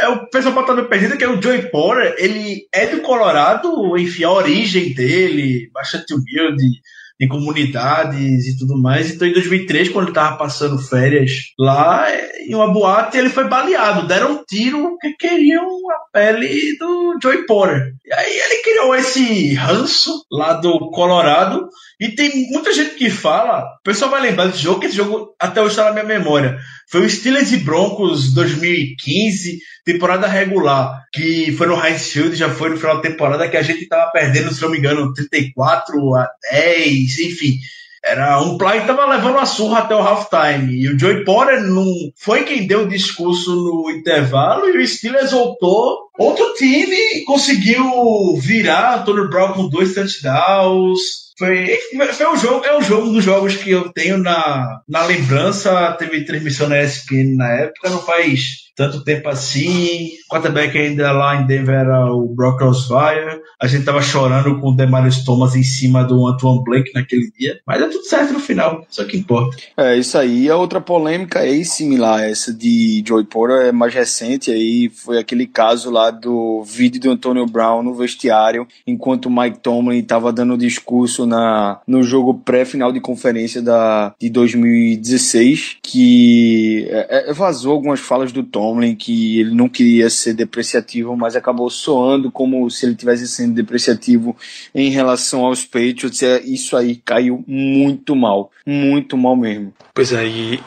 É, 0.00 0.08
o 0.08 0.26
pessoal 0.30 0.54
pode 0.54 0.70
estar 0.70 0.84
perdido 0.84 1.16
que 1.16 1.24
é 1.24 1.28
o 1.28 1.40
Joey 1.40 1.70
Porter, 1.70 2.14
ele 2.18 2.66
é 2.72 2.86
do 2.86 3.00
Colorado, 3.02 3.96
enfim, 3.98 4.24
a 4.24 4.30
origem 4.30 4.94
dele, 4.94 5.70
bastante 5.72 6.14
humilde, 6.14 6.80
em 7.20 7.28
comunidades 7.28 8.46
e 8.46 8.56
tudo 8.56 8.80
mais. 8.80 9.10
Então, 9.10 9.28
em 9.28 9.32
2003, 9.34 9.90
quando 9.90 10.06
ele 10.06 10.10
estava 10.12 10.38
passando 10.38 10.78
férias 10.78 11.30
lá, 11.58 12.06
em 12.40 12.54
uma 12.54 12.72
boate, 12.72 13.18
ele 13.18 13.28
foi 13.28 13.46
baleado. 13.46 14.06
Deram 14.06 14.32
um 14.32 14.44
tiro 14.44 14.96
que 14.98 15.12
queriam 15.12 15.66
a 15.66 16.10
pele 16.10 16.78
do 16.78 17.18
Joey 17.22 17.44
Porter. 17.44 17.92
E 18.06 18.14
aí 18.14 18.38
ele 18.38 18.62
criou 18.62 18.94
esse 18.94 19.52
ranço 19.54 20.24
lá 20.32 20.54
do 20.54 20.90
Colorado. 20.90 21.68
E 22.00 22.08
tem 22.08 22.48
muita 22.50 22.72
gente 22.72 22.94
que 22.94 23.10
fala, 23.10 23.64
o 23.64 23.82
pessoal 23.84 24.10
vai 24.10 24.22
lembrar 24.22 24.46
desse 24.46 24.62
jogo, 24.62 24.80
que 24.80 24.86
esse 24.86 24.96
jogo 24.96 25.34
até 25.38 25.60
hoje 25.60 25.72
está 25.72 25.84
na 25.84 25.92
minha 25.92 26.18
memória. 26.18 26.58
Foi 26.90 27.06
o 27.06 27.08
Steelers 27.08 27.52
e 27.52 27.58
Broncos 27.58 28.34
2015, 28.34 29.60
temporada 29.84 30.26
regular, 30.26 31.04
que 31.12 31.52
foi 31.52 31.68
no 31.68 31.80
Heinz 31.80 32.10
Field, 32.10 32.34
já 32.34 32.50
foi 32.50 32.70
no 32.70 32.76
final 32.76 32.96
da 32.96 33.02
temporada, 33.02 33.48
que 33.48 33.56
a 33.56 33.62
gente 33.62 33.82
estava 33.82 34.10
perdendo, 34.10 34.52
se 34.52 34.60
não 34.60 34.70
me 34.70 34.78
engano, 34.78 35.14
34 35.14 36.14
a 36.16 36.28
10, 36.50 37.18
enfim. 37.20 37.58
Era 38.04 38.40
um 38.40 38.58
play 38.58 38.80
que 38.80 38.88
tava 38.88 39.06
levando 39.06 39.38
a 39.38 39.46
surra 39.46 39.80
até 39.80 39.94
o 39.94 40.00
halftime. 40.00 40.72
E 40.72 40.88
o 40.88 40.98
Joey 40.98 41.22
Porter 41.22 41.62
não 41.62 41.86
foi 42.16 42.42
quem 42.42 42.66
deu 42.66 42.82
o 42.82 42.88
discurso 42.88 43.54
no 43.54 43.88
intervalo 43.90 44.66
e 44.66 44.76
o 44.76 44.88
Steelers 44.88 45.30
voltou. 45.30 46.10
Outro 46.18 46.54
time 46.54 47.24
conseguiu 47.24 48.36
virar 48.36 49.00
Antônio 49.00 49.28
Brown 49.28 49.52
com 49.52 49.68
dois 49.68 49.94
touchdowns. 49.94 51.29
Foi, 51.40 51.78
foi 52.12 52.26
um 52.28 52.36
jogo, 52.36 52.66
é 52.66 52.76
um 52.76 52.82
jogo 52.82 53.08
dos 53.08 53.24
jogos 53.24 53.56
que 53.56 53.70
eu 53.70 53.90
tenho 53.94 54.18
na, 54.18 54.82
na 54.86 55.06
lembrança. 55.06 55.92
Teve 55.92 56.26
transmissão 56.26 56.68
na 56.68 56.82
ESPN 56.82 57.34
na 57.34 57.48
época, 57.48 57.88
não 57.88 58.02
faz 58.02 58.69
tanto 58.80 59.04
tempo 59.04 59.28
assim. 59.28 60.12
O 60.26 60.34
quarterback 60.34 60.78
ainda 60.78 61.12
lá 61.12 61.36
em 61.36 61.46
Denver 61.46 61.74
era 61.74 62.10
o 62.10 62.26
Brock 62.26 62.62
Osweiler. 62.62 63.42
A 63.60 63.66
gente 63.66 63.84
tava 63.84 64.00
chorando 64.00 64.58
com 64.58 64.70
o 64.70 64.74
Demarius 64.74 65.22
Thomas 65.22 65.54
em 65.54 65.62
cima 65.62 66.02
do 66.02 66.26
Antoine 66.26 66.64
Blake 66.64 66.90
naquele 66.94 67.30
dia. 67.38 67.60
Mas 67.66 67.82
é 67.82 67.88
tudo 67.88 68.04
certo 68.04 68.32
no 68.32 68.40
final, 68.40 68.86
é 68.98 69.04
que 69.04 69.18
importa. 69.18 69.58
É, 69.76 69.98
isso 69.98 70.16
aí. 70.16 70.48
A 70.48 70.56
outra 70.56 70.80
polêmica 70.80 71.46
é 71.46 71.62
similar, 71.62 72.22
essa 72.24 72.54
de 72.54 73.04
Joey 73.06 73.24
Porter 73.24 73.66
é 73.66 73.72
mais 73.72 73.92
recente 73.92 74.50
aí, 74.50 74.88
foi 74.88 75.18
aquele 75.18 75.46
caso 75.46 75.90
lá 75.90 76.10
do 76.10 76.62
vídeo 76.62 77.00
do 77.00 77.10
Antonio 77.10 77.44
Brown 77.44 77.82
no 77.82 77.94
vestiário, 77.94 78.66
enquanto 78.86 79.26
o 79.26 79.30
Mike 79.30 79.58
Tomlin 79.58 79.98
estava 79.98 80.32
dando 80.32 80.56
discurso 80.56 81.26
na, 81.26 81.80
no 81.86 82.02
jogo 82.02 82.34
pré-final 82.34 82.92
de 82.92 83.00
conferência 83.00 83.60
da, 83.60 84.14
de 84.18 84.30
2016, 84.30 85.76
que 85.82 86.86
é, 86.88 87.30
é, 87.30 87.32
vazou 87.32 87.72
algumas 87.72 88.00
falas 88.00 88.32
do 88.32 88.42
Tomlin, 88.70 88.94
que 88.94 89.40
ele 89.40 89.54
não 89.54 89.68
queria 89.68 90.08
ser 90.08 90.34
depreciativo, 90.34 91.16
mas 91.16 91.34
acabou 91.34 91.68
soando 91.68 92.30
como 92.30 92.70
se 92.70 92.86
ele 92.86 92.94
tivesse 92.94 93.26
sendo 93.26 93.54
depreciativo 93.54 94.36
em 94.74 94.90
relação 94.90 95.44
aos 95.44 95.64
Patriots, 95.64 96.22
é, 96.22 96.40
isso 96.42 96.76
aí 96.76 96.96
caiu 96.96 97.44
muito 97.46 98.14
mal, 98.14 98.50
muito 98.64 99.16
mal 99.16 99.36
mesmo. 99.36 99.74
Pois 99.94 100.12
é, 100.12 100.26
e, 100.26 100.60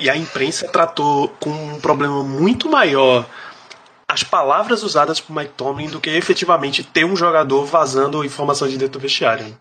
e 0.00 0.10
a 0.10 0.16
imprensa 0.16 0.68
tratou 0.68 1.28
com 1.40 1.50
um 1.50 1.80
problema 1.80 2.22
muito 2.22 2.68
maior 2.70 3.28
as 4.10 4.22
palavras 4.22 4.82
usadas 4.82 5.20
por 5.20 5.36
Mike 5.36 5.52
Tomlin 5.54 5.88
do 5.88 6.00
que 6.00 6.08
efetivamente 6.08 6.82
ter 6.82 7.04
um 7.04 7.14
jogador 7.14 7.66
vazando 7.66 8.24
informação 8.24 8.66
de 8.66 8.78
dentro 8.78 8.98
do 8.98 9.02
vestiário. 9.02 9.44
né? 9.44 9.52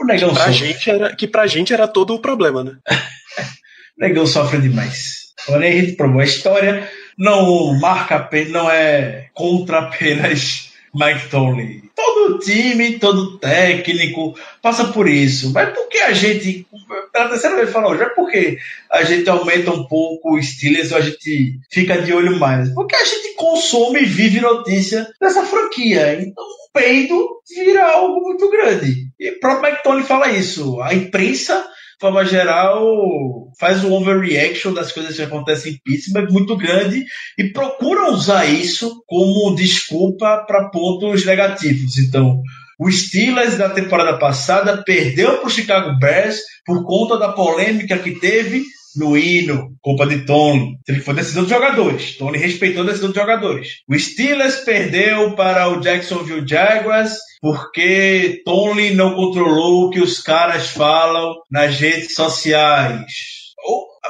O 0.00 0.04
negão, 0.04 0.34
Pra 0.34 0.46
sofre, 0.46 0.54
gente 0.54 0.90
era, 0.90 1.14
que 1.14 1.26
pra 1.26 1.46
gente 1.46 1.72
era 1.72 1.86
todo 1.86 2.14
o 2.14 2.20
problema, 2.20 2.64
né? 2.64 2.72
o 3.96 4.00
negão 4.00 4.26
sofre 4.26 4.60
demais. 4.60 5.17
A 5.48 5.60
gente 5.60 5.92
provou 5.92 6.20
a 6.20 6.24
história, 6.24 6.88
não 7.16 7.78
marca 7.78 8.28
não 8.50 8.70
é 8.70 9.28
contra 9.34 9.78
apenas 9.78 10.72
Mike 10.94 11.28
Tomlin. 11.28 11.82
Todo 11.94 12.38
time, 12.38 12.98
todo 12.98 13.38
técnico 13.38 14.34
passa 14.62 14.86
por 14.88 15.08
isso. 15.08 15.52
Mas 15.52 15.74
por 15.74 15.88
que 15.88 15.98
a 15.98 16.12
gente, 16.12 16.66
pela 17.12 17.28
terceira 17.28 17.56
vez 17.56 17.70
falou, 17.70 17.96
já 17.96 18.08
porque 18.10 18.58
a 18.90 19.02
gente 19.02 19.28
aumenta 19.28 19.72
um 19.72 19.84
pouco 19.84 20.34
o 20.34 20.42
Steelers 20.42 20.92
a 20.92 21.00
gente 21.00 21.58
fica 21.70 22.00
de 22.00 22.12
olho 22.12 22.38
mais? 22.38 22.72
Porque 22.72 22.94
a 22.94 23.04
gente 23.04 23.34
consome 23.34 24.02
e 24.02 24.06
vive 24.06 24.40
notícia 24.40 25.08
dessa 25.20 25.44
franquia. 25.44 26.20
Então 26.20 26.44
o 26.44 26.72
peido 26.72 27.40
vira 27.48 27.84
algo 27.84 28.20
muito 28.20 28.48
grande. 28.50 29.08
E 29.18 29.30
o 29.30 29.40
próprio 29.40 29.76
Tomlin 29.82 30.04
fala 30.04 30.30
isso. 30.30 30.80
A 30.80 30.94
imprensa 30.94 31.66
forma 32.00 32.24
geral, 32.24 33.50
faz 33.58 33.82
um 33.84 33.92
overreaction 33.92 34.72
das 34.72 34.92
coisas 34.92 35.16
que 35.16 35.22
acontecem 35.22 35.72
em 35.72 35.80
Pittsburgh 35.84 36.30
muito 36.30 36.56
grande 36.56 37.04
e 37.36 37.52
procura 37.52 38.10
usar 38.10 38.46
isso 38.46 39.02
como 39.06 39.54
desculpa 39.54 40.44
para 40.46 40.68
pontos 40.70 41.24
negativos. 41.24 41.98
Então, 41.98 42.40
o 42.78 42.90
Steelers 42.90 43.58
da 43.58 43.68
temporada 43.70 44.18
passada 44.18 44.82
perdeu 44.84 45.38
para 45.38 45.46
o 45.46 45.50
Chicago 45.50 45.98
Bears 45.98 46.38
por 46.64 46.84
conta 46.84 47.18
da 47.18 47.32
polêmica 47.32 47.98
que 47.98 48.12
teve 48.20 48.62
no 48.98 49.16
hino, 49.16 49.70
culpa 49.80 50.06
de 50.06 50.24
Tony. 50.26 50.78
Foi 51.04 51.14
decisão 51.14 51.42
dos 51.42 51.52
jogadores. 51.52 52.16
Tony 52.16 52.38
respeitou 52.38 52.82
a 52.82 52.86
decisão 52.86 53.10
dos 53.10 53.16
jogadores. 53.16 53.68
O 53.88 53.98
Steelers 53.98 54.56
perdeu 54.56 55.34
para 55.34 55.68
o 55.68 55.80
Jacksonville 55.80 56.46
Jaguars 56.46 57.16
porque 57.40 58.42
Tony 58.44 58.90
não 58.94 59.14
controlou 59.14 59.86
o 59.86 59.90
que 59.90 60.00
os 60.00 60.20
caras 60.20 60.70
falam 60.70 61.34
nas 61.50 61.78
redes 61.78 62.14
sociais. 62.14 63.12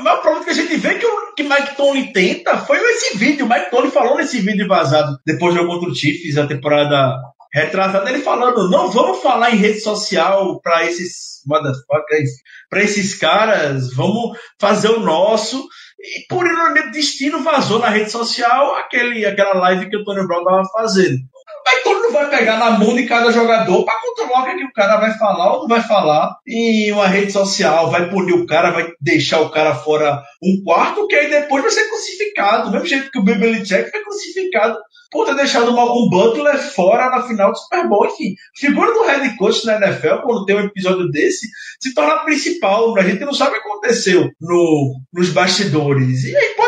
O 0.01 0.03
maior 0.03 0.20
problema 0.20 0.45
que 0.45 0.51
a 0.51 0.55
gente 0.55 0.76
vê 0.76 0.95
que 0.95 1.07
o 1.07 1.34
que 1.34 1.43
Mike 1.43 1.76
Tony 1.76 2.12
tenta 2.12 2.59
foi 2.59 2.78
esse 2.78 3.16
vídeo. 3.16 3.47
O 3.47 3.49
Mike 3.49 3.70
Tony 3.70 3.91
falou 3.91 4.16
nesse 4.16 4.41
vídeo 4.41 4.66
vazado 4.66 5.18
depois 5.26 5.55
do 5.55 5.61
jogo 5.61 5.74
contra 5.74 5.91
o 5.91 5.95
Chiefs, 5.95 6.36
a 6.36 6.47
temporada 6.47 7.16
retrasada, 7.53 8.11
ele 8.11 8.23
falando: 8.23 8.71
não 8.71 8.91
vamos 8.91 9.23
falar 9.23 9.53
em 9.53 9.59
rede 9.59 9.81
social 9.81 10.61
para 10.61 10.85
esses 10.85 11.43
motherfuckers, 11.47 12.31
para 12.69 12.83
esses 12.83 13.19
caras, 13.19 13.93
vamos 13.95 14.39
fazer 14.61 14.89
o 14.89 15.01
nosso. 15.01 15.67
E 16.01 16.27
por 16.29 16.47
ironia 16.47 16.85
do 16.85 16.93
destino, 16.93 17.43
vazou 17.43 17.81
na 17.81 17.89
rede 17.89 18.11
social 18.11 18.77
aquele, 18.77 19.27
aquela 19.27 19.55
live 19.55 19.91
que 19.91 19.97
o 19.97 20.05
Tony 20.05 20.27
Brown 20.27 20.41
estava 20.41 20.65
fazendo. 20.73 21.19
Mas 21.65 21.83
todo 21.83 22.03
não 22.03 22.13
vai 22.13 22.31
pegar 22.31 22.57
na 22.59 22.71
mão 22.71 22.95
de 22.95 23.07
cada 23.07 23.31
jogador 23.31 23.85
para 23.85 24.01
controlar 24.01 24.41
o 24.41 24.45
que, 24.45 24.51
é 24.51 24.57
que 24.57 24.65
o 24.65 24.73
cara 24.73 24.97
vai 24.97 25.17
falar 25.19 25.55
ou 25.55 25.61
não 25.61 25.69
vai 25.69 25.83
falar 25.83 26.37
em 26.47 26.91
uma 26.93 27.07
rede 27.07 27.33
social, 27.33 27.91
vai 27.91 28.09
punir 28.09 28.33
o 28.33 28.47
cara, 28.47 28.71
vai 28.71 28.89
deixar 29.01 29.41
o 29.41 29.51
cara 29.51 29.75
fora 29.75 30.23
um 30.43 30.63
quarto, 30.65 31.07
que 31.07 31.15
aí 31.15 31.29
depois 31.29 31.63
vai 31.63 31.71
ser 31.71 31.89
crucificado. 31.89 32.65
Do 32.65 32.73
mesmo 32.73 32.87
jeito 32.87 33.11
que 33.11 33.19
o 33.19 33.23
Belichick 33.23 33.91
foi 33.91 34.03
crucificado 34.03 34.79
por 35.11 35.27
ter 35.27 35.35
deixado 35.37 35.71
o 35.71 35.75
Malcolm 35.75 36.11
Butler 36.11 36.59
fora 36.59 37.11
na 37.11 37.23
final 37.23 37.53
do 37.53 37.59
Super 37.59 37.89
Bowl. 37.89 38.07
Enfim, 38.07 38.35
figura 38.55 38.93
do 38.93 39.05
head 39.05 39.37
coach 39.37 39.65
na 39.67 39.77
NFL, 39.77 40.23
quando 40.23 40.45
tem 40.45 40.57
um 40.57 40.67
episódio 40.67 41.11
desse, 41.11 41.47
se 41.81 41.95
torna 41.95 42.25
principal. 42.25 42.97
A 42.99 43.03
gente 43.03 43.25
não 43.25 43.33
sabe 43.33 43.57
o 43.57 43.63
que 43.63 43.69
aconteceu 43.69 44.31
no, 44.41 45.01
nos 45.13 45.31
bastidores. 45.31 46.25
E 46.25 46.37
aí 46.37 46.55
pode 46.57 46.68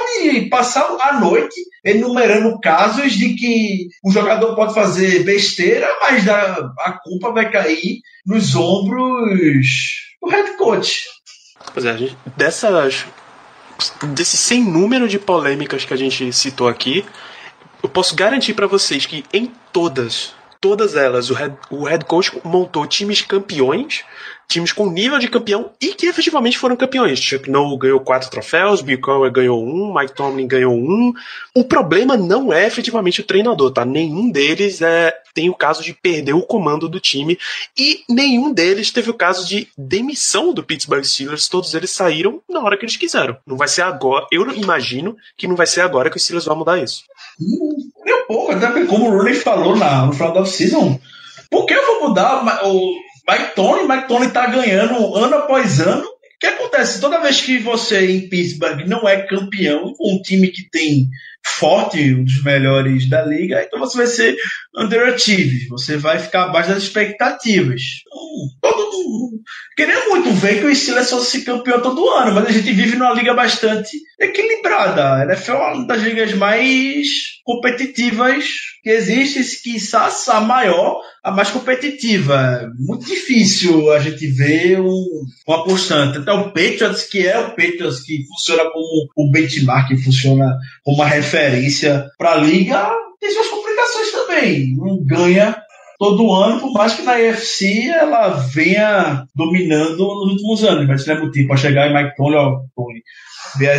passar 0.51 0.97
a 1.01 1.21
noite 1.21 1.55
enumerando 1.85 2.59
casos 2.61 3.13
de 3.13 3.35
que 3.35 3.89
o 4.05 4.11
jogador 4.11 4.55
pode 4.55 4.75
fazer 4.75 5.25
besteira, 5.25 5.89
mas 6.01 6.29
a, 6.29 6.99
culpa 7.03 7.33
vai 7.33 7.51
cair 7.51 8.01
nos 8.27 8.55
ombros 8.55 9.67
do 10.21 10.29
head 10.29 10.57
coach. 10.57 11.05
Pois 11.73 11.87
é, 11.87 11.97
dessas. 12.37 13.07
Desse 14.15 14.37
sem 14.37 14.63
número 14.63 15.09
de 15.09 15.19
polêmicas 15.19 15.87
que 15.87 15.95
a 15.95 15.97
gente 15.97 16.31
citou 16.35 16.69
aqui, 16.69 17.03
eu 17.83 17.89
posso 17.89 18.15
garantir 18.15 18.53
para 18.53 18.67
vocês 18.67 19.07
que 19.07 19.25
em 19.33 19.51
todas, 19.73 20.35
todas 20.61 20.95
elas, 20.97 21.31
o 21.31 21.35
head, 21.35 21.57
o 21.71 21.85
head 21.85 22.05
coach 22.05 22.31
montou 22.45 22.87
times 22.87 23.23
campeões, 23.23 24.05
times 24.51 24.73
com 24.73 24.91
nível 24.91 25.19
de 25.19 25.29
campeão 25.29 25.71
e 25.81 25.95
que 25.95 26.07
efetivamente 26.07 26.59
foram 26.59 26.77
campeões. 26.77 27.21
Chuck 27.21 27.49
Noll 27.49 27.79
ganhou 27.79 28.01
quatro 28.01 28.29
troféus, 28.29 28.83
Bill 28.83 29.01
Cowher 29.01 29.31
ganhou 29.31 29.65
um, 29.65 29.95
Mike 29.95 30.15
Tomlin 30.15 30.47
ganhou 30.47 30.75
um. 30.75 31.13
O 31.55 31.65
problema 31.65 32.17
não 32.17 32.53
é 32.53 32.67
efetivamente 32.67 33.21
o 33.21 33.25
treinador, 33.25 33.71
tá? 33.71 33.85
Nenhum 33.85 34.29
deles 34.31 34.83
é, 34.83 35.15
tem 35.33 35.49
o 35.49 35.55
caso 35.55 35.83
de 35.83 35.95
perder 35.95 36.35
o 36.35 36.43
comando 36.43 36.89
do 36.89 36.99
time 37.01 37.39
e 37.79 38.03
nenhum 38.09 38.53
deles 38.53 38.91
teve 38.91 39.09
o 39.11 39.15
caso 39.15 39.47
de 39.47 39.69
demissão 39.79 40.53
do 40.53 40.63
Pittsburgh 40.63 41.05
Steelers. 41.05 41.49
Todos 41.49 41.73
eles 41.75 41.91
saíram 41.91 42.43
na 42.49 42.61
hora 42.61 42.77
que 42.77 42.85
eles 42.85 42.97
quiseram. 42.97 43.37
Não 43.47 43.57
vai 43.57 43.69
ser 43.69 43.83
agora. 43.83 44.27
Eu 44.33 44.51
imagino 44.53 45.17
que 45.37 45.47
não 45.47 45.55
vai 45.55 45.67
ser 45.67 45.83
agora 45.83 46.11
que 46.11 46.17
o 46.17 46.21
Steelers 46.21 46.45
vai 46.45 46.57
mudar 46.57 46.83
isso. 46.83 47.05
Nem 48.05 48.15
um 48.15 48.27
pouco, 48.27 48.53
até 48.53 48.67
porque 48.67 48.87
como 48.87 49.07
o 49.07 49.11
Rooney 49.11 49.35
falou 49.35 49.77
na, 49.77 50.07
no 50.07 50.13
final 50.13 50.33
da 50.33 50.45
season, 50.45 50.99
por 51.51 51.67
que 51.67 51.75
eu 51.75 51.87
vou 51.87 52.09
mudar 52.09 52.65
o 52.65 53.10
Mike 53.31 53.55
Tony? 53.55 53.87
Mike 53.87 54.09
Tony 54.09 54.31
tá 54.31 54.47
ganhando 54.47 55.15
ano 55.15 55.37
após 55.37 55.81
ano. 55.81 56.05
O 56.05 56.39
que 56.41 56.47
acontece? 56.47 57.01
Toda 57.01 57.21
vez 57.21 57.41
que 57.41 57.59
você 57.59 58.11
em 58.11 58.29
Pittsburgh 58.29 58.89
não 58.89 59.09
é 59.09 59.23
campeão 59.23 59.95
um 60.01 60.21
time 60.21 60.49
que 60.49 60.69
tem 60.69 61.09
forte, 61.45 62.15
um 62.15 62.25
dos 62.25 62.43
melhores 62.43 63.09
da 63.09 63.23
liga, 63.23 63.63
então 63.63 63.79
você 63.79 63.99
vai 63.99 64.07
ser 64.07 64.37
underachieve, 64.77 65.67
você 65.69 65.97
vai 65.97 66.19
ficar 66.19 66.45
abaixo 66.45 66.71
das 66.71 66.83
expectativas. 66.83 67.83
Então, 68.07 68.73
todo 68.73 69.09
mundo 69.09 69.43
queria 69.77 70.09
muito 70.09 70.31
ver 70.33 70.61
que 70.61 70.67
o 70.67 70.75
Steelers 70.75 71.11
fosse 71.11 71.45
campeão 71.45 71.81
todo 71.81 72.09
ano, 72.11 72.33
mas 72.33 72.47
a 72.47 72.53
gente 72.53 72.73
vive 72.73 72.97
numa 72.97 73.15
liga 73.15 73.35
bastante 73.35 73.91
equilibrada. 74.19 75.15
A 75.15 75.25
NFL 75.25 75.53
é 75.53 75.75
uma 75.75 75.87
das 75.87 76.03
ligas 76.03 76.35
mais 76.35 77.09
competitivas 77.45 78.45
que 78.83 78.91
existe, 78.91 79.63
que 79.63 79.77
a 80.29 80.41
maior, 80.41 81.01
a 81.23 81.31
mais 81.31 81.51
competitiva. 81.51 82.63
É 82.63 82.67
muito 82.79 83.07
difícil 83.07 83.91
a 83.93 83.99
gente 83.99 84.27
ver 84.29 84.81
um, 84.81 85.23
uma 85.47 85.65
constante. 85.65 86.19
Até 86.19 86.33
o 86.33 86.45
Patriots, 86.45 87.05
que 87.05 87.27
é 87.27 87.39
o 87.39 87.51
Patriots 87.51 88.03
que 88.03 88.25
funciona 88.27 88.71
como 88.71 89.09
o 89.17 89.31
benchmark, 89.31 89.97
funciona 90.03 90.57
como 90.85 90.99
uma 90.99 91.07
referência 91.07 91.30
para 92.19 92.33
a 92.33 92.37
liga, 92.37 92.91
tem 93.21 93.31
suas 93.31 93.49
complicações 93.49 94.13
também. 94.13 94.77
Não 94.77 95.05
ganha 95.05 95.57
todo 95.99 96.33
ano, 96.33 96.61
por 96.61 96.73
mais 96.73 96.95
que 96.95 97.03
na 97.03 97.13
UFC 97.13 97.89
ela 97.89 98.31
venha 98.31 99.27
dominando 99.35 99.99
nos 99.99 100.33
últimos 100.33 100.65
anos. 100.65 100.89
Mas 100.89 101.07
lembra 101.07 101.27
o 101.27 101.31
tempo 101.31 101.49
para 101.49 101.57
chegar 101.59 101.89
em 101.89 101.95
Mike 101.95 102.17
Tony, 102.17 102.37
ó, 102.37 102.61
Tony, 102.75 103.03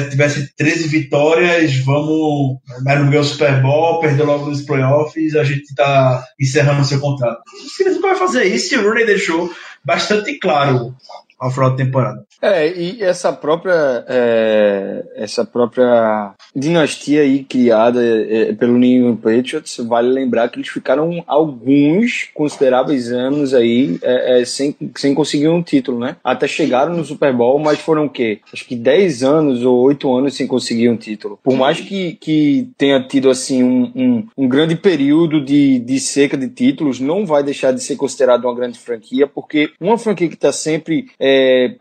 tivesse 0.10 0.56
13 0.56 0.88
vitórias, 0.88 1.76
vamos. 1.80 2.60
Mas 2.86 2.99
não 2.99 3.10
ganhou 3.10 3.24
o 3.24 3.28
Super 3.28 3.62
Bowl, 3.62 3.99
perdeu 3.99 4.28
logo 4.28 4.45
nos 4.45 4.62
playoffs, 4.62 5.36
a 5.36 5.43
gente 5.43 5.74
tá 5.74 6.24
encerrando 6.39 6.86
seu 6.86 6.99
contrato. 6.99 7.41
Steelers 7.74 7.95
nunca 7.95 8.10
vai 8.10 8.18
fazer 8.18 8.43
isso 8.45 8.76
e 8.76 8.78
o 8.78 8.84
Rooney 8.84 9.06
deixou 9.06 9.52
bastante 9.84 10.38
claro 10.38 10.95
ao 11.41 11.49
final 11.49 11.71
da 11.71 11.77
temporada. 11.77 12.23
É, 12.39 12.71
e 12.71 13.01
essa 13.01 13.33
própria 13.33 14.05
é, 14.07 15.03
essa 15.15 15.43
própria 15.43 16.33
dinastia 16.55 17.21
aí 17.21 17.43
criada 17.43 17.99
é, 18.03 18.53
pelo 18.53 18.77
New 18.77 18.89
England 18.89 19.15
Patriots, 19.17 19.77
vale 19.77 20.09
lembrar 20.09 20.49
que 20.49 20.59
eles 20.59 20.69
ficaram 20.69 21.23
alguns 21.25 22.29
consideráveis 22.33 23.11
anos 23.11 23.55
aí 23.55 23.97
é, 24.03 24.41
é, 24.41 24.45
sem, 24.45 24.75
sem 24.95 25.15
conseguir 25.15 25.47
um 25.47 25.63
título, 25.63 25.99
né? 25.99 26.15
Até 26.23 26.47
chegaram 26.47 26.95
no 26.95 27.03
Super 27.03 27.33
Bowl, 27.33 27.57
mas 27.57 27.79
foram 27.79 28.05
o 28.05 28.09
quê? 28.09 28.39
Acho 28.53 28.65
que 28.65 28.75
10 28.75 29.23
anos 29.23 29.65
ou 29.65 29.79
8 29.81 30.15
anos 30.15 30.35
sem 30.35 30.45
conseguir 30.45 30.89
um 30.89 30.97
título. 30.97 31.39
Por 31.43 31.55
mais 31.55 31.79
que, 31.79 32.13
que 32.13 32.69
tenha 32.77 33.01
tido 33.01 33.31
assim 33.31 33.63
um, 33.63 33.91
um, 33.95 34.27
um 34.37 34.47
grande 34.47 34.75
período 34.75 35.43
de, 35.43 35.79
de 35.79 35.99
seca 35.99 36.37
de 36.37 36.49
títulos, 36.49 36.99
não 36.99 37.25
vai 37.25 37.41
deixar 37.41 37.71
de 37.71 37.81
ser 37.81 37.95
considerado 37.95 38.45
uma 38.45 38.53
grande 38.55 38.77
franquia, 38.77 39.25
porque 39.25 39.71
uma 39.79 39.97
franquia 39.97 40.27
que 40.27 40.35
está 40.35 40.51
sempre 40.51 41.07
é, 41.19 41.30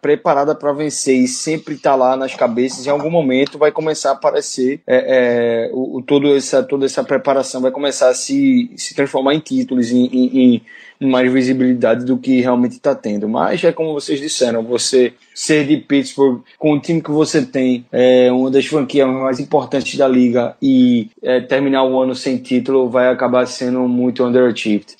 preparada 0.00 0.54
para 0.54 0.72
vencer 0.72 1.16
e 1.16 1.28
sempre 1.28 1.74
está 1.74 1.94
lá 1.94 2.16
nas 2.16 2.34
cabeças, 2.34 2.86
em 2.86 2.90
algum 2.90 3.10
momento 3.10 3.58
vai 3.58 3.70
começar 3.70 4.10
a 4.10 4.12
aparecer 4.12 4.80
é, 4.86 5.68
é, 5.68 5.70
o, 5.72 6.02
todo 6.02 6.34
essa, 6.34 6.62
toda 6.62 6.86
essa 6.86 7.04
preparação 7.04 7.60
vai 7.60 7.70
começar 7.70 8.08
a 8.08 8.14
se, 8.14 8.70
se 8.76 8.94
transformar 8.94 9.34
em 9.34 9.40
títulos, 9.40 9.90
em, 9.90 10.06
em, 10.06 10.62
em 11.00 11.08
mais 11.08 11.32
visibilidade 11.32 12.04
do 12.04 12.18
que 12.18 12.40
realmente 12.40 12.72
está 12.72 12.94
tendo. 12.94 13.28
Mas 13.28 13.64
é 13.64 13.72
como 13.72 13.94
vocês 13.94 14.20
disseram, 14.20 14.62
você 14.62 15.14
ser 15.34 15.66
de 15.66 15.78
Pittsburgh 15.78 16.42
com 16.58 16.74
o 16.74 16.80
time 16.80 17.00
que 17.00 17.10
você 17.10 17.44
tem, 17.44 17.86
é, 17.90 18.30
uma 18.30 18.50
das 18.50 18.66
franquias 18.66 19.08
mais 19.08 19.40
importantes 19.40 19.96
da 19.96 20.06
liga 20.06 20.54
e 20.60 21.08
é, 21.22 21.40
terminar 21.40 21.84
o 21.84 22.00
ano 22.00 22.14
sem 22.14 22.36
título 22.36 22.90
vai 22.90 23.08
acabar 23.08 23.46
sendo 23.46 23.80
muito 23.88 24.24
underachieved. 24.24 24.96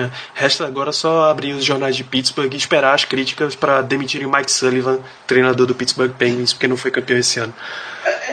É, 0.00 0.10
Resta 0.34 0.66
agora 0.66 0.92
só 0.92 1.30
abrir 1.30 1.52
os 1.52 1.64
jornais 1.64 1.94
de 1.94 2.04
Pittsburgh 2.04 2.52
e 2.52 2.56
esperar 2.56 2.94
as 2.94 3.04
críticas 3.04 3.54
para 3.54 3.82
demitirem 3.82 4.26
o 4.26 4.32
Mike 4.32 4.50
Sullivan, 4.50 5.00
treinador 5.26 5.66
do 5.66 5.74
Pittsburgh 5.74 6.12
Penguins, 6.12 6.52
porque 6.52 6.68
não 6.68 6.76
foi 6.76 6.90
campeão 6.90 7.18
esse 7.18 7.38
ano. 7.38 7.54
É 8.04 8.30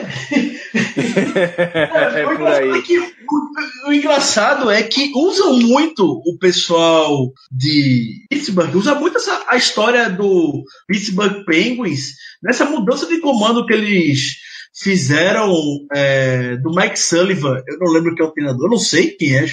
é 2.77 2.81
que, 2.81 2.99
o, 2.99 3.87
o 3.87 3.93
engraçado 3.93 4.69
é 4.69 4.83
que 4.83 5.11
usam 5.15 5.59
muito 5.59 6.03
o 6.25 6.37
pessoal 6.37 7.31
de 7.51 8.25
Pittsburgh, 8.29 8.75
usa 8.75 8.95
muito 8.95 9.17
essa, 9.17 9.43
a 9.47 9.57
história 9.57 10.09
do 10.09 10.63
Pittsburgh 10.87 11.43
Penguins 11.45 12.13
nessa 12.41 12.65
mudança 12.65 13.05
de 13.07 13.19
comando 13.19 13.65
que 13.65 13.73
eles 13.73 14.37
fizeram 14.79 15.51
é, 15.93 16.55
do 16.57 16.69
Mike 16.71 16.99
Sullivan. 16.99 17.61
Eu 17.67 17.79
não 17.79 17.91
lembro 17.91 18.15
quem 18.15 18.25
é 18.25 18.29
o 18.29 18.31
treinador, 18.31 18.69
não 18.69 18.77
sei 18.77 19.11
quem 19.11 19.35
é, 19.35 19.45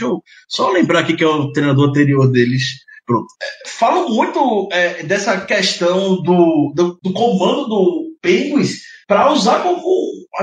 só 0.49 0.71
lembrar 0.71 1.01
aqui 1.01 1.17
que 1.17 1.25
é 1.25 1.27
o 1.27 1.53
treinador 1.53 1.89
anterior 1.89 2.31
deles. 2.31 2.85
Pronto. 3.07 3.27
É, 3.43 3.69
Falam 3.69 4.09
muito 4.11 4.69
é, 4.73 5.03
dessa 5.03 5.41
questão 5.41 6.23
do, 6.23 6.73
do, 6.75 6.99
do 7.03 7.13
comando 7.13 7.69
do 7.69 8.17
Penguins 8.21 8.81
para 9.07 9.33
usar 9.33 9.63
como 9.63 9.83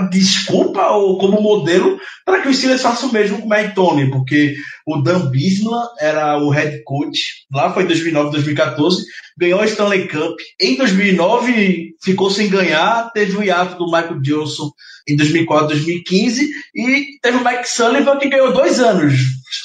desculpa 0.09 0.87
ou 0.91 1.17
como 1.17 1.41
modelo 1.41 1.99
para 2.25 2.41
que 2.41 2.47
o 2.47 2.53
Steelers 2.53 2.81
faça 2.81 3.05
o 3.05 3.11
mesmo 3.11 3.39
com 3.39 3.47
o 3.47 3.49
Mike 3.49 3.75
Tony, 3.75 4.09
porque 4.09 4.55
o 4.87 5.01
Dan 5.01 5.29
Bisla 5.29 5.89
era 5.99 6.37
o 6.37 6.49
head 6.49 6.81
coach, 6.83 7.45
lá 7.53 7.73
foi 7.73 7.83
em 7.83 7.87
2009, 7.87 8.31
2014, 8.31 9.03
ganhou 9.37 9.59
a 9.59 9.65
Stanley 9.65 10.07
Cup. 10.07 10.39
Em 10.59 10.77
2009 10.77 11.95
ficou 12.01 12.29
sem 12.29 12.49
ganhar, 12.49 13.11
teve 13.11 13.37
o 13.37 13.43
hiato 13.43 13.77
do 13.77 13.85
Michael 13.85 14.21
Johnson 14.21 14.71
em 15.07 15.15
2004, 15.15 15.67
2015 15.69 16.49
e 16.75 17.19
teve 17.21 17.37
o 17.37 17.43
Mike 17.43 17.67
Sullivan 17.67 18.17
que 18.17 18.29
ganhou 18.29 18.53
dois 18.53 18.79
anos. 18.79 19.13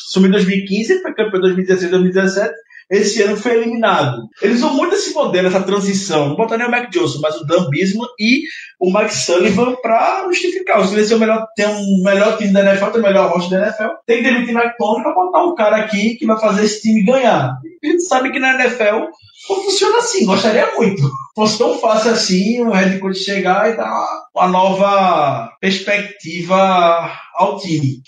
Sumiu 0.09 0.29
em 0.29 0.33
2015, 0.33 1.03
foi 1.03 1.15
campeão 1.15 1.39
em 1.39 1.43
2016, 1.43 1.91
2017 1.91 2.66
esse 2.91 3.23
ano 3.23 3.37
foi 3.37 3.55
eliminado. 3.57 4.29
Eles 4.41 4.59
usam 4.59 4.75
muito 4.75 4.95
esse 4.95 5.13
modelo, 5.13 5.49
essa 5.49 5.63
transição. 5.63 6.29
Não 6.29 6.37
botar 6.37 6.57
nem 6.57 6.67
o 6.67 6.71
Mac 6.71 6.91
Johnson, 6.91 7.19
mas 7.21 7.41
o 7.41 7.47
Dan 7.47 7.69
Bisman 7.69 8.07
e 8.19 8.43
o 8.81 8.93
Mike 8.93 9.15
Sullivan 9.15 9.75
para 9.83 10.25
justificar. 10.27 10.87
Se 10.87 10.95
eles 10.95 11.11
o 11.11 11.19
melhor, 11.19 11.47
tem 11.57 11.67
um 11.67 12.03
melhor 12.05 12.37
time 12.37 12.53
da 12.53 12.61
NFL, 12.61 12.91
tem 12.91 13.01
o 13.01 13.05
melhor 13.05 13.33
roster 13.33 13.59
da 13.59 13.67
NFL, 13.67 13.95
tem 14.07 14.19
que 14.19 14.23
demitir 14.23 14.55
o 14.55 14.59
Mike 14.59 14.77
Tony 14.79 15.03
para 15.03 15.15
botar 15.15 15.45
um 15.45 15.55
cara 15.55 15.77
aqui 15.77 16.15
que 16.15 16.27
vai 16.27 16.39
fazer 16.39 16.65
esse 16.65 16.83
time 16.83 17.05
ganhar. 17.05 17.59
E 17.83 17.89
a 17.89 17.91
gente 17.91 18.05
sabe 18.05 18.31
que 18.31 18.39
na 18.39 18.55
NFL 18.55 19.07
não 19.49 19.63
funciona 19.63 19.99
assim. 19.99 20.27
Gostaria 20.27 20.75
muito. 20.77 21.03
Fosse 21.35 21.59
tão 21.59 21.79
fácil 21.79 22.13
assim 22.13 22.63
o 22.63 22.73
head 22.73 22.99
coach 22.99 23.19
chegar 23.19 23.71
e 23.71 23.77
dar 23.77 24.09
uma 24.35 24.49
nova 24.49 25.51
perspectiva 25.61 27.13
ao 27.35 27.59
time. 27.59 28.01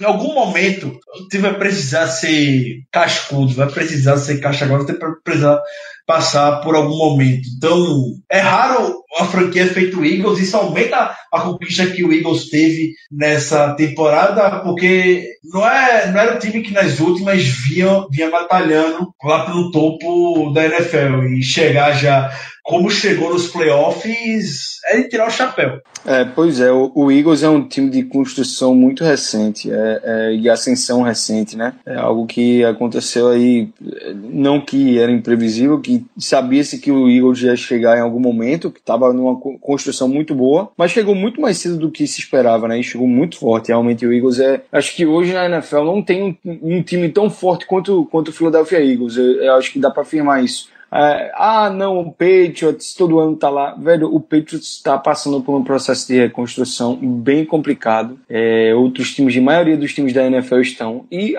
Em 0.00 0.04
algum 0.04 0.32
momento, 0.32 0.88
o 0.88 1.28
time 1.28 1.42
vai 1.42 1.58
precisar 1.58 2.06
ser 2.06 2.78
cascudo, 2.90 3.52
vai 3.52 3.68
precisar 3.68 4.16
ser 4.16 4.40
caixa 4.40 4.64
agora, 4.64 4.84
vai 4.84 4.96
precisar 5.22 5.60
passar 6.06 6.60
por 6.62 6.74
algum 6.74 6.96
momento. 6.96 7.42
Então, 7.56 8.14
é 8.30 8.38
raro 8.38 9.02
a 9.18 9.24
franquia 9.24 9.66
feito 9.66 10.04
Eagles, 10.04 10.38
isso 10.38 10.56
aumenta 10.56 11.16
a 11.32 11.40
conquista 11.40 11.86
que 11.86 12.04
o 12.04 12.12
Eagles 12.12 12.48
teve 12.48 12.92
nessa 13.10 13.74
temporada, 13.74 14.60
porque 14.60 15.26
não, 15.44 15.66
é, 15.66 16.10
não 16.10 16.20
era 16.20 16.36
o 16.36 16.38
time 16.38 16.62
que 16.62 16.72
nas 16.72 17.00
últimas 17.00 17.42
vinha, 17.42 18.06
vinha 18.10 18.30
batalhando 18.30 19.12
lá 19.22 19.44
pelo 19.44 19.70
topo 19.70 20.52
da 20.52 20.64
NFL 20.64 21.24
e 21.36 21.42
chegar 21.42 21.92
já 21.92 22.30
como 22.66 22.90
chegou 22.90 23.32
nos 23.32 23.46
playoffs 23.46 24.80
é 24.88 25.00
de 25.00 25.08
tirar 25.08 25.28
o 25.28 25.30
chapéu. 25.30 25.80
É, 26.04 26.24
pois 26.24 26.60
é, 26.60 26.70
o, 26.70 26.90
o 26.94 27.12
Eagles 27.12 27.44
é 27.44 27.48
um 27.48 27.66
time 27.66 27.88
de 27.88 28.02
construção 28.02 28.74
muito 28.74 29.04
recente 29.04 29.70
é, 29.70 30.00
é, 30.02 30.34
e 30.34 30.48
ascensão 30.48 31.02
recente, 31.02 31.56
né? 31.56 31.74
É 31.86 31.96
algo 31.96 32.26
que 32.26 32.64
aconteceu 32.64 33.28
aí, 33.28 33.68
não 34.14 34.60
que 34.60 34.98
era 34.98 35.12
imprevisível, 35.12 35.80
que 35.80 36.04
sabia-se 36.18 36.78
que 36.78 36.90
o 36.90 37.08
Eagles 37.08 37.40
ia 37.42 37.56
chegar 37.56 37.96
em 37.96 38.00
algum 38.00 38.20
momento, 38.20 38.70
que 38.70 38.80
estava 38.80 39.05
numa 39.12 39.36
construção 39.60 40.08
muito 40.08 40.34
boa, 40.34 40.70
mas 40.76 40.90
chegou 40.90 41.14
muito 41.14 41.40
mais 41.40 41.58
cedo 41.58 41.76
do 41.76 41.90
que 41.90 42.06
se 42.06 42.20
esperava, 42.20 42.68
né? 42.68 42.78
E 42.78 42.82
chegou 42.82 43.06
muito 43.06 43.38
forte. 43.38 43.68
Realmente 43.68 44.06
o 44.06 44.12
Eagles 44.12 44.38
é. 44.38 44.62
Acho 44.72 44.94
que 44.94 45.06
hoje 45.06 45.32
na 45.32 45.46
NFL 45.46 45.84
não 45.84 46.02
tem 46.02 46.38
um, 46.44 46.58
um 46.62 46.82
time 46.82 47.08
tão 47.08 47.28
forte 47.30 47.66
quanto, 47.66 48.06
quanto 48.10 48.28
o 48.28 48.32
Philadelphia 48.32 48.84
Eagles. 48.84 49.16
Eu, 49.16 49.42
eu 49.42 49.54
acho 49.54 49.72
que 49.72 49.78
dá 49.78 49.90
para 49.90 50.02
afirmar 50.02 50.44
isso. 50.44 50.68
É, 50.92 51.32
ah, 51.34 51.68
não, 51.68 51.98
o 51.98 52.12
Patriots 52.12 52.94
todo 52.94 53.18
ano 53.18 53.36
tá 53.36 53.50
lá. 53.50 53.74
Velho, 53.74 54.14
o 54.14 54.20
Patriots 54.20 54.76
está 54.76 54.96
passando 54.96 55.42
por 55.42 55.54
um 55.56 55.64
processo 55.64 56.06
de 56.06 56.18
reconstrução 56.18 56.96
bem 56.96 57.44
complicado. 57.44 58.18
É, 58.28 58.74
outros 58.74 59.14
times, 59.14 59.36
a 59.36 59.40
maioria 59.40 59.76
dos 59.76 59.92
times 59.92 60.12
da 60.12 60.26
NFL 60.26 60.60
estão. 60.60 61.04
E 61.10 61.34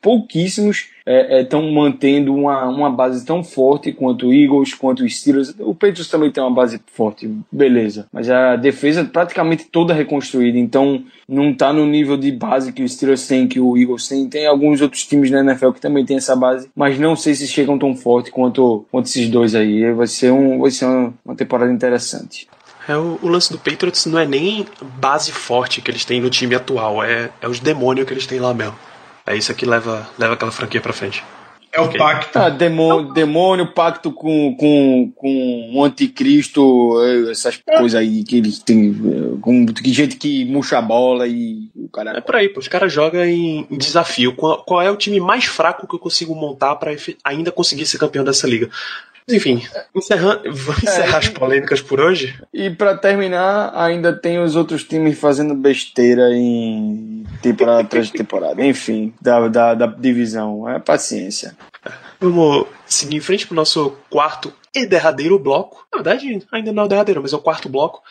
pouquíssimos 0.00 0.90
estão 1.06 1.62
é, 1.62 1.72
mantendo 1.72 2.34
uma, 2.34 2.68
uma 2.68 2.90
base 2.90 3.24
tão 3.24 3.42
forte 3.42 3.92
quanto 3.92 4.28
o 4.28 4.32
Eagles, 4.32 4.74
quanto 4.74 5.04
os 5.04 5.18
Steelers. 5.18 5.54
O 5.58 5.74
Patriots 5.74 6.08
também 6.08 6.30
tem 6.30 6.42
uma 6.42 6.52
base 6.52 6.80
forte, 6.86 7.30
beleza. 7.50 8.06
Mas 8.12 8.30
a 8.30 8.56
defesa 8.56 9.00
é 9.00 9.04
praticamente 9.04 9.64
toda 9.64 9.94
reconstruída, 9.94 10.58
então 10.58 11.02
não 11.28 11.50
está 11.50 11.72
no 11.72 11.86
nível 11.86 12.16
de 12.16 12.30
base 12.30 12.72
que 12.72 12.82
o 12.82 12.88
Steelers 12.88 13.26
tem, 13.26 13.48
que 13.48 13.60
o 13.60 13.76
Eagles 13.76 14.08
tem. 14.08 14.28
Tem 14.28 14.46
alguns 14.46 14.80
outros 14.80 15.04
times 15.06 15.30
na 15.30 15.40
NFL 15.40 15.70
que 15.70 15.80
também 15.80 16.04
tem 16.04 16.16
essa 16.16 16.36
base, 16.36 16.68
mas 16.74 16.98
não 16.98 17.16
sei 17.16 17.34
se 17.34 17.46
chegam 17.48 17.78
tão 17.78 17.94
forte 17.94 18.30
quanto, 18.30 18.86
quanto 18.90 19.06
esses 19.06 19.28
dois 19.28 19.54
aí. 19.54 19.92
Vai 19.92 20.06
ser, 20.06 20.30
um, 20.30 20.60
vai 20.60 20.70
ser 20.70 20.86
uma, 20.86 21.14
uma 21.24 21.34
temporada 21.34 21.72
interessante. 21.72 22.46
É, 22.88 22.96
o, 22.96 23.18
o, 23.22 23.28
lance 23.28 23.52
do 23.52 23.58
Patriots 23.58 24.06
não 24.06 24.18
é 24.18 24.26
nem 24.26 24.66
base 24.98 25.30
forte 25.30 25.80
que 25.80 25.90
eles 25.90 26.04
têm 26.04 26.20
no 26.20 26.28
time 26.28 26.54
atual, 26.54 27.02
é, 27.02 27.30
é 27.40 27.48
os 27.48 27.60
demônios 27.60 28.06
que 28.06 28.12
eles 28.12 28.26
têm 28.26 28.40
lá 28.40 28.52
mesmo. 28.52 28.74
É 29.26 29.36
isso 29.36 29.54
que 29.54 29.64
leva, 29.64 30.08
leva 30.18 30.34
aquela 30.34 30.50
franquia 30.50 30.80
pra 30.80 30.92
frente. 30.92 31.22
É 31.72 31.80
o 31.80 31.90
pacto. 31.96 32.38
Ah, 32.38 32.50
demônio, 32.50 33.14
demônio, 33.14 33.66
pacto 33.66 34.12
com, 34.12 34.54
com, 34.56 35.10
com 35.16 35.70
o 35.74 35.82
anticristo, 35.82 37.00
essas 37.30 37.56
coisas 37.56 37.98
aí 37.98 38.22
que 38.24 38.36
eles 38.36 38.58
têm. 38.58 38.92
Com 39.40 39.64
gente 39.86 40.16
que 40.16 40.44
murcha 40.44 40.76
a 40.76 40.82
bola 40.82 41.26
e 41.26 41.70
o 41.74 41.88
cara. 41.88 42.18
É 42.18 42.20
por 42.20 42.36
aí, 42.36 42.50
pô. 42.50 42.60
Os 42.60 42.68
caras 42.68 42.92
jogam 42.92 43.24
em, 43.24 43.66
em 43.70 43.78
desafio. 43.78 44.34
Qual, 44.34 44.62
qual, 44.64 44.82
é 44.82 44.90
o 44.90 44.96
time 44.96 45.18
mais 45.18 45.46
fraco 45.46 45.86
que 45.88 45.94
eu 45.94 45.98
consigo 45.98 46.34
montar 46.34 46.76
para 46.76 46.94
ainda 47.24 47.50
conseguir 47.50 47.86
ser 47.86 47.96
campeão 47.96 48.22
dessa 48.22 48.46
liga? 48.46 48.68
Enfim, 49.28 49.62
encerrando, 49.94 50.42
vamos 50.52 50.82
encerrar 50.82 51.14
é, 51.14 51.18
as 51.18 51.28
polêmicas 51.28 51.80
por 51.80 52.00
hoje. 52.00 52.34
E 52.52 52.70
para 52.70 52.96
terminar, 52.96 53.72
ainda 53.74 54.12
tem 54.12 54.38
os 54.38 54.56
outros 54.56 54.84
times 54.84 55.18
fazendo 55.18 55.54
besteira 55.54 56.30
em 56.32 57.24
temporada 57.40 57.80
atrás 57.80 58.06
de 58.06 58.12
temporada. 58.12 58.64
Enfim, 58.64 59.14
da, 59.20 59.48
da, 59.48 59.74
da 59.74 59.86
divisão. 59.86 60.68
É 60.68 60.78
paciência. 60.78 61.56
Vamos 62.20 62.66
seguir 62.92 63.16
em 63.16 63.20
frente 63.20 63.46
pro 63.46 63.56
nosso 63.56 63.96
quarto 64.10 64.52
e 64.74 64.86
derradeiro 64.86 65.38
bloco. 65.38 65.84
Na 65.92 66.02
verdade, 66.02 66.42
ainda 66.50 66.72
não 66.72 66.84
é 66.84 66.86
o 66.86 66.88
derradeiro, 66.88 67.20
mas 67.20 67.32
é 67.32 67.36
o 67.36 67.40
quarto 67.40 67.68
bloco. 67.68 68.02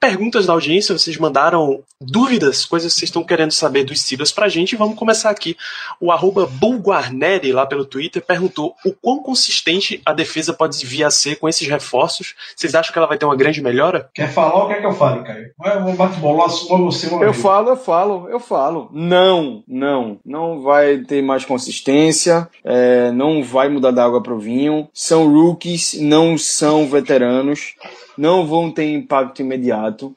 Perguntas 0.00 0.46
da 0.46 0.52
audiência, 0.52 0.96
vocês 0.96 1.16
mandaram 1.16 1.82
dúvidas, 2.00 2.64
coisas 2.64 2.92
que 2.92 3.00
vocês 3.00 3.08
estão 3.08 3.24
querendo 3.24 3.52
saber 3.52 3.84
dos 3.84 4.00
Steelers 4.00 4.32
pra 4.32 4.48
gente. 4.48 4.76
Vamos 4.76 4.98
começar 4.98 5.30
aqui. 5.30 5.56
O 6.00 6.10
arroba 6.10 6.46
Bulguarneri, 6.46 7.52
lá 7.52 7.64
pelo 7.64 7.84
Twitter, 7.84 8.22
perguntou 8.22 8.74
o 8.84 8.92
quão 8.92 9.22
consistente 9.22 10.02
a 10.04 10.12
defesa 10.12 10.52
pode 10.52 10.84
vir 10.84 11.04
a 11.04 11.10
ser 11.10 11.36
com 11.36 11.48
esses 11.48 11.66
reforços. 11.66 12.34
Vocês 12.54 12.74
acham 12.74 12.92
que 12.92 12.98
ela 12.98 13.08
vai 13.08 13.16
ter 13.16 13.24
uma 13.24 13.36
grande 13.36 13.62
melhora? 13.62 14.10
Quer 14.14 14.32
falar 14.32 14.62
ou 14.62 14.68
quer 14.68 14.80
que 14.80 14.86
eu 14.86 14.92
fale, 14.92 15.22
Caio? 15.24 15.50
Eu 15.64 15.84
vou 15.84 15.94
bate 15.94 16.18
bola, 16.18 16.46
assuma 16.46 16.84
você 16.84 17.06
Eu 17.06 17.32
falo, 17.32 17.70
eu 17.70 17.76
falo, 17.76 18.28
eu 18.28 18.40
falo. 18.40 18.90
Não, 18.92 19.62
não. 19.66 20.18
Não 20.24 20.60
vai 20.60 20.98
ter 20.98 21.22
mais 21.22 21.44
consistência, 21.44 22.48
é, 22.64 23.10
não 23.12 23.42
vai 23.42 23.68
mudar 23.68 23.92
da 23.92 24.04
água 24.04 24.22
provinho. 24.28 24.88
São 24.92 25.32
rookies, 25.32 25.94
não 25.94 26.36
são 26.36 26.86
veteranos 26.86 27.74
não 28.18 28.44
vão 28.44 28.70
ter 28.70 28.92
impacto 28.92 29.40
imediato. 29.40 30.14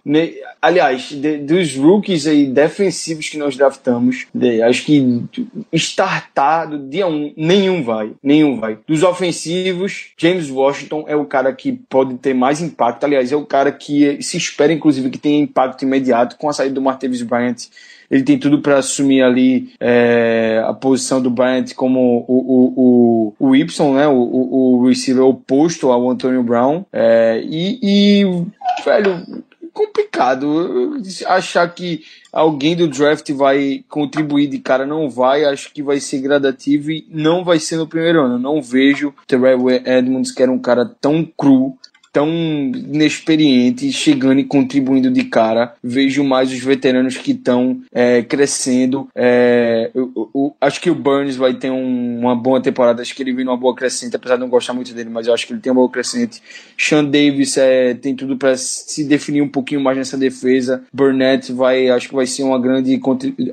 Aliás, 0.60 1.12
de, 1.12 1.38
dos 1.38 1.76
rookies 1.76 2.26
aí 2.26 2.48
defensivos 2.48 3.30
que 3.30 3.38
nós 3.38 3.56
draftamos, 3.56 4.26
de, 4.34 4.62
acho 4.64 4.84
que 4.84 5.24
startar 5.72 6.68
do 6.68 6.90
dia 6.90 7.06
1, 7.08 7.12
um, 7.12 7.34
nenhum 7.38 7.84
vai. 7.84 8.12
Nenhum 8.24 8.60
vai. 8.60 8.80
Dos 8.88 9.04
ofensivos, 9.04 10.08
James 10.18 10.50
Washington 10.50 11.06
é 11.08 11.16
o 11.16 11.26
cara 11.26 11.54
que 11.54 11.74
pode 11.88 12.16
ter 12.16 12.34
mais 12.34 12.60
impacto. 12.60 13.04
Aliás, 13.04 13.32
é 13.32 13.36
o 13.36 13.46
cara 13.46 13.72
que 13.72 14.22
se 14.24 14.36
espera, 14.36 14.74
inclusive, 14.74 15.12
que 15.12 15.20
tenha 15.20 15.40
impacto 15.40 15.84
imediato 15.84 16.38
com 16.38 16.50
a 16.50 16.54
saída 16.54 16.74
do 16.74 16.82
Martavis 16.82 17.22
Bryant 17.22 17.68
ele 18.12 18.24
tem 18.24 18.38
tudo 18.38 18.60
para 18.60 18.78
assumir 18.78 19.24
ali 19.24 19.72
é, 19.80 20.62
a 20.68 20.74
posição 20.74 21.22
do 21.22 21.30
Bryant 21.30 21.74
como 21.74 22.26
o, 22.28 22.36
o, 22.38 23.34
o, 23.40 23.48
o 23.48 23.56
Y, 23.56 23.94
né? 23.94 24.06
O, 24.06 24.14
o, 24.14 24.80
o 24.80 24.88
receiver 24.88 25.24
oposto 25.24 25.90
ao 25.90 26.10
Antonio 26.10 26.44
Brown. 26.44 26.84
É, 26.92 27.42
e, 27.42 27.80
e, 27.82 28.46
velho, 28.84 29.26
complicado. 29.74 30.98
Achar 31.26 31.74
que 31.74 32.02
alguém 32.34 32.76
do 32.76 32.90
draft 32.90 33.32
vai 33.32 33.84
contribuir 33.88 34.48
de 34.48 34.60
cara 34.60 34.86
não 34.86 35.10
vai. 35.10 35.46
Acho 35.46 35.72
que 35.74 35.82
vai 35.82 36.02
ser 36.02 36.20
gradativo 36.20 36.92
e 36.92 37.08
não 37.10 37.46
vai 37.46 37.60
ser 37.60 37.78
no 37.78 37.88
primeiro 37.88 38.22
ano. 38.22 38.38
Não 38.38 38.62
vejo 38.62 39.14
Terrell 39.26 39.70
Edmonds, 39.70 40.34
que 40.34 40.44
era 40.44 40.52
um 40.52 40.60
cara 40.60 40.86
tão 40.86 41.26
cru, 41.26 41.78
tão 42.12 42.30
inexperiente, 42.30 43.92
chegando 43.92 44.40
e 44.40 44.44
contribuindo 44.44 45.10
de 45.10 45.24
cara. 45.24 45.74
Vejo 45.84 46.24
mais 46.24 46.52
os 46.52 46.60
veteranos 46.60 47.18
que 47.18 47.32
estão 47.32 47.82
é, 47.92 48.22
crescendo. 48.22 49.08
É, 49.16 49.90
eu, 49.96 50.12
eu, 50.16 50.56
acho 50.60 50.82
que 50.82 50.90
o 50.90 50.96
Burns 50.96 51.36
vai 51.36 51.54
ter 51.54 51.72
um, 51.72 52.20
uma 52.20 52.36
boa 52.36 52.62
temporada. 52.62 53.02
Acho 53.02 53.16
que 53.16 53.24
ele 53.24 53.34
vem 53.34 53.46
numa 53.46 53.58
boa 53.58 53.76
crescente, 53.76 54.16
apesar 54.16 54.36
de 54.36 54.42
não 54.42 54.50
gostar 54.50 54.74
muito 54.74 54.94
dele, 54.94 55.10
mas 55.10 55.28
eu 55.28 55.34
acho 55.34 55.48
que 55.48 55.54
ele 55.54 55.62
tem 55.62 55.72
uma 55.72 55.82
boa 55.82 55.90
crescente. 55.90 56.42
Sean 56.78 57.06
Davis 57.06 57.58
é, 57.58 57.94
tem 57.94 58.16
tudo 58.16 58.38
para 58.38 58.58
se 58.58 59.04
definir 59.04 59.42
um 59.42 59.50
pouquinho 59.50 59.82
mais 59.82 59.98
nessa 59.98 60.18
defesa. 60.18 60.84
Burnett 60.94 61.54
vai, 61.54 61.90
acho 61.90 62.10
que 62.10 62.16
vai 62.16 62.28
ser 62.28 62.44
uma 62.44 62.60
grande 62.60 63.00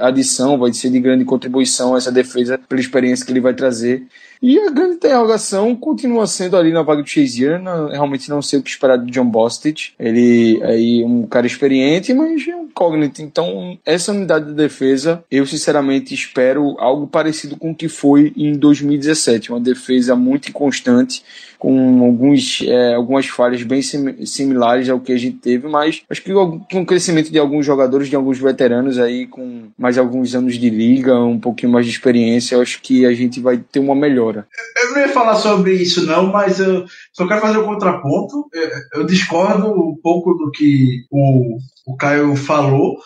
adição, 0.01 0.59
vai 0.59 0.73
ser 0.73 0.91
de 0.91 1.01
grande 1.01 1.25
contribuição 1.25 1.97
essa 1.97 2.11
defesa 2.11 2.59
pela 2.69 2.81
experiência 2.81 3.25
que 3.25 3.33
ele 3.33 3.41
vai 3.41 3.55
trazer. 3.55 4.07
E 4.41 4.59
a 4.59 4.71
grande 4.71 4.95
interrogação 4.95 5.75
continua 5.75 6.27
sendo 6.27 6.57
ali 6.57 6.73
na 6.73 6.83
vaga 6.83 7.03
do 7.03 7.09
Chazier. 7.09 7.61
Realmente 7.91 8.31
não 8.31 8.41
sei 8.41 8.59
o 8.59 8.63
que 8.63 8.71
esperar 8.71 8.97
de 8.97 9.11
John 9.11 9.27
Bostic. 9.27 9.93
Ele 9.99 10.61
é 10.63 10.67
aí 10.67 11.05
um 11.05 11.27
cara 11.27 11.47
experiente, 11.47 12.15
mas 12.15 12.47
é 12.47 12.55
um 12.55 12.65
incógnito. 12.65 13.21
Então, 13.21 13.77
essa 13.85 14.13
unidade 14.13 14.47
de 14.47 14.53
defesa, 14.53 15.25
eu 15.31 15.45
sinceramente 15.45 16.15
espero 16.15 16.77
algo 16.79 17.09
parecido 17.09 17.57
com 17.57 17.73
o 17.73 17.75
que 17.75 17.89
foi 17.89 18.33
em 18.37 18.53
2017. 18.53 19.51
Uma 19.51 19.61
defesa 19.61 20.15
muito 20.15 20.49
inconstante 20.49 21.25
com 21.59 22.05
alguns, 22.05 22.63
é, 22.63 22.95
algumas 22.95 23.27
falhas 23.27 23.63
bem 23.63 23.83
sim, 23.83 24.25
similares 24.25 24.89
ao 24.89 25.01
que 25.01 25.13
a 25.13 25.19
gente 25.19 25.39
teve, 25.39 25.67
mas 25.69 26.03
acho 26.09 26.23
que 26.23 26.33
com 26.33 26.83
o 26.83 26.87
crescimento 26.87 27.33
de 27.33 27.39
alguns 27.39 27.67
jogadores, 27.67 28.09
de 28.09 28.15
alguns 28.15 28.39
veteranos 28.39 28.99
aí, 28.99 29.27
com 29.27 29.65
mais 29.77 29.99
alguns 29.99 30.35
anos 30.35 30.57
de 30.57 30.71
liga, 30.71 31.19
um 31.19 31.39
pouquinho 31.39 31.73
mais 31.73 31.85
de 31.85 31.93
experiência, 31.93 32.61
acho 32.61 32.81
que 32.81 33.05
a 33.05 33.13
gente 33.13 33.41
vai 33.41 33.59
ter 33.59 33.81
uma 33.81 33.95
melhora. 33.95 34.47
Eu 34.77 34.93
não 34.93 35.01
ia 35.01 35.09
falar 35.09 35.35
sobre 35.35 35.73
isso 35.73 36.07
não, 36.07 36.27
mas 36.27 36.61
eu 36.61 36.85
só 37.13 37.27
quero 37.27 37.41
fazer 37.41 37.59
um 37.59 37.65
contraponto. 37.65 38.49
Eu 38.95 39.05
discordo 39.05 39.69
um 39.73 39.97
pouco 40.01 40.35
do 40.35 40.51
que 40.53 41.05
o, 41.11 41.59
o 41.87 41.97
Caio 41.97 42.37
falou, 42.37 42.99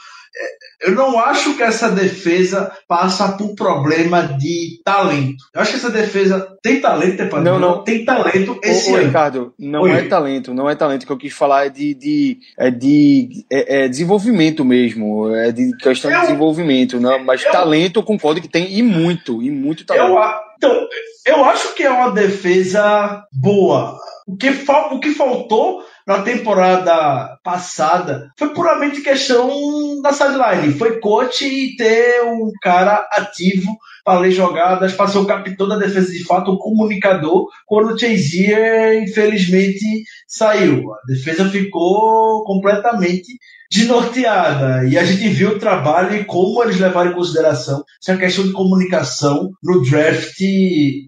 eu 0.81 0.93
não 0.93 1.19
acho 1.19 1.57
que 1.57 1.63
essa 1.63 1.91
defesa 1.91 2.73
passa 2.89 3.37
por 3.37 3.55
problema 3.55 4.23
de 4.23 4.81
talento. 4.85 5.45
Eu 5.55 5.61
acho 5.61 5.71
que 5.71 5.77
essa 5.77 5.91
defesa 5.91 6.57
tem 6.63 6.81
talento, 6.81 7.17
tem, 7.17 7.41
não, 7.43 7.59
não. 7.59 7.85
tem 7.85 8.05
talento 8.05 8.59
esse 8.63 8.91
ô, 8.91 8.95
ô, 8.95 8.97
ano. 8.97 9.07
Ricardo, 9.07 9.55
não 9.59 9.83
Oi. 9.83 9.93
é 9.93 10.03
talento, 10.09 10.55
não 10.55 10.69
é 10.69 10.75
talento. 10.75 11.05
O 11.05 11.07
que 11.07 11.13
eu 11.13 11.19
quis 11.19 11.33
falar 11.33 11.67
é 11.67 11.69
de, 11.69 11.95
de, 11.95 12.39
é 12.59 12.71
de 12.71 13.45
é, 13.51 13.85
é 13.85 13.89
desenvolvimento 13.89 14.65
mesmo, 14.65 15.35
é 15.35 15.53
de 15.53 15.77
questão 15.77 16.11
eu, 16.11 16.17
de 16.17 16.27
desenvolvimento. 16.27 16.99
Não, 16.99 17.23
mas 17.23 17.45
eu, 17.45 17.53
talento 17.53 18.01
eu 18.01 18.05
concordo 18.05 18.41
que 18.41 18.49
tem 18.49 18.73
e 18.77 18.83
muito, 18.83 19.43
e 19.43 19.51
muito 19.51 19.85
talento. 19.85 20.17
Eu, 20.17 20.53
então, 20.57 20.89
eu 21.27 21.45
acho 21.45 21.75
que 21.75 21.83
é 21.83 21.91
uma 21.91 22.11
defesa 22.11 23.25
boa. 23.33 23.99
O 24.27 24.37
que, 24.37 24.49
o 24.91 25.01
que 25.01 25.11
faltou 25.11 25.85
na 26.13 26.23
temporada 26.23 27.39
passada 27.43 28.31
foi 28.39 28.51
puramente 28.51 29.01
questão 29.01 30.01
da 30.03 30.13
sideline. 30.13 30.75
Foi 30.75 31.01
coach 31.01 31.45
e 31.45 31.75
ter 31.77 32.23
um 32.25 32.51
cara 32.61 33.09
ativo 33.13 33.77
para 34.05 34.19
ler 34.19 34.33
jogadas, 34.33 34.93
para 34.93 35.09
ser 35.09 35.19
o 35.19 35.27
capitão 35.27 35.69
da 35.69 35.79
defesa 35.79 36.13
de 36.13 36.25
fato, 36.25 36.53
um 36.53 36.59
comunicador, 36.59 37.47
quando 37.67 37.95
o 37.95 37.99
Chazier, 37.99 39.03
infelizmente, 39.03 40.05
saiu. 40.27 40.93
A 40.93 40.99
defesa 41.07 41.49
ficou 41.49 42.45
completamente 42.45 43.39
desnorteada. 43.71 44.85
E 44.87 44.99
a 44.99 45.05
gente 45.05 45.29
viu 45.29 45.51
o 45.51 45.59
trabalho 45.59 46.17
e 46.17 46.25
como 46.25 46.63
eles 46.63 46.79
levaram 46.79 47.13
em 47.13 47.15
consideração 47.15 47.83
essa 48.03 48.19
questão 48.19 48.45
de 48.45 48.53
comunicação 48.53 49.51
no 49.63 49.83
draft 49.83 50.41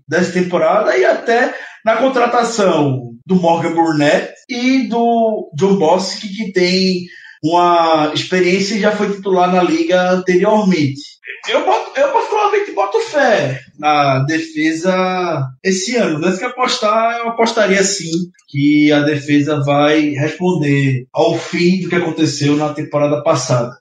dessa 0.09 0.33
temporada 0.33 0.97
e 0.97 1.05
até 1.05 1.53
na 1.85 1.97
contratação 1.97 3.14
do 3.27 3.37
Morgan 3.37 3.73
Burnett 3.73 4.33
e 4.49 4.87
do 4.89 5.51
John 5.55 5.77
Bostic, 5.77 6.31
que 6.35 6.53
tem 6.53 7.07
uma 7.43 8.11
experiência 8.15 8.75
e 8.75 8.81
já 8.81 8.93
foi 8.93 9.13
titular 9.13 9.53
na 9.53 9.63
liga 9.63 10.11
anteriormente. 10.11 11.03
Eu, 11.49 11.65
boto, 11.65 11.99
eu 12.01 12.11
particularmente 12.11 12.73
boto 12.73 13.01
fé 13.01 13.61
na 13.79 14.21
defesa 14.21 15.47
esse 15.63 15.95
ano. 15.97 16.25
Antes 16.25 16.39
que 16.39 16.45
apostar, 16.45 17.19
eu 17.19 17.29
apostaria 17.29 17.83
sim 17.85 18.11
que 18.49 18.91
a 18.91 19.01
defesa 19.01 19.63
vai 19.63 20.11
responder 20.11 21.07
ao 21.13 21.39
fim 21.39 21.83
do 21.83 21.91
que 21.91 21.97
aconteceu 21.97 22.57
na 22.57 22.73
temporada 22.73 23.23
passada. 23.23 23.77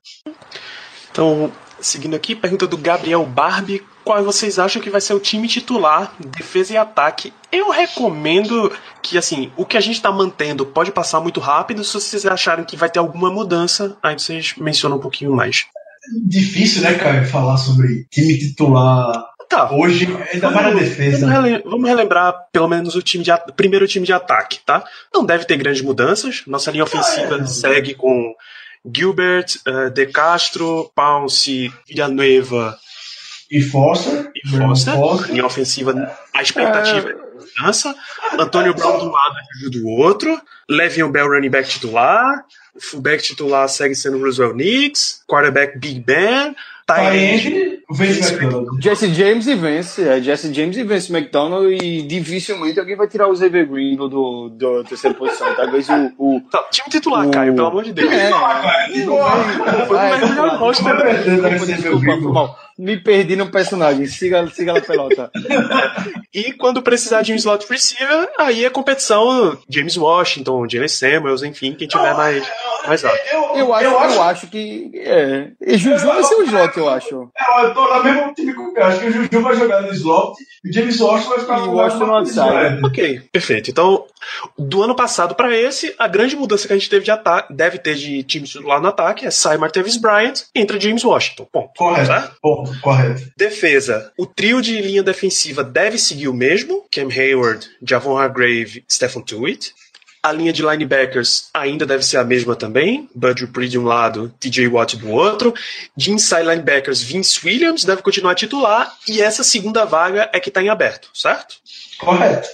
Então, 1.10 1.50
seguindo 1.80 2.16
aqui, 2.16 2.36
pergunta 2.36 2.68
do 2.68 2.78
Gabriel 2.78 3.26
Barbie 3.26 3.82
qual 4.04 4.24
vocês 4.24 4.60
acham 4.60 4.82
que 4.82 4.90
vai 4.90 5.02
ser 5.02 5.14
o 5.14 5.20
time 5.20 5.48
titular, 5.48 6.14
defesa 6.20 6.74
e 6.74 6.78
ataque. 6.78 7.34
Eu 7.52 7.70
recomendo 7.70 8.72
que, 9.02 9.18
assim, 9.18 9.52
o 9.56 9.66
que 9.66 9.78
a 9.78 9.82
gente 9.82 9.96
está 9.96 10.12
mantendo 10.12 10.66
pode 10.66 10.92
passar 10.92 11.20
muito 11.20 11.40
rápido. 11.40 11.84
Se 11.84 11.94
vocês 11.94 12.26
acharem 12.26 12.66
que 12.66 12.76
vai 12.76 12.90
ter 12.90 13.00
alguma 13.00 13.32
mudança, 13.32 13.98
aí 14.02 14.18
vocês 14.18 14.56
mencionam 14.58 14.98
um 14.98 15.02
pouquinho 15.02 15.34
mais. 15.34 15.66
Difícil, 16.26 16.82
né, 16.82 16.96
cara, 16.96 17.24
falar 17.26 17.58
sobre 17.58 18.06
time 18.12 18.38
titular 18.38 19.34
Tá. 19.54 19.72
Hoje, 19.72 20.08
ainda 20.34 20.50
mais 20.50 20.74
na 20.74 20.80
defesa. 20.80 21.28
Vamos, 21.28 21.44
rele 21.44 21.64
vamos, 21.64 21.88
relembrar 21.88 22.34
pelo 22.52 22.68
menos 22.68 22.96
o 22.96 23.04
time 23.04 23.24
de 23.24 23.32
primeiro 23.56 23.88
time 23.88 24.04
de 24.04 24.12
ataque, 24.12 24.60
tá? 24.66 24.84
Não 25.14 25.24
deve 25.24 25.46
ter 25.46 25.58
grandes 25.58 25.84
mudanças. 25.84 26.42
Nossa 26.48 26.72
linha 26.72 26.84
ofensiva 26.84 27.36
ah, 27.36 27.44
é. 27.44 27.46
segue 27.46 27.94
com 27.94 28.34
Gilbert, 28.84 29.46
uh, 29.68 29.92
De 29.92 30.08
Castro, 30.08 30.92
Pounce, 30.96 31.72
Villanueva 31.88 32.76
e 33.54 33.62
Foster. 33.62 34.32
E. 34.36 34.50
Foster. 34.50 34.96
Em 35.32 35.40
ofensiva, 35.44 36.12
a 36.34 36.42
expectativa 36.42 37.08
é 37.08 37.14
mudança. 37.62 37.96
Antônio 38.40 38.74
Brown 38.74 38.98
do 38.98 39.12
lado 39.12 39.36
e 39.64 39.70
do 39.70 39.88
outro. 39.88 40.42
Levion 40.68 41.12
Bell, 41.12 41.28
running 41.28 41.52
back 41.52 41.70
titular. 41.70 42.44
Fullback 42.80 43.22
titular 43.22 43.70
segue 43.70 43.94
sendo 43.94 44.18
Roosevelt 44.18 44.56
Nix. 44.56 45.24
Quarterback 45.28 45.78
Big 45.78 46.00
Ben. 46.00 46.56
Tyrande, 46.86 47.80
Vince 47.90 48.38
Jesse 48.82 49.14
James 49.14 49.48
e 49.48 49.56
Vence. 49.56 50.06
É, 50.06 50.20
Jesse 50.20 50.54
James 50.54 50.76
e 50.76 50.84
Vence 50.84 51.16
McDonald. 51.16 51.72
E 51.82 52.02
dificilmente 52.02 52.78
alguém 52.78 52.98
vai 52.98 53.08
tirar 53.08 53.30
o 53.30 53.36
Xavier 53.36 53.66
Green 53.66 53.96
do, 53.96 54.10
do, 54.10 54.50
do 54.50 54.84
terceira 54.84 55.16
posição. 55.16 55.56
Talvez 55.56 55.88
o. 55.88 56.12
o 56.18 56.42
tá, 56.52 56.62
time 56.72 56.90
titular, 56.90 57.26
o... 57.26 57.32
Caio, 57.32 57.56
pelo 57.56 57.68
amor 57.68 57.84
de 57.86 57.94
Deus. 57.94 58.12
É, 58.12 58.32
foi 59.88 59.98
o 59.98 60.30
melhor 60.30 60.58
roster. 60.58 60.94
Desculpa, 61.66 62.22
foi 62.22 62.32
mal 62.34 62.60
me 62.78 62.98
perdi 62.98 63.36
no 63.36 63.50
personagem. 63.52 64.06
Siga, 64.06 64.48
siga 64.48 64.78
a 64.78 64.82
pelota. 64.82 65.32
e 66.34 66.54
quando 66.54 66.82
precisar 66.82 67.22
de 67.22 67.34
um 67.34 67.36
slot 67.36 67.66
receiver, 67.70 68.30
aí 68.38 68.66
é 68.66 68.70
competição 68.70 69.58
James 69.70 69.98
Washington, 69.98 70.68
Jalen 70.70 70.88
Samuels, 70.88 71.44
enfim, 71.44 71.74
quem 71.74 71.88
tiver 71.88 72.14
mais, 72.16 72.46
mais 72.88 73.06
alto. 73.06 73.18
Eu, 73.32 73.74
acho, 73.74 73.86
eu, 73.86 74.00
acho, 74.00 74.16
eu 74.16 74.24
acho 74.24 74.48
que. 74.48 74.92
É. 74.96 75.52
E 75.62 75.78
Juju 75.78 76.06
vai 76.06 76.24
ser 76.24 76.36
o 76.36 76.44
slot, 76.44 76.78
eu 76.78 76.90
acho. 76.90 77.30
É, 77.38 77.66
eu 77.66 77.74
tô 77.74 77.88
na 77.88 78.04
mesma 78.04 78.34
time 78.34 78.54
com 78.54 78.64
o 78.64 78.84
Acho 78.84 79.00
que 79.00 79.06
o 79.08 79.12
Juju 79.12 79.42
vai 79.42 79.56
jogar 79.56 79.82
no 79.82 79.92
slot 79.92 80.36
e 80.64 80.70
o 80.70 80.74
James 80.74 81.00
Washington 81.00 81.30
vai 81.30 81.40
ficar 81.40 81.60
no 81.60 81.74
Washington 81.74 82.06
no 82.06 82.14
outside. 82.16 82.86
Ok, 82.86 83.22
perfeito. 83.32 83.70
Então, 83.70 84.06
do 84.58 84.84
ano 84.84 84.96
passado 84.96 85.36
para 85.36 85.56
esse, 85.56 85.94
a 85.98 86.08
grande 86.08 86.36
mudança 86.36 86.68
que 86.68 86.74
a 86.74 86.78
gente 86.78 86.90
teve 86.90 87.06
de 87.06 87.12
ataque, 87.12 87.54
deve 87.54 87.78
ter 87.78 87.96
de 87.96 88.24
time 88.24 88.46
titular 88.46 88.82
no 88.82 88.88
ataque 88.88 89.26
é 89.26 89.32
sai 89.32 89.58
Martavis 89.58 89.98
Bryant, 89.98 90.44
entra 90.56 90.80
James 90.80 91.04
Washington. 91.04 91.48
Ponto. 91.52 91.72
Correto. 91.78 92.08
Certo? 92.08 92.36
Ponto. 92.42 92.63
Correto. 92.82 93.32
Defesa. 93.38 94.12
O 94.18 94.26
trio 94.26 94.62
de 94.62 94.82
linha 94.82 95.04
defensiva 95.04 95.64
deve 95.64 95.98
seguir 95.98 96.28
o 96.28 96.34
mesmo: 96.34 96.86
Cam 96.92 97.10
Hayward, 97.10 97.68
Javon 97.82 98.18
Hargrave, 98.18 98.84
Stephen 98.90 99.24
Tuitt. 99.24 99.74
A 100.22 100.32
linha 100.32 100.54
de 100.54 100.62
linebackers 100.62 101.50
ainda 101.54 101.86
deve 101.86 102.02
ser 102.06 102.16
a 102.16 102.24
mesma 102.24 102.56
também. 102.56 103.10
Bud 103.14 103.46
Dupree 103.46 103.68
de 103.68 103.78
um 103.78 103.84
lado, 103.84 104.34
TJ 104.40 104.70
Watt 104.70 104.96
do 104.96 105.10
outro. 105.10 105.54
De 105.98 106.12
inside 106.12 106.44
linebackers, 106.44 107.02
Vince 107.02 107.46
Williams 107.46 107.84
deve 107.84 108.02
continuar 108.02 108.34
titular. 108.34 108.90
E 109.06 109.22
essa 109.22 109.44
segunda 109.44 109.84
vaga 109.84 110.30
é 110.32 110.40
que 110.40 110.48
está 110.48 110.64
em 110.64 110.70
aberto, 110.70 111.10
certo? 111.14 111.56
Correto. 112.00 112.48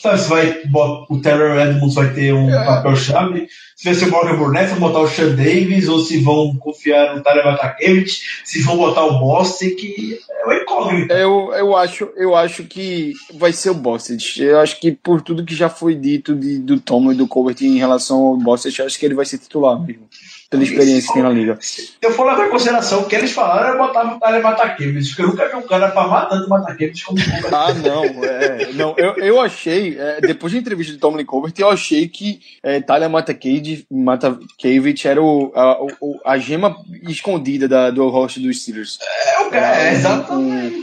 Sabe 0.00 0.18
se 0.18 0.28
vai 0.30 0.62
o 1.10 1.20
Taylor 1.20 1.58
Edmonds 1.58 1.94
vai 1.94 2.10
ter 2.14 2.32
um 2.32 2.50
papel-chave, 2.50 3.48
se 3.80 3.86
vai 3.86 3.94
ser 3.94 4.08
o 4.08 4.10
Morgan 4.10 4.36
Burnett, 4.36 4.70
vão 4.72 4.80
botar 4.80 5.00
o 5.00 5.08
Sean 5.08 5.34
Davis, 5.34 5.88
ou 5.88 6.00
se 6.00 6.18
vão 6.18 6.54
confiar 6.56 7.16
no 7.16 7.22
Tyler 7.22 7.46
Matakevich, 7.46 8.20
se 8.44 8.60
vão 8.60 8.76
botar 8.76 9.06
o 9.06 9.42
que 9.74 10.18
é 10.28 10.44
uma 10.44 10.54
incógnita. 10.54 11.14
Eu, 11.14 11.50
eu, 11.54 11.74
acho, 11.74 12.10
eu 12.14 12.36
acho 12.36 12.64
que 12.64 13.14
vai 13.32 13.54
ser 13.54 13.70
o 13.70 13.74
Bostic. 13.74 14.36
Eu 14.38 14.60
acho 14.60 14.78
que 14.78 14.92
por 14.92 15.22
tudo 15.22 15.46
que 15.46 15.54
já 15.54 15.70
foi 15.70 15.94
dito 15.94 16.34
de, 16.34 16.58
do 16.58 16.78
Tom 16.78 17.10
e 17.10 17.14
do 17.14 17.26
Colbert 17.26 17.56
em 17.62 17.78
relação 17.78 18.18
ao 18.18 18.36
Bostic, 18.36 18.78
eu 18.78 18.84
acho 18.84 18.98
que 18.98 19.06
ele 19.06 19.14
vai 19.14 19.24
ser 19.24 19.38
titular 19.38 19.80
mesmo. 19.80 20.06
Pela 20.50 20.64
experiência 20.64 21.06
que 21.06 21.12
tem 21.14 21.22
na 21.22 21.28
liga. 21.30 21.56
Se 21.60 21.92
eu 22.02 22.12
for 22.12 22.24
levar 22.26 22.48
em 22.48 22.50
consideração 22.50 23.02
o 23.02 23.04
que 23.06 23.14
eles 23.14 23.30
falaram, 23.30 23.68
eu 23.68 23.78
botava 23.78 24.16
o 24.16 24.18
Tyler 24.18 24.42
Matakevich, 24.42 25.08
porque 25.10 25.22
eu 25.22 25.28
nunca 25.28 25.48
vi 25.48 25.54
um 25.54 25.62
cara 25.62 25.88
pra 25.92 26.26
tanto 26.26 26.48
Matakevich 26.48 27.04
como 27.04 27.20
o 27.20 27.24
Colbert. 27.24 27.54
Ah, 27.54 27.72
não, 27.74 28.04
é, 28.24 28.72
não 28.72 28.94
eu, 28.98 29.14
eu 29.18 29.40
achei, 29.40 29.96
é, 29.96 30.20
depois 30.20 30.52
da 30.52 30.58
entrevista 30.58 30.92
de 30.92 30.98
Tomlin 30.98 31.24
Colbert, 31.24 31.52
eu 31.56 31.70
achei 31.70 32.08
que 32.08 32.40
é, 32.64 32.80
Tyler 32.80 33.08
Matakevich, 33.08 35.06
era 35.06 35.22
o, 35.22 35.52
a, 35.54 35.80
o- 36.00 36.20
a 36.24 36.36
gema 36.36 36.74
escondida 37.04 37.68
da, 37.68 37.90
do 37.92 38.08
host 38.08 38.40
dos 38.40 38.60
Steelers. 38.60 38.98
É 39.36 39.40
o 39.42 39.50
cara, 39.50 39.76
é, 39.76 39.92
exatamente. 39.92 40.80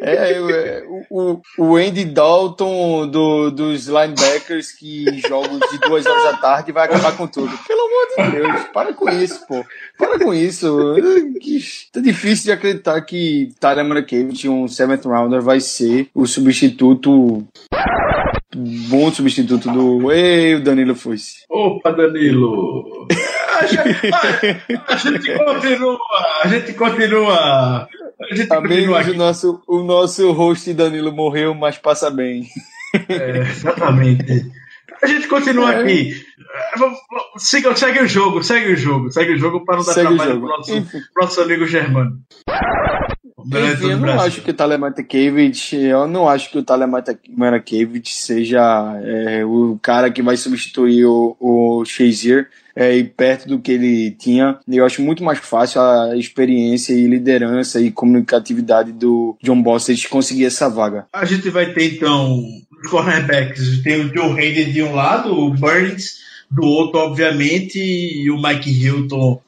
É, 0.00 0.32
é, 0.32 0.84
o, 1.10 1.32
o- 1.32 1.42
o 1.58 1.76
Andy 1.76 2.04
Dalton 2.04 3.06
do, 3.06 3.50
dos 3.50 3.86
linebackers 3.86 4.72
que 4.72 5.04
jogam 5.28 5.58
de 5.58 5.78
duas 5.78 6.04
horas 6.06 6.22
da 6.24 6.36
tarde 6.38 6.72
vai 6.72 6.86
acabar 6.86 7.16
com 7.16 7.26
tudo. 7.26 7.56
Pelo 7.66 7.80
amor 7.82 7.92
de 8.08 8.14
Deus, 8.16 8.31
para 8.72 8.92
com 8.94 9.08
isso, 9.10 9.46
pô. 9.46 9.64
Para 9.98 10.18
com 10.18 10.32
isso. 10.34 10.94
Tá 11.92 12.00
difícil 12.00 12.44
de 12.46 12.52
acreditar 12.52 13.00
que 13.02 13.50
Tyler 13.60 13.84
Matakevich, 13.84 14.48
um 14.48 14.66
seventh 14.68 15.04
rounder, 15.04 15.40
vai 15.42 15.60
ser 15.60 16.08
o 16.14 16.26
substituto. 16.26 17.46
Bom 18.54 19.10
substituto 19.10 19.70
do. 19.70 20.12
Ei, 20.12 20.54
o 20.56 20.62
Danilo 20.62 20.94
Fosse. 20.94 21.44
Opa, 21.48 21.90
Danilo! 21.90 23.06
A 23.58 23.66
gente, 23.66 24.10
a- 24.12 24.84
a 24.88 24.96
gente 24.96 25.38
continua, 25.38 25.98
a 26.42 26.48
gente 26.48 26.72
continua. 26.74 27.88
A 28.20 28.34
gente 28.34 28.46
continua 28.46 28.58
Amigos, 28.58 28.96
aqui. 28.96 29.10
o 29.10 29.14
nosso, 29.16 29.62
o 29.66 29.82
nosso 29.82 30.32
host 30.32 30.72
Danilo 30.74 31.12
morreu, 31.12 31.54
mas 31.54 31.78
passa 31.78 32.10
bem. 32.10 32.46
É, 33.08 33.38
exatamente. 33.40 34.50
A 35.02 35.06
gente 35.06 35.26
continua 35.28 35.72
É. 35.74 35.80
aqui. 35.82 36.14
Siga, 37.38 37.74
segue 37.74 38.00
o 38.00 38.06
jogo, 38.06 38.42
segue 38.42 38.72
o 38.72 38.76
jogo, 38.76 39.10
segue 39.10 39.32
o 39.32 39.38
jogo 39.38 39.64
para 39.64 39.78
não 39.78 39.84
dar 39.84 39.92
Segue 39.92 40.12
o 40.12 40.16
trabalho 40.16 40.40
pro 40.40 40.48
nosso, 40.48 40.74
Enfim. 40.74 41.00
nosso 41.16 41.40
amigo 41.40 41.66
Germano. 41.66 42.18
O 43.36 43.58
Enfim, 43.58 43.90
eu 43.90 43.96
o 43.96 44.00
não 44.00 44.20
acho 44.20 44.40
que 44.42 44.50
o 44.50 44.54
Tyler 44.54 44.78
Matakevich, 44.78 45.76
eu 45.76 46.06
não 46.06 46.28
acho 46.28 46.50
que 46.50 46.58
o 46.58 46.62
Tyler 46.62 46.88
Matakevich 46.88 48.14
seja 48.14 48.60
é, 49.02 49.44
o 49.44 49.78
cara 49.82 50.10
que 50.10 50.22
vai 50.22 50.36
substituir 50.36 51.06
o, 51.06 51.36
o 51.40 51.84
Shazier 51.84 52.48
é, 52.76 52.96
e 52.96 53.04
perto 53.04 53.48
do 53.48 53.58
que 53.58 53.72
ele 53.72 54.12
tinha. 54.12 54.58
Eu 54.68 54.84
acho 54.84 55.02
muito 55.02 55.24
mais 55.24 55.38
fácil 55.38 55.80
a 55.80 56.16
experiência 56.16 56.92
e 56.92 57.06
liderança 57.06 57.80
e 57.80 57.90
comunicatividade 57.90 58.92
do 58.92 59.36
John 59.42 59.60
Bostic 59.60 60.08
conseguir 60.08 60.46
essa 60.46 60.68
vaga. 60.68 61.06
A 61.12 61.24
gente 61.24 61.50
vai 61.50 61.72
ter 61.72 61.94
então 61.94 62.44
os 62.70 62.90
cornerbacks. 62.90 63.82
Tem 63.82 64.00
o 64.00 64.14
Joe 64.14 64.38
Hayden 64.38 64.72
de 64.72 64.82
um 64.82 64.94
lado, 64.94 65.36
o 65.36 65.50
Burns 65.50 66.21
do 66.52 66.64
outro, 66.66 67.00
obviamente, 67.00 67.78
e 67.78 68.30
o 68.30 68.40
Mike 68.40 68.70
Hilton 68.70 69.40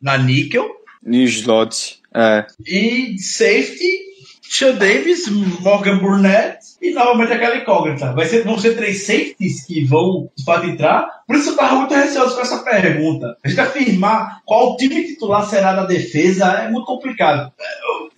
na 0.00 0.16
níquel. 0.18 0.66
No 1.02 1.16
slot. 1.22 2.00
É. 2.14 2.46
E 2.66 3.16
safety, 3.18 3.98
Sean 4.42 4.74
Davis, 4.74 5.28
Morgan 5.60 5.98
Burnett 5.98 6.58
e 6.80 6.92
novamente 6.92 7.32
aquela 7.32 7.56
incógnita. 7.56 8.12
Vai 8.12 8.26
ser, 8.26 8.42
vão 8.44 8.58
ser 8.58 8.74
três 8.74 9.04
safeties 9.04 9.64
que 9.66 9.84
vão 9.84 10.30
de 10.36 10.44
fato 10.44 10.66
entrar. 10.66 11.08
Por 11.26 11.36
isso 11.36 11.48
eu 11.48 11.52
estava 11.52 11.76
muito 11.76 11.94
receoso 11.94 12.34
com 12.34 12.40
essa 12.40 12.58
pergunta. 12.62 13.36
A 13.44 13.48
gente 13.48 13.60
afirmar 13.60 14.40
qual 14.44 14.76
time 14.76 15.04
titular 15.04 15.48
será 15.48 15.74
da 15.74 15.84
defesa 15.84 16.46
é 16.46 16.70
muito 16.70 16.86
complicado. 16.86 17.52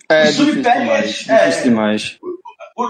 É 0.09 0.23
O 0.23 0.25
difícil 0.27 0.45
subpackage, 0.45 1.23
demais. 1.23 1.29
é. 1.29 1.45
Difícil 1.47 1.63
demais. 1.69 2.17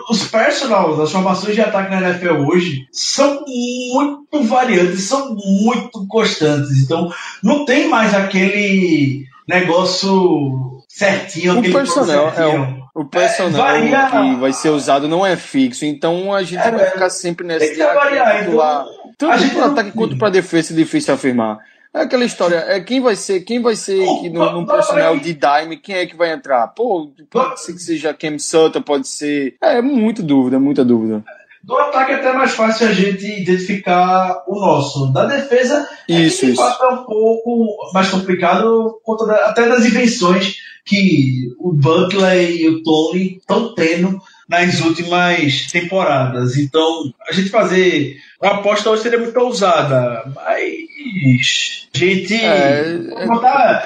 Os 0.10 0.28
personals, 0.28 1.00
as 1.00 1.12
formações 1.12 1.56
de 1.56 1.62
ataque 1.62 1.90
na 1.90 2.02
NFL 2.10 2.46
hoje 2.48 2.88
são 2.92 3.44
muito 3.46 4.44
variantes, 4.44 5.04
são 5.04 5.36
muito 5.36 6.06
constantes. 6.08 6.84
Então, 6.84 7.12
não 7.44 7.66
tem 7.66 7.88
mais 7.90 8.14
aquele 8.14 9.26
negócio 9.48 10.80
certinho. 10.88 11.60
O 11.60 11.62
plano 11.64 12.32
é. 12.38 12.80
O 12.94 13.06
personal 13.06 13.62
varia- 13.62 14.10
que 14.12 14.36
vai 14.36 14.52
ser 14.52 14.70
usado 14.70 15.08
não 15.08 15.26
é 15.26 15.36
fixo, 15.38 15.86
então 15.86 16.34
a 16.34 16.44
gente 16.44 16.60
É, 16.60 16.72
vai 16.72 16.86
ficar 16.92 17.10
sempre 17.10 17.48
nessa 17.48 17.66
tem 17.66 17.76
que 17.76 17.84
variar, 17.84 18.44
então, 18.44 18.86
Tanto 19.18 19.32
a 19.34 19.38
gente 19.38 19.54
para 19.56 19.66
não- 19.68 19.72
ataque 19.74 19.92
quanto 19.92 20.18
para 20.18 20.30
defesa 20.30 20.74
é 20.74 20.76
difícil 20.76 21.14
afirmar. 21.14 21.60
É 21.94 22.02
aquela 22.02 22.24
história, 22.24 22.58
é 22.68 22.80
quem 22.80 23.02
vai 23.02 23.16
ser, 23.16 23.42
quem 23.42 23.62
vai 23.62 23.76
ser 23.76 24.06
que 24.22 24.30
no, 24.30 24.52
no 24.52 24.66
não. 24.66 25.18
de 25.18 25.34
dime, 25.34 25.78
quem 25.78 25.96
é 25.96 26.06
que 26.06 26.16
vai 26.16 26.32
entrar? 26.32 26.68
Pô, 26.68 27.12
pode 27.32 27.62
ser 27.62 27.74
que 27.74 27.80
seja 27.80 28.14
Cam 28.14 28.38
Sutton, 28.38 28.82
pode 28.82 29.08
ser. 29.08 29.56
É, 29.60 29.82
muito 29.82 30.22
dúvida, 30.22 30.60
muita 30.60 30.86
dúvida. 30.86 31.24
Do 31.64 31.76
ataque 31.76 32.12
é 32.12 32.16
até 32.16 32.32
mais 32.32 32.52
fácil 32.52 32.88
a 32.88 32.94
gente 32.94 33.26
identificar 33.26 34.44
o 34.48 34.60
nosso. 34.60 35.12
Da 35.12 35.26
defesa, 35.26 35.90
é 36.08 36.14
Isso, 36.14 36.42
que 36.42 36.52
de 36.52 36.56
fato 36.56 36.84
é 36.84 36.90
um 36.90 37.04
pouco 37.04 37.92
mais 37.94 38.10
complicado, 38.10 39.00
conta 39.04 39.34
até 39.46 39.68
das 39.68 39.84
invenções 39.86 40.58
que 40.86 41.54
o 41.60 41.74
Buckley 41.74 42.62
e 42.62 42.70
o 42.70 42.84
Tony 42.84 43.38
estão 43.38 43.74
tendo 43.74 44.22
nas 44.50 44.82
últimas 44.82 45.68
temporadas. 45.68 46.58
Então, 46.58 47.14
a 47.28 47.32
gente 47.32 47.50
fazer 47.50 48.18
uma 48.41 48.56
aposta 48.56 48.89
hoje 48.89 49.04
seria 49.04 49.20
muito 49.20 49.39
ousada, 49.39 50.24
mas 50.36 51.88
a 51.93 51.97
gente 51.97 52.36
É, 52.36 52.80
é 53.16 53.26
botar, 53.28 53.84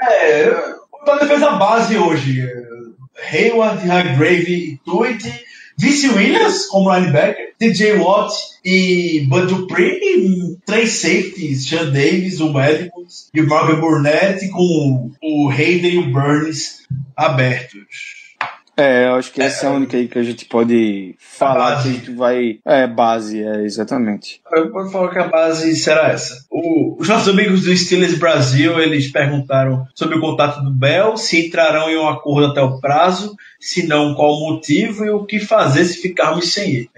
é, 0.00 0.50
botar 0.90 1.14
a 1.14 1.18
defesa 1.18 1.50
base 1.52 1.96
hoje. 1.96 2.46
Hayward, 3.32 3.88
Hargrave 3.88 4.80
Tweet. 4.84 5.42
Vince 5.78 6.08
Williams 6.10 6.66
como 6.66 6.94
linebacker, 6.94 7.54
TJ 7.58 7.94
Watt 7.94 8.32
e 8.64 9.26
Bud 9.26 9.46
Dupree, 9.46 10.58
três 10.66 10.92
safeties, 10.92 11.66
Sean 11.66 11.90
Davis, 11.90 12.40
o 12.40 12.60
Edmonds 12.60 13.30
e 13.32 13.40
o 13.40 13.48
Morgan 13.48 13.80
Burnett 13.80 14.48
com 14.50 15.10
o 15.22 15.50
Hayden 15.50 15.94
e 15.94 15.98
o 15.98 16.12
Burns 16.12 16.86
abertos. 17.16 18.21
É, 18.74 19.06
eu 19.06 19.16
acho 19.16 19.30
que 19.32 19.42
essa 19.42 19.66
é 19.66 19.68
a 19.68 19.72
única 19.72 19.96
aí 19.98 20.08
que 20.08 20.18
a 20.18 20.22
gente 20.22 20.46
pode 20.46 21.14
falar 21.18 21.74
base. 21.74 21.82
que 21.82 21.88
a 21.88 21.92
gente 21.98 22.10
vai. 22.12 22.58
É, 22.64 22.86
base, 22.86 23.42
é, 23.42 23.62
exatamente. 23.64 24.40
Eu 24.50 24.72
vou 24.72 24.88
falar 24.90 25.10
que 25.10 25.18
a 25.18 25.28
base 25.28 25.76
será 25.76 26.08
essa. 26.08 26.44
O- 26.50 26.96
os 26.98 27.06
nossos 27.06 27.28
amigos 27.28 27.64
do 27.64 27.76
Steelers 27.76 28.16
Brasil, 28.18 28.80
eles 28.80 29.10
perguntaram 29.12 29.86
sobre 29.94 30.16
o 30.16 30.20
contato 30.20 30.62
do 30.64 30.70
Bell, 30.70 31.16
se 31.18 31.46
entrarão 31.48 31.90
em 31.90 31.98
um 31.98 32.08
acordo 32.08 32.46
até 32.50 32.62
o 32.62 32.80
prazo, 32.80 33.36
se 33.60 33.86
não, 33.86 34.14
qual 34.14 34.32
o 34.32 34.54
motivo 34.54 35.04
e 35.04 35.10
o 35.10 35.24
que 35.26 35.38
fazer 35.38 35.84
se 35.84 36.00
ficarmos 36.00 36.52
sem 36.52 36.70
ele. 36.74 36.90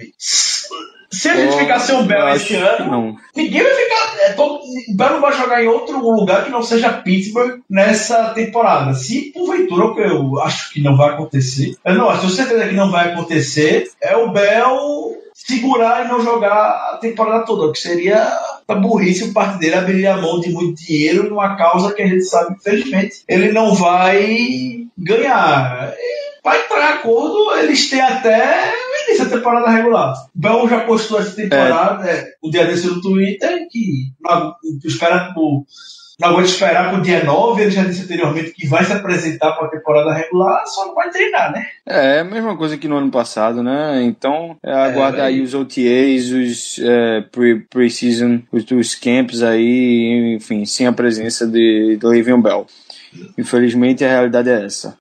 Se 1.15 1.29
a 1.29 1.37
gente 1.37 1.53
Eu 1.53 1.59
ficar 1.59 1.79
sem 1.79 1.95
o 1.99 2.03
Bell 2.03 2.29
esse 2.31 2.55
ano, 2.57 2.91
Não. 2.91 3.17
Ninguém 3.35 3.63
vai 3.63 3.75
ficar. 3.75 4.15
É, 4.21 4.33
todo, 4.33 4.61
o 4.61 4.97
Bell 4.97 5.11
não 5.11 5.21
vai 5.21 5.33
jogar 5.33 5.63
em 5.63 5.69
outro 5.69 5.99
lugar 5.99 6.45
que 6.45 6.51
não 6.51 6.63
seja 6.63 6.93
Pittsburgh 6.93 7.61
nessa 7.69 8.31
temporada. 8.31 8.95
Se 8.95 9.33
porventura, 9.33 9.87
o 9.87 9.95
que 9.95 10.01
eu 10.01 10.41
acho 10.41 10.73
que 10.73 10.83
não 10.83 10.97
vai 10.97 11.11
acontecer, 11.11 11.77
eu 11.85 11.95
não 11.95 12.09
acho, 12.09 12.21
tenho 12.21 12.33
certeza 12.33 12.69
que 12.69 12.75
não 12.75 12.91
vai 12.91 13.13
acontecer, 13.13 13.91
é 14.01 14.17
o 14.17 14.31
Bell 14.31 15.17
segurar 15.33 16.05
e 16.05 16.09
não 16.09 16.23
jogar 16.23 16.93
a 16.93 16.99
temporada 16.99 17.45
toda, 17.45 17.67
o 17.67 17.73
que 17.73 17.79
seria 17.79 18.39
a 18.67 18.75
burrice 18.75 19.25
o 19.25 19.33
parte 19.33 19.59
dele 19.59 19.75
abriria 19.75 20.15
a 20.15 20.21
mão 20.21 20.41
de 20.41 20.51
muito 20.51 20.83
dinheiro 20.83 21.29
numa 21.29 21.57
causa 21.57 21.93
que 21.93 22.03
a 22.03 22.07
gente 22.07 22.25
sabe, 22.25 22.55
infelizmente, 22.55 23.17
ele 23.29 23.53
não 23.53 23.75
vai 23.75 24.87
ganhar. 24.97 25.93
E 25.99 26.25
Vai 26.45 26.61
entrar 26.61 26.79
em 26.79 26.93
acordo, 26.99 27.57
eles 27.57 27.89
têm 27.89 28.03
até 28.03 28.71
início 29.09 29.25
da 29.29 29.37
temporada 29.37 29.71
regular. 29.71 30.15
O 30.35 30.39
Bell 30.41 30.69
já 30.69 30.81
postou 30.81 31.19
essa 31.21 31.35
temporada, 31.37 32.09
é, 32.09 32.27
o 32.43 32.51
dia 32.51 32.65
desse 32.67 32.87
no 32.87 33.01
Twitter, 33.01 33.67
que 33.71 34.13
não, 34.21 34.55
espera 34.85 35.33
pro, 35.33 35.65
não 36.21 36.29
aguenta 36.29 36.49
esperar 36.49 36.91
pro 36.93 37.03
dia 37.03 37.25
9, 37.25 37.63
ele 37.63 37.71
já 37.71 37.83
disse 37.85 38.05
anteriormente 38.05 38.53
que 38.53 38.67
vai 38.67 38.85
se 38.85 38.93
apresentar 38.93 39.53
para 39.53 39.67
a 39.67 39.71
temporada 39.71 40.13
regular, 40.13 40.65
só 40.67 40.87
não 40.87 40.95
vai 40.95 41.11
treinar, 41.11 41.53
né? 41.53 41.67
É, 41.87 42.21
a 42.21 42.25
mesma 42.25 42.57
coisa 42.57 42.79
que 42.79 42.87
no 42.89 42.97
ano 42.97 43.11
passado, 43.11 43.63
né? 43.63 44.03
Então, 44.03 44.57
é, 44.63 44.73
aguarda 44.73 45.19
É, 45.19 45.23
aí 45.23 45.41
os 45.43 45.55
OTAs, 45.55 46.31
os 46.31 46.79
é, 46.81 47.21
pre- 47.33 47.61
pre-season, 47.69 48.43
os, 48.53 48.65
os 48.71 48.95
camps 48.95 49.43
aí, 49.43 50.37
enfim, 50.37 50.65
sem 50.65 50.87
a 50.87 50.93
presença 50.93 51.47
de, 51.47 51.97
do 52.01 52.09
Le'Veon 52.09 52.41
Bell. 52.41 52.67
Infelizmente, 53.39 54.05
a 54.05 54.09
realidade 54.09 54.51
é 54.51 54.65
essa. 54.65 54.99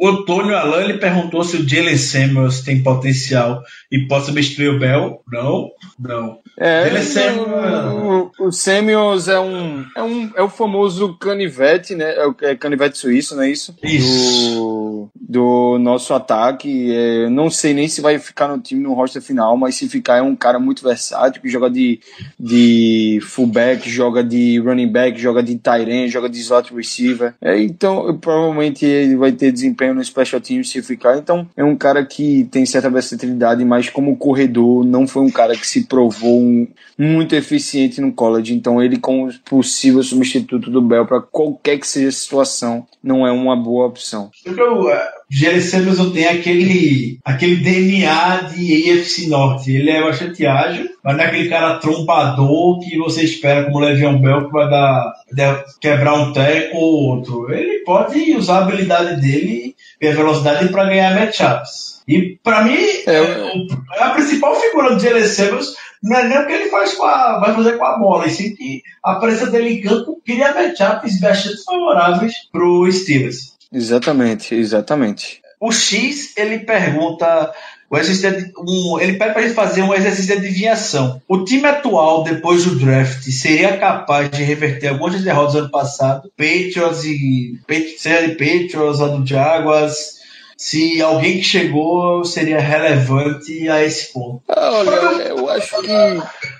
O 0.00 0.08
Antônio 0.08 0.56
Alan 0.56 0.82
ele 0.82 0.96
perguntou 0.96 1.44
se 1.44 1.58
o 1.58 1.68
Jalen 1.68 1.98
Samuels 1.98 2.62
tem 2.62 2.82
potencial 2.82 3.62
e 3.92 4.06
pode 4.08 4.24
substituir 4.24 4.68
o 4.68 4.78
Bell. 4.78 5.20
Não, 5.30 5.68
não. 5.98 6.38
É, 6.58 6.86
Ele 6.86 6.98
é 6.98 7.02
Samuel. 7.02 8.30
o, 8.38 8.46
o 8.46 8.52
Samuels 8.52 9.28
é 9.28 9.38
um, 9.38 9.84
é 9.94 10.02
um 10.02 10.30
é 10.34 10.42
o 10.42 10.48
famoso 10.48 11.18
canivete, 11.18 11.94
né? 11.94 12.14
É 12.14 12.26
o 12.26 12.34
é 12.40 12.54
canivete 12.54 12.96
suíço, 12.96 13.36
não 13.36 13.42
é 13.42 13.50
isso? 13.50 13.76
Isso. 13.82 14.50
Do, 14.54 15.10
do 15.14 15.78
nosso 15.78 16.14
ataque. 16.14 16.94
É, 16.94 17.28
não 17.28 17.50
sei 17.50 17.74
nem 17.74 17.86
se 17.86 18.00
vai 18.00 18.18
ficar 18.18 18.48
no 18.48 18.58
time 18.58 18.82
no 18.82 18.94
roster 18.94 19.20
final, 19.20 19.54
mas 19.56 19.74
se 19.74 19.86
ficar 19.86 20.16
é 20.16 20.22
um 20.22 20.34
cara 20.34 20.58
muito 20.58 20.82
versátil 20.82 21.42
que 21.42 21.48
joga 21.48 21.68
de, 21.68 22.00
de 22.38 23.20
fullback, 23.22 23.88
joga 23.90 24.24
de 24.24 24.58
running 24.60 24.90
back, 24.90 25.20
joga 25.20 25.42
de 25.42 25.56
tight 25.56 25.90
end, 25.90 26.08
joga 26.08 26.28
de 26.28 26.40
slot 26.40 26.74
receiver. 26.74 27.34
É, 27.40 27.60
então, 27.60 28.16
provavelmente 28.18 28.86
ele 28.86 29.16
vai 29.16 29.32
ter 29.32 29.52
desempenho 29.52 29.89
no 29.94 30.04
special 30.04 30.40
team 30.40 30.62
se 30.64 30.82
ficar. 30.82 31.16
Então, 31.18 31.46
é 31.56 31.64
um 31.64 31.76
cara 31.76 32.04
que 32.04 32.48
tem 32.50 32.64
certa 32.66 32.88
versatilidade, 32.90 33.64
mas 33.64 33.88
como 33.90 34.16
corredor, 34.16 34.84
não 34.84 35.06
foi 35.06 35.22
um 35.22 35.30
cara 35.30 35.56
que 35.56 35.66
se 35.66 35.84
provou 35.84 36.40
um- 36.40 36.66
muito 36.98 37.34
eficiente 37.34 38.00
no 38.00 38.12
college. 38.12 38.52
Então, 38.54 38.82
ele, 38.82 38.98
como 38.98 39.30
possível 39.48 40.02
substituto 40.02 40.70
do 40.70 40.82
Bell 40.82 41.06
para 41.06 41.20
qualquer 41.20 41.78
que 41.78 41.86
seja 41.88 42.08
a 42.08 42.12
situação, 42.12 42.86
não 43.02 43.26
é 43.26 43.32
uma 43.32 43.56
boa 43.56 43.86
opção. 43.86 44.30
Porque 44.44 44.62
o 44.62 44.86
uh, 44.88 44.98
Jalen 45.30 45.60
Samuels 45.62 45.98
não 45.98 46.10
tem 46.12 46.26
aquele, 46.26 47.18
aquele 47.24 47.56
DNA 47.56 48.40
de 48.54 48.90
AFC 48.92 49.28
Norte. 49.28 49.72
Ele 49.72 49.90
é 49.90 50.02
bastante 50.02 50.44
ágil, 50.44 50.88
mas 51.02 51.16
não 51.16 51.24
é 51.24 51.26
aquele 51.26 51.48
cara 51.48 51.78
trombador 51.78 52.80
que 52.80 52.98
você 52.98 53.22
espera 53.24 53.64
como 53.64 53.78
o 53.78 53.80
Le'Veon 53.80 54.18
Bell 54.20 54.46
que 54.46 54.52
vai 54.52 54.68
dar- 54.68 55.64
quebrar 55.80 56.14
um 56.14 56.32
teco 56.32 56.76
ou 56.76 57.04
outro. 57.16 57.52
Ele 57.52 57.78
pode 57.84 58.32
usar 58.36 58.58
a 58.58 58.62
habilidade 58.64 59.20
dele 59.20 59.69
a 60.08 60.12
velocidade 60.12 60.68
para 60.70 60.84
ganhar 60.86 61.14
matchups. 61.14 62.02
E 62.08 62.38
para 62.42 62.64
mim, 62.64 62.78
É, 63.06 63.14
é, 63.16 63.22
o- 63.54 64.02
a 64.02 64.10
principal 64.10 64.58
figura 64.60 64.94
do 64.94 65.00
Jalen 65.00 65.24
Samuels 65.26 65.74
não 66.02 66.16
é 66.16 66.24
nem 66.24 66.38
o 66.38 66.46
que 66.46 66.52
ele 66.52 66.70
faz 66.70 66.94
com 66.94 67.04
a, 67.04 67.38
vai 67.38 67.54
fazer 67.54 67.76
com 67.76 67.84
a 67.84 67.98
bola, 67.98 68.26
e 68.26 68.30
sim 68.30 68.54
que 68.54 68.82
a 69.04 69.16
presença 69.16 69.50
dele 69.50 69.74
em 69.74 69.80
campo 69.82 70.20
cria 70.24 70.52
matchups 70.54 71.20
bastante 71.20 71.62
favoráveis 71.64 72.32
para 72.50 72.64
o 72.64 72.90
Steelers. 72.90 73.54
Exatamente, 73.72 74.54
exatamente. 74.54 75.40
O 75.60 75.70
X, 75.70 76.34
ele 76.38 76.60
pergunta. 76.60 77.52
O 77.90 77.98
exercício 77.98 78.52
um, 78.56 79.00
ele 79.00 79.14
pede 79.14 79.32
pra 79.32 79.42
gente 79.42 79.54
fazer 79.54 79.82
um 79.82 79.92
exercício 79.92 80.26
de 80.26 80.46
adivinhação. 80.46 81.20
O 81.26 81.44
time 81.44 81.66
atual, 81.66 82.22
depois 82.22 82.64
do 82.64 82.76
draft, 82.76 83.24
seria 83.24 83.76
capaz 83.78 84.30
de 84.30 84.44
reverter 84.44 84.88
algumas 84.88 85.20
derrotas 85.20 85.54
do 85.54 85.58
ano 85.58 85.70
passado? 85.70 86.30
Patriots 86.36 87.04
e. 87.04 87.58
De 87.68 88.28
Patriots, 88.28 89.00
a 89.00 89.08
do 89.08 89.26
Jaguars. 89.26 90.19
Se 90.60 91.00
alguém 91.00 91.38
que 91.38 91.44
chegou 91.44 92.22
seria 92.22 92.60
relevante 92.60 93.66
a 93.70 93.82
esse 93.82 94.12
ponto. 94.12 94.42
Olha, 94.46 95.28
eu 95.28 95.48
acho 95.48 95.80
que, 95.80 95.88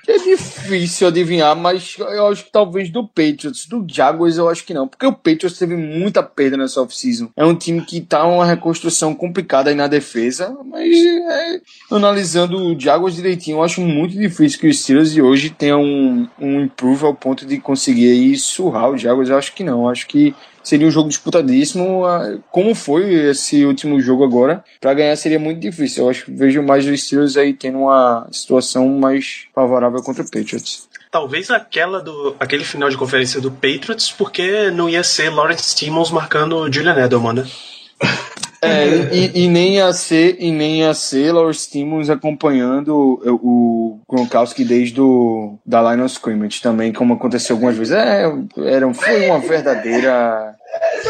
que 0.05 0.11
é 0.11 0.18
difícil 0.18 1.09
adivinhar, 1.09 1.55
mas 1.55 1.96
eu 1.98 2.28
acho 2.28 2.46
que 2.46 2.51
talvez 2.51 2.88
do 2.88 3.07
Patriots, 3.07 3.66
do 3.66 3.84
Jaguars 3.86 4.38
eu 4.38 4.48
acho 4.48 4.64
que 4.64 4.72
não, 4.72 4.88
porque 4.88 5.05
o 5.05 5.12
Patriots 5.12 5.59
teve 5.59 5.76
muita 5.76 6.22
perda 6.22 6.57
nessa 6.57 6.80
off-season. 6.80 7.28
É 7.36 7.44
um 7.44 7.55
time 7.55 7.82
que 7.82 8.01
tá 8.01 8.26
uma 8.26 8.46
reconstrução 8.46 9.14
complicada 9.14 9.68
aí 9.68 9.76
na 9.76 9.86
defesa, 9.86 10.57
mas 10.64 10.96
é, 10.96 11.61
analisando 11.90 12.57
o 12.57 12.80
Jaguars 12.80 13.16
direitinho, 13.16 13.59
eu 13.59 13.62
acho 13.62 13.82
muito 13.82 14.16
difícil 14.16 14.61
que 14.61 14.68
os 14.68 14.80
Steelers 14.80 15.12
de 15.12 15.20
hoje 15.20 15.51
tenham 15.51 15.82
um, 15.82 16.26
um 16.40 16.61
improve 16.62 17.05
ao 17.05 17.14
ponto 17.14 17.44
de 17.44 17.59
conseguir 17.61 18.11
aí 18.11 18.34
surrar 18.38 18.90
o 18.90 18.96
Jaguars. 18.96 19.28
Eu 19.28 19.36
acho 19.36 19.53
que 19.53 19.62
não, 19.62 19.82
eu 19.82 19.88
acho 19.90 20.07
que 20.07 20.34
seria 20.63 20.87
um 20.87 20.91
jogo 20.91 21.09
disputadíssimo, 21.09 22.05
ah, 22.05 22.39
como 22.51 22.75
foi 22.75 23.13
esse 23.31 23.65
último 23.65 24.01
jogo 24.01 24.25
agora. 24.25 24.65
Para 24.81 24.95
ganhar 24.95 25.17
seria 25.17 25.39
muito 25.39 25.61
difícil. 25.61 26.05
Eu 26.05 26.11
acho 26.11 26.25
que 26.25 26.33
vejo 26.33 26.63
mais 26.63 26.87
os 26.87 27.03
Steelers 27.03 27.37
aí 27.37 27.53
tendo 27.53 27.79
uma 27.79 28.29
situação 28.31 28.89
mais 28.89 29.47
favorável 29.55 30.03
contra 30.03 30.23
o 30.23 30.31
Patriots. 30.31 30.89
Talvez 31.11 31.51
aquela 31.51 32.01
do 32.01 32.37
aquele 32.39 32.65
final 32.65 32.89
de 32.89 32.97
conferência 32.97 33.41
do 33.41 33.51
Patriots, 33.51 34.13
porque 34.13 34.71
não 34.71 34.89
ia 34.89 35.03
ser 35.03 35.29
Lawrence 35.31 35.75
Timmons 35.75 36.11
marcando 36.11 36.73
Julian 36.73 36.97
Edelman, 37.05 37.33
né? 37.33 37.47
É, 38.62 39.09
e, 39.11 39.44
e 39.44 39.48
nem 39.48 39.76
ia 39.76 39.90
ser, 39.92 40.36
e 40.38 40.53
nem 40.53 40.80
ia 40.80 40.92
ser 40.92 41.32
Lawrence 41.32 41.70
Timmons 41.70 42.11
acompanhando 42.11 43.18
o, 43.24 43.30
o 43.42 44.01
Gronkowski 44.07 44.64
desde 44.64 45.01
o, 45.01 45.59
da 45.64 45.80
line 45.90 46.03
of 46.03 46.14
scrimmage 46.14 46.61
também, 46.61 46.92
como 46.92 47.14
aconteceu 47.14 47.57
algumas 47.57 47.76
vezes. 47.76 47.94
É, 47.94 48.30
era, 48.59 48.92
foi 48.92 49.26
uma 49.26 49.38
verdadeira. 49.38 50.55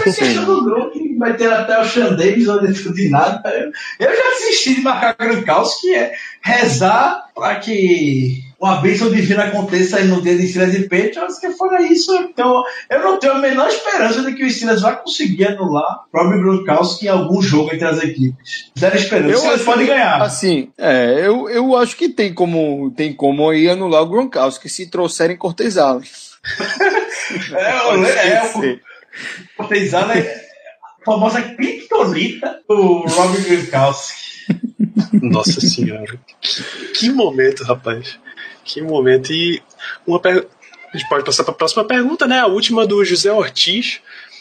Questão 0.05 0.45
do 0.45 0.65
Gronk 0.65 1.17
vai 1.19 1.37
ter 1.37 1.53
até 1.53 1.81
o 1.81 1.85
Sean 1.85 2.15
Davis 2.15 2.47
ou 2.47 2.61
dentro 2.61 2.95
de 2.95 3.09
nada. 3.11 3.43
Eu, 3.51 3.73
eu 4.09 4.17
já 4.17 4.31
desisti 4.31 4.77
de 4.77 4.83
marcar 4.83 5.17
Gronkowski, 5.19 5.89
que 5.89 5.95
é 5.95 6.13
rezar 6.41 7.31
para 7.35 7.57
que 7.57 8.45
uma 8.61 8.77
bênção 8.83 9.11
divina 9.11 9.45
aconteça 9.45 9.97
aí 9.97 10.07
no 10.07 10.21
dia 10.21 10.37
de 10.37 10.47
Steelers 10.47 10.75
e 10.75 10.83
Patriots, 10.89 11.39
que 11.39 11.51
fora 11.53 11.81
isso. 11.83 12.15
Então, 12.17 12.63
eu 12.91 13.01
não 13.03 13.19
tenho 13.19 13.33
a 13.33 13.39
menor 13.39 13.69
esperança 13.69 14.23
de 14.23 14.35
que 14.35 14.45
o 14.45 14.51
Steelers 14.51 14.83
vai 14.83 15.01
conseguir 15.03 15.47
anular 15.47 16.05
o 16.07 16.11
próprio 16.11 16.41
Gronkowski 16.43 17.07
em 17.07 17.09
algum 17.09 17.41
jogo 17.41 17.73
entre 17.75 17.87
as 17.87 18.03
equipes. 18.03 18.71
Zero 18.79 18.97
esperança. 18.97 19.35
O 19.35 19.39
Steelers 19.39 19.63
pode 19.65 19.87
ganhar. 19.87 20.21
Assim, 20.21 20.71
é, 20.77 21.27
eu, 21.27 21.49
eu 21.49 21.75
acho 21.75 21.97
que 21.97 22.09
tem 22.11 22.35
como, 22.35 22.91
tem 22.95 23.15
como 23.15 23.49
aí 23.49 23.69
anular 23.69 24.03
o 24.03 24.07
Gronkowski 24.09 24.69
se 24.69 24.87
trouxerem 24.91 25.37
Cortez 25.37 25.79
Allen. 25.79 26.03
É, 27.57 27.83
o- 27.95 28.05
é, 28.05 28.53
o 28.55 28.79
Cortez 29.57 29.95
Allen 29.95 30.19
é 30.19 30.35
a 31.01 31.05
famosa 31.05 31.41
criptonita 31.43 32.61
do 32.69 33.05
Robin 33.07 33.41
Gronkowski. 33.43 34.21
Nossa 35.23 35.61
senhora. 35.61 36.19
Que, 36.41 36.63
que 36.93 37.11
momento, 37.11 37.63
rapaz. 37.65 38.19
Que 38.65 38.81
momento. 38.81 39.33
E 39.33 39.63
uma 40.07 40.21
per... 40.21 40.47
a 40.93 40.97
gente 40.97 41.09
pode 41.09 41.25
passar 41.25 41.45
para 41.45 41.53
a 41.53 41.57
próxima 41.57 41.85
pergunta, 41.85 42.27
né? 42.27 42.39
A 42.39 42.47
última 42.47 42.87
do 42.87 43.05
José 43.05 43.33
Ortiz. 43.33 44.01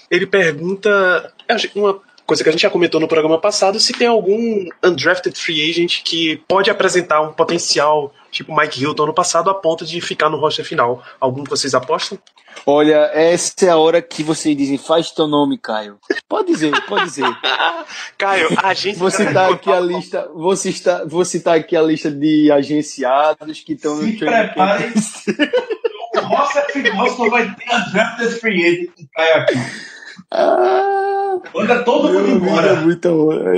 Ele 0.10 0.26
pergunta 0.26 1.34
uma 1.76 2.02
coisa 2.30 2.44
que 2.44 2.50
a 2.50 2.52
gente 2.52 2.62
já 2.62 2.70
comentou 2.70 3.02
no 3.02 3.08
programa 3.08 3.40
passado, 3.40 3.80
se 3.80 3.92
tem 3.92 4.08
algum 4.08 4.64
undrafted 4.84 5.36
free 5.36 5.68
agent 5.68 6.04
que 6.04 6.38
pode 6.48 6.70
apresentar 6.70 7.22
um 7.22 7.34
potencial 7.34 8.14
tipo 8.30 8.56
Mike 8.56 8.80
Hilton 8.80 9.08
no 9.08 9.14
passado 9.16 9.50
a 9.50 9.56
ponto 9.56 9.84
de 9.84 10.00
ficar 10.00 10.30
no 10.30 10.38
roster 10.38 10.64
final. 10.64 11.04
Algum 11.20 11.44
que 11.44 11.50
vocês 11.50 11.74
apostam? 11.74 12.20
Olha, 12.68 13.10
essa 13.16 13.66
é 13.66 13.70
a 13.70 13.78
hora 13.78 14.00
que 14.00 14.22
vocês 14.22 14.56
dizem, 14.56 14.78
faz 14.78 15.10
teu 15.10 15.28
nome, 15.28 15.58
Caio. 15.58 15.98
Pode 16.28 16.50
dizer, 16.50 16.72
pode 16.86 17.06
dizer. 17.06 17.26
Caio, 18.16 18.50
a 18.62 18.76
gente 18.76 19.00
Vou 19.00 19.10
citar 19.10 19.52
aqui 19.52 19.72
a 19.72 19.80
lista, 19.80 20.30
vou 20.32 20.56
citar, 20.56 21.08
vou 21.08 21.26
citar 21.26 21.58
aqui 21.58 21.76
a 21.76 21.82
lista 21.82 22.12
de 22.12 22.52
agenciados 22.52 23.62
que 23.62 23.74
estão 23.74 23.96
no 23.96 24.04
Se 24.04 24.18
preparem. 24.18 24.94
o 26.14 26.20
roster 26.20 26.72
final 26.74 27.10
só 27.10 27.28
vai 27.28 27.56
ter 27.56 27.76
undrafted 27.76 28.40
free 28.40 28.64
agent 28.68 28.94
que 28.96 29.08
cai 29.08 29.34
aqui. 29.34 29.99
Ah, 30.32 31.38
Manda 31.54 31.84
todo 31.84 32.12
mundo 32.14 32.28
é 32.28 32.32
embora. 32.32 32.76
muita 32.76 33.12
hora. 33.12 33.54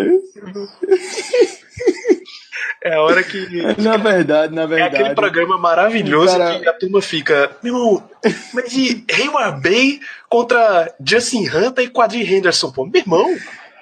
É 2.83 2.93
a 2.95 3.01
hora 3.01 3.23
que 3.23 3.37
Na 3.81 3.97
verdade, 3.97 4.53
na 4.55 4.63
É 4.63 4.67
verdade. 4.67 4.95
aquele 4.95 5.15
programa 5.15 5.57
maravilhoso 5.57 6.37
Cara- 6.37 6.59
que 6.59 6.67
a 6.69 6.73
turma 6.73 7.01
fica, 7.01 7.51
meu 7.61 7.75
irmão, 7.75 8.09
mas 8.53 8.73
e 8.73 9.03
Hayward 9.11 9.61
Bay 9.61 9.99
contra 10.29 10.93
Justin 11.03 11.47
Hunter 11.47 11.85
e 11.85 11.89
Quadri 11.89 12.23
Henderson, 12.23 12.71
pô, 12.71 12.85
meu 12.85 13.01
irmão, 13.01 13.37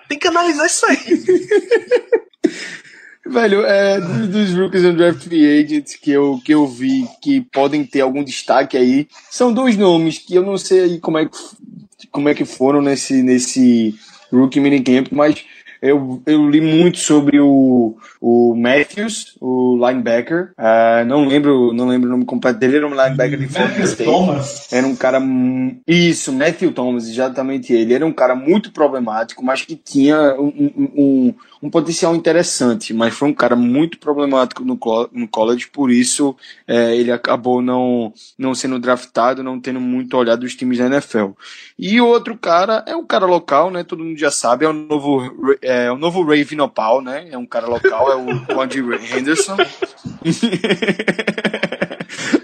tem 0.07 0.17
que 0.19 0.27
analisar 0.27 0.65
isso 0.65 0.85
aí. 0.85 0.97
Velho, 3.25 3.63
é, 3.63 3.99
dos, 4.01 4.55
rookies 4.55 4.83
and 4.83 4.95
draft 4.95 5.21
free 5.23 5.59
agents 5.63 5.95
que 5.95 6.09
eu, 6.09 6.39
que 6.43 6.51
eu 6.51 6.65
vi 6.65 7.05
que 7.21 7.41
podem 7.53 7.85
ter 7.85 8.01
algum 8.01 8.23
destaque 8.23 8.75
aí, 8.75 9.07
são 9.29 9.53
dois 9.53 9.77
nomes 9.77 10.17
que 10.17 10.33
eu 10.33 10.41
não 10.41 10.57
sei 10.57 10.79
aí 10.79 10.99
como 10.99 11.19
é 11.19 11.25
que, 11.25 11.37
como 12.11 12.29
é 12.29 12.33
que 12.33 12.45
foram 12.45 12.81
nesse, 12.81 13.21
nesse 13.21 13.95
rookie 14.31 14.59
minicamp, 14.59 15.13
mas 15.13 15.43
eu, 15.81 16.21
eu 16.25 16.49
li 16.49 16.61
muito 16.61 16.97
sobre 16.97 17.39
o, 17.39 17.97
o 18.21 18.53
Matthews, 18.55 19.37
o 19.39 19.77
linebacker. 19.77 20.51
Ah, 20.57 21.03
não 21.05 21.25
lembro 21.27 21.73
não 21.73 21.87
lembro 21.87 22.09
o 22.09 22.11
nome 22.11 22.25
completo 22.25 22.59
dele, 22.59 22.77
era 22.77 22.87
um 22.87 22.91
linebacker 22.91 23.39
de 23.39 23.47
Florida 23.47 23.69
Matthew 23.71 23.85
State. 23.85 24.09
Thomas. 24.11 24.73
Era 24.73 24.87
um 24.87 24.95
cara. 24.95 25.21
Isso, 25.87 26.33
Matthew 26.33 26.71
Thomas, 26.73 27.07
exatamente 27.07 27.73
ele. 27.73 27.93
Era 27.93 28.05
um 28.05 28.11
cara 28.11 28.35
muito 28.35 28.71
problemático, 28.71 29.43
mas 29.43 29.61
que 29.61 29.75
tinha 29.75 30.35
um, 30.39 30.47
um, 30.97 31.35
um- 31.63 31.69
potencial 31.69 32.15
interessante. 32.15 32.93
Mas 32.93 33.13
foi 33.13 33.29
um 33.29 33.33
cara 33.33 33.55
muito 33.55 33.99
problemático 33.99 34.63
no, 34.65 34.77
no 35.11 35.27
college, 35.27 35.67
por 35.71 35.89
isso 35.91 36.35
é, 36.67 36.95
ele 36.95 37.11
acabou 37.11 37.61
não, 37.61 38.13
não 38.37 38.53
sendo 38.53 38.79
draftado, 38.79 39.43
não 39.43 39.59
tendo 39.59 39.79
muito 39.79 40.17
olhado 40.17 40.41
dos 40.41 40.55
times 40.55 40.77
da 40.77 40.87
NFL. 40.87 41.29
E 41.77 41.99
o 42.01 42.07
outro 42.07 42.37
cara 42.37 42.83
é 42.85 42.95
um 42.95 43.05
cara 43.05 43.25
local, 43.25 43.71
né? 43.71 43.83
Todo 43.83 44.03
mundo 44.03 44.17
já 44.17 44.31
sabe, 44.31 44.65
é 44.65 44.69
o 44.69 44.73
novo, 44.73 45.57
é, 45.61 45.91
o 45.91 45.97
novo 45.97 46.23
Ray 46.23 46.43
Vinopal, 46.43 47.01
né? 47.01 47.27
É 47.31 47.37
um 47.37 47.45
cara 47.45 47.67
local, 47.67 48.08
é 48.11 48.15
o, 48.15 48.61
Andy 48.61 48.79
Henderson. 48.79 49.57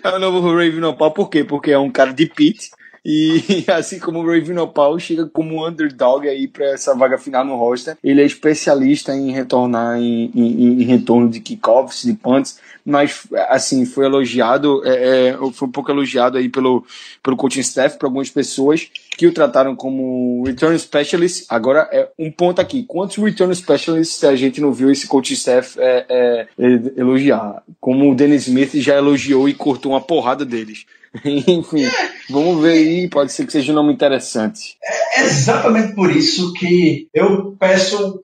É 0.04 0.10
o 0.10 0.20
novo 0.20 0.56
Ray 0.56 0.70
Vinopal, 0.70 1.12
por 1.12 1.30
quê? 1.30 1.44
Porque 1.44 1.72
é 1.72 1.80
um 1.80 1.90
cara 1.90 2.14
de 2.14 2.28
pit 2.28 2.70
E 3.04 3.66
assim 3.70 4.00
como 4.00 4.22
o 4.22 4.68
Paul 4.68 5.00
chega 5.00 5.26
como 5.28 5.68
underdog 5.68 6.28
aí 6.28 6.48
para 6.48 6.66
essa 6.74 6.96
vaga 6.96 7.18
final 7.18 7.46
no 7.46 7.56
roster, 7.56 7.96
ele 8.04 8.22
é 8.22 8.26
especialista 8.26 9.16
em 9.16 9.32
retornar 9.32 10.00
em, 10.00 10.32
em, 10.34 10.82
em 10.82 10.84
retorno 10.84 11.30
de 11.30 11.40
kickoffs, 11.40 12.02
de 12.02 12.14
punts, 12.14 12.60
mas 12.84 13.28
assim 13.50 13.86
foi 13.86 14.06
elogiado, 14.06 14.82
é, 14.86 15.30
é, 15.30 15.38
foi 15.54 15.68
um 15.68 15.72
pouco 15.72 15.92
elogiado 15.92 16.38
aí 16.38 16.50
pelo, 16.50 16.84
pelo 17.22 17.38
coaching 17.38 17.60
staff, 17.60 17.98
por 18.00 18.08
algumas 18.08 18.30
pessoas 18.30 18.90
que 19.16 19.28
o 19.28 19.34
trataram 19.34 19.76
como 19.76 20.44
return 20.46 20.78
specialist. 20.78 21.46
Agora 21.50 21.90
é 21.92 22.10
um 22.18 22.32
ponto 22.32 22.60
aqui: 22.60 22.84
quantos 22.84 23.18
return 23.18 23.54
specialists 23.56 24.24
a 24.24 24.36
gente 24.36 24.62
não 24.62 24.74
viu 24.74 24.92
esse 24.92 25.08
coaching 25.08 25.34
staff 25.34 25.80
é, 25.80 26.06
é, 26.10 26.48
é 26.58 26.66
elogiar? 26.98 27.64
Como 27.80 28.12
o 28.12 28.16
Dennis 28.16 28.48
Smith 28.48 28.76
já 28.76 28.96
elogiou 28.96 29.48
e 29.48 29.54
cortou 29.54 29.94
uma 29.94 30.02
porrada 30.02 30.46
deles. 30.46 30.86
Enfim, 31.26 31.86
vamos 32.30 32.62
ver 32.62 32.74
aí, 32.74 33.10
pode 33.10 33.32
ser 33.32 33.46
que 33.46 33.52
seja 33.52 33.72
um 33.72 33.76
nome 33.76 33.94
interessante. 33.94 34.76
É 35.16 35.22
exatamente 35.22 35.94
por 35.94 36.14
isso 36.14 36.52
que 36.54 37.08
eu 37.14 37.56
peço 37.58 38.22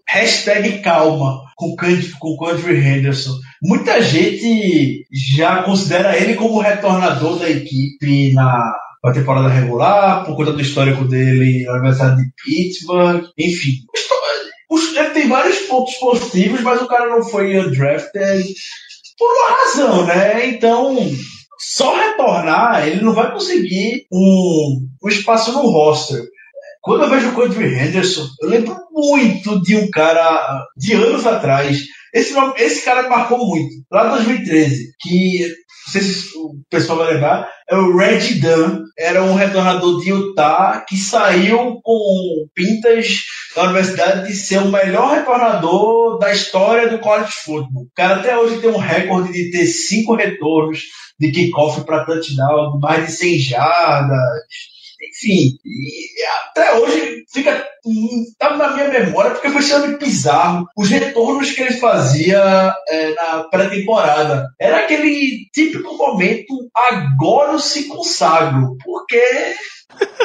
calma 0.83 1.43
com 1.55 1.75
com 2.19 2.37
Candre 2.37 2.77
Henderson. 2.77 3.39
Muita 3.63 4.01
gente 4.01 5.05
já 5.11 5.63
considera 5.63 6.17
ele 6.17 6.33
como 6.33 6.59
retornador 6.59 7.39
da 7.39 7.49
equipe 7.49 8.33
na 8.33 8.73
na 9.03 9.11
temporada 9.11 9.47
regular, 9.47 10.25
por 10.25 10.35
conta 10.35 10.53
do 10.53 10.61
histórico 10.61 11.05
dele 11.05 11.65
na 11.65 11.73
Universidade 11.73 12.17
de 12.17 12.31
Pittsburgh, 12.43 13.25
enfim. 13.37 13.71
Ele 14.95 15.09
tem 15.09 15.27
vários 15.27 15.59
pontos 15.61 15.95
positivos, 15.95 16.61
mas 16.61 16.81
o 16.81 16.87
cara 16.87 17.09
não 17.09 17.23
foi 17.23 17.59
undrafted 17.59 18.43
por 19.17 19.27
uma 19.27 19.49
razão, 19.57 20.05
né? 20.05 20.47
Então, 20.47 20.95
só 21.59 21.95
retornar, 21.95 22.87
ele 22.87 23.01
não 23.01 23.13
vai 23.13 23.31
conseguir 23.31 24.05
um, 24.11 24.87
um 25.03 25.09
espaço 25.09 25.51
no 25.51 25.69
roster. 25.69 26.21
Quando 26.81 27.03
eu 27.03 27.09
vejo 27.09 27.29
o 27.29 27.33
Cody 27.33 27.63
Henderson, 27.63 28.25
eu 28.41 28.49
lembro 28.49 28.75
muito 28.91 29.61
de 29.61 29.75
um 29.75 29.89
cara 29.91 30.65
de 30.75 30.93
anos 30.93 31.25
atrás. 31.27 31.79
Esse, 32.13 32.33
esse 32.57 32.83
cara 32.83 33.07
marcou 33.07 33.47
muito, 33.47 33.71
lá 33.91 34.07
em 34.07 34.25
2013, 34.25 34.91
que 34.99 35.47
sei 35.91 36.01
se 36.01 36.37
o 36.37 36.55
pessoal 36.69 36.99
vai 36.99 37.13
lembrar, 37.13 37.49
é 37.69 37.75
o 37.75 37.95
Red 37.95 38.39
Dunn, 38.39 38.83
era 38.97 39.23
um 39.23 39.35
retornador 39.35 40.01
de 40.01 40.09
Utah 40.09 40.85
que 40.87 40.97
saiu 40.97 41.79
com 41.83 42.47
pintas 42.55 43.19
da 43.55 43.63
universidade 43.63 44.27
de 44.27 44.33
ser 44.33 44.59
o 44.59 44.71
melhor 44.71 45.15
retornador 45.15 46.17
da 46.17 46.31
história 46.31 46.89
do 46.89 46.99
college 46.99 47.31
football. 47.43 47.83
O 47.83 47.91
cara 47.95 48.17
até 48.17 48.37
hoje 48.37 48.61
tem 48.61 48.69
um 48.69 48.77
recorde 48.77 49.31
de 49.33 49.51
ter 49.51 49.65
cinco 49.65 50.15
retornos 50.15 50.81
de 51.19 51.31
kickoff 51.31 51.81
para 51.85 52.05
touchdown, 52.05 52.79
mais 52.79 53.05
de 53.05 53.11
100 53.11 53.39
jardas, 53.39 54.43
enfim, 55.01 55.57
até 56.49 56.75
hoje 56.75 57.23
fica 57.31 57.67
tá 58.37 58.55
na 58.55 58.73
minha 58.73 58.87
memória 58.89 59.31
porque 59.31 59.49
foi 59.49 59.61
extremamente 59.61 60.03
bizarro 60.03 60.67
os 60.77 60.89
retornos 60.89 61.51
que 61.51 61.61
ele 61.61 61.73
fazia 61.73 62.75
é, 62.87 63.13
na 63.13 63.43
pré-temporada. 63.45 64.47
Era 64.59 64.79
aquele 64.79 65.49
típico 65.53 65.95
momento 65.97 66.53
agora 66.75 67.53
eu 67.53 67.59
se 67.59 67.87
consagro, 67.87 68.77
porque 68.83 69.21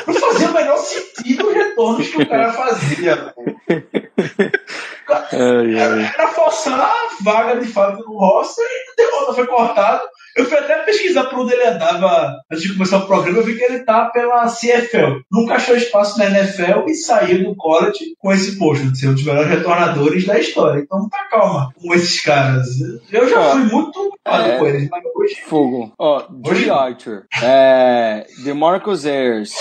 não 0.07 0.15
fazia 0.15 0.49
o 0.49 0.55
menor 0.55 0.77
sentido 0.79 1.49
os 1.49 1.55
retornos 1.55 2.09
que 2.09 2.23
o 2.23 2.29
cara 2.29 2.53
fazia. 2.53 3.35
Era, 5.33 6.29
forçar 6.29 6.81
a 6.81 7.09
vaga 7.23 7.61
de 7.61 7.67
fato 7.69 8.03
no 8.05 8.19
roster 8.19 8.65
e 8.65 8.97
derrota 8.97 9.35
foi 9.35 9.47
cortado. 9.47 10.03
Eu 10.37 10.45
fui 10.45 10.59
até 10.59 10.77
pesquisar 10.85 11.25
por 11.25 11.41
onde 11.41 11.55
ele 11.55 11.67
andava 11.67 12.37
antes 12.51 12.63
de 12.63 12.75
começar 12.75 12.99
o 12.99 13.07
programa. 13.07 13.39
Eu 13.39 13.45
vi 13.45 13.57
que 13.57 13.65
ele 13.65 13.81
tá 13.81 14.07
pela 14.07 14.47
CFL. 14.47 15.21
Nunca 15.33 15.55
achou 15.55 15.75
espaço 15.75 16.19
na 16.19 16.27
NFL 16.27 16.89
e 16.89 16.95
saiu 16.95 17.45
do 17.45 17.57
college 17.57 18.15
com 18.19 18.33
esse 18.33 18.59
posto 18.59 18.91
de 18.91 18.99
ser 18.99 19.09
um 19.09 19.15
dos 19.15 19.25
melhores 19.25 19.51
retornadores 19.51 20.27
da 20.27 20.39
história. 20.39 20.81
Então 20.81 21.09
tá 21.09 21.27
calma 21.31 21.73
com 21.81 21.95
esses 21.95 22.21
caras. 22.21 22.67
Eu 23.11 23.29
já 23.29 23.53
fui 23.53 23.65
muito 23.65 24.13
é, 24.27 24.59
com 24.59 24.67
eles, 24.67 24.89
mas 24.91 25.03
hoje. 25.15 25.37
Fogo. 25.47 25.93
Ó, 25.99 26.23
oh, 26.29 26.73
Archer, 26.73 27.25
é, 27.43 28.27
DeMarcus 28.45 29.07
Ayers 29.07 29.55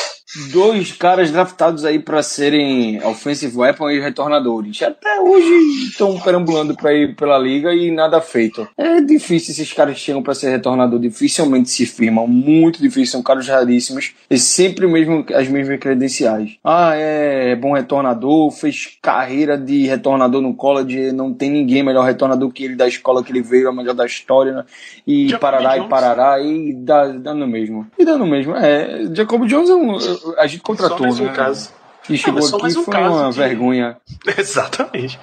dois 0.52 0.92
caras 0.92 1.32
draftados 1.32 1.86
aí 1.86 2.00
para 2.00 2.24
serem 2.24 3.02
offensive 3.04 3.56
weapon 3.56 3.90
e 3.92 4.00
retornadores. 4.00 4.82
Até 4.82 5.20
hoje 5.22 5.50
estão 5.88 6.20
perambulando 6.20 6.76
para 6.76 6.94
ir 6.94 7.16
pela 7.16 7.38
liga 7.38 7.74
e 7.74 7.92
nada 7.92 8.20
feito. 8.20 8.68
É 8.78 9.02
difícil 9.02 9.52
esses 9.52 9.72
caras 9.72 9.98
chegam 9.98 10.24
para 10.24 10.34
ser 10.34 10.50
retornador, 10.50 11.00
dificilmente 11.00 11.70
se 11.70 11.86
firmam, 11.86 12.28
muito 12.28 12.82
difícil, 12.82 13.14
são 13.14 13.24
caras 13.24 13.48
raríssimos 13.48 14.14
e 14.30 14.38
sempre 14.38 14.88
mesmo 14.88 15.26
as 15.34 15.48
mesmas 15.48 15.80
credenciais. 15.80 16.58
Ah, 16.64 16.94
é 16.96 17.56
bom 17.56 17.74
retornador, 17.74 18.52
fez 18.52 18.98
carreira 19.02 19.58
de 19.58 19.86
retornador 19.86 20.42
no 20.42 20.54
college, 20.56 21.12
não 21.12 21.34
tem 21.34 21.50
ninguém 21.52 21.84
melhor 21.84 22.04
retornador 22.04 22.52
que 22.52 22.66
ele 22.66 22.76
da 22.76 22.88
escola 22.88 23.24
que 23.24 23.32
ele 23.32 23.42
veio, 23.42 23.70
a 23.70 23.74
melhor 23.74 23.94
da 23.94 24.06
história, 24.06 24.54
né? 24.54 24.66
e 25.06 25.30
Jacob 25.30 25.42
parará 25.42 25.70
Jones. 25.76 25.86
e 25.86 25.90
parará 25.90 26.42
e 26.42 26.74
dá, 26.74 27.08
dá 27.08 27.34
no 27.34 27.48
mesmo. 27.48 27.88
E 27.98 28.04
dá 28.04 28.18
no 28.18 28.26
mesmo. 28.26 28.56
É, 28.56 29.06
Jacob 29.14 29.46
Jones 29.46 29.70
é 29.70 29.76
um 29.76 29.98
a 30.38 30.48
gente 30.48 30.62
contratou, 30.62 30.98
só 30.98 31.04
mais 31.04 31.20
um 31.20 31.26
né? 31.26 31.34
caso. 31.34 31.70
E 32.10 32.18
chegou 32.18 32.40
não, 32.40 32.58
aqui 32.60 32.78
um 32.78 32.84
foi 32.84 32.98
uma 32.98 33.30
de... 33.30 33.38
vergonha. 33.38 33.98
Exatamente. 34.38 35.20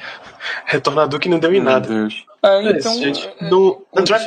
Retornador 0.65 1.21
que 1.21 1.29
não 1.29 1.39
deu 1.39 1.51
em 1.51 1.61
Meu 1.61 1.65
nada. 1.65 1.89
Deus. 1.89 2.25
É, 2.45 2.71
então, 2.71 2.93
gente, 2.95 3.29
no, 3.41 3.83
no 3.95 4.03
draft 4.03 4.27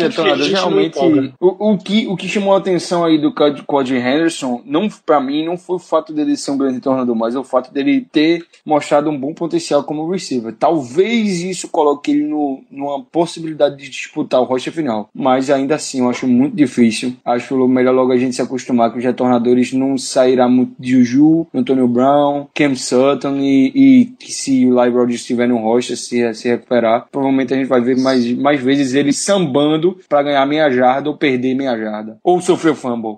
realmente 0.50 0.98
o, 1.38 1.74
o, 1.74 1.78
que, 1.78 2.08
o 2.08 2.16
que 2.16 2.30
chamou 2.30 2.54
a 2.54 2.60
atenção 2.60 3.04
aí 3.04 3.18
do 3.18 3.34
Cody 3.34 3.96
Henderson, 3.96 4.62
não 4.66 4.88
para 5.06 5.20
mim, 5.20 5.44
não 5.44 5.58
foi 5.58 5.76
o 5.76 5.80
fato 5.80 6.14
dele 6.14 6.38
ser 6.38 6.52
um 6.52 6.58
grande 6.58 6.76
retornador, 6.76 7.14
mas 7.14 7.36
é 7.36 7.40
o 7.40 7.44
fato 7.44 7.74
dele 7.74 8.08
ter 8.10 8.46
mostrado 8.66 9.10
um 9.10 9.20
bom 9.20 9.34
potencial 9.34 9.84
como 9.84 10.10
receiver. 10.10 10.56
Talvez 10.58 11.42
isso 11.42 11.68
coloque 11.68 12.12
ele 12.12 12.24
no, 12.24 12.64
numa 12.72 13.04
possibilidade 13.04 13.76
de 13.76 13.90
disputar 13.90 14.40
o 14.40 14.46
rocha 14.46 14.72
final, 14.72 15.10
mas 15.14 15.50
ainda 15.50 15.76
assim 15.76 16.00
eu 16.00 16.10
acho 16.10 16.26
muito 16.26 16.56
difícil. 16.56 17.18
Acho 17.26 17.68
melhor 17.68 17.94
logo 17.94 18.14
a 18.14 18.18
gente 18.18 18.34
se 18.34 18.42
acostumar 18.42 18.94
que 18.94 18.98
os 18.98 19.04
retornadores 19.04 19.74
não 19.74 19.98
sairá 19.98 20.48
muito 20.48 20.74
de 20.80 20.92
Juju, 20.92 21.48
Antonio 21.54 21.88
Brown, 21.88 22.48
Cam 22.56 22.76
Sutton 22.76 23.40
e, 23.40 23.72
e 23.76 24.06
que 24.18 24.32
se 24.32 24.66
o 24.66 24.74
Live 24.74 24.96
Rodgers 24.96 25.20
estiver 25.20 25.50
no 25.50 25.58
rocha 25.58 25.98
se, 26.08 26.34
se 26.34 26.48
recuperar, 26.48 27.08
provavelmente 27.12 27.54
a 27.54 27.58
gente 27.58 27.68
vai 27.68 27.82
ver 27.82 27.98
mais, 27.98 28.32
mais 28.34 28.62
vezes 28.62 28.94
ele 28.94 29.14
sambando 29.14 30.00
para 30.08 30.24
ganhar 30.24 30.46
meia 30.46 30.70
jarda 30.70 31.10
ou 31.10 31.18
perder 31.18 31.56
meia 31.56 31.78
jarda. 31.78 32.18
Ou 32.24 32.42
sofrer 32.42 32.76
fumble. 32.76 33.18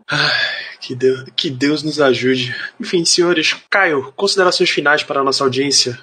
Que 0.80 0.96
Deus, 0.96 1.26
que 1.36 1.50
Deus 1.50 1.84
nos 1.84 2.00
ajude. 2.00 2.56
Enfim, 2.80 3.04
senhores, 3.04 3.56
Caio, 3.70 4.14
considerações 4.16 4.70
finais 4.70 5.04
para 5.04 5.20
a 5.20 5.24
nossa 5.24 5.44
audiência. 5.44 6.00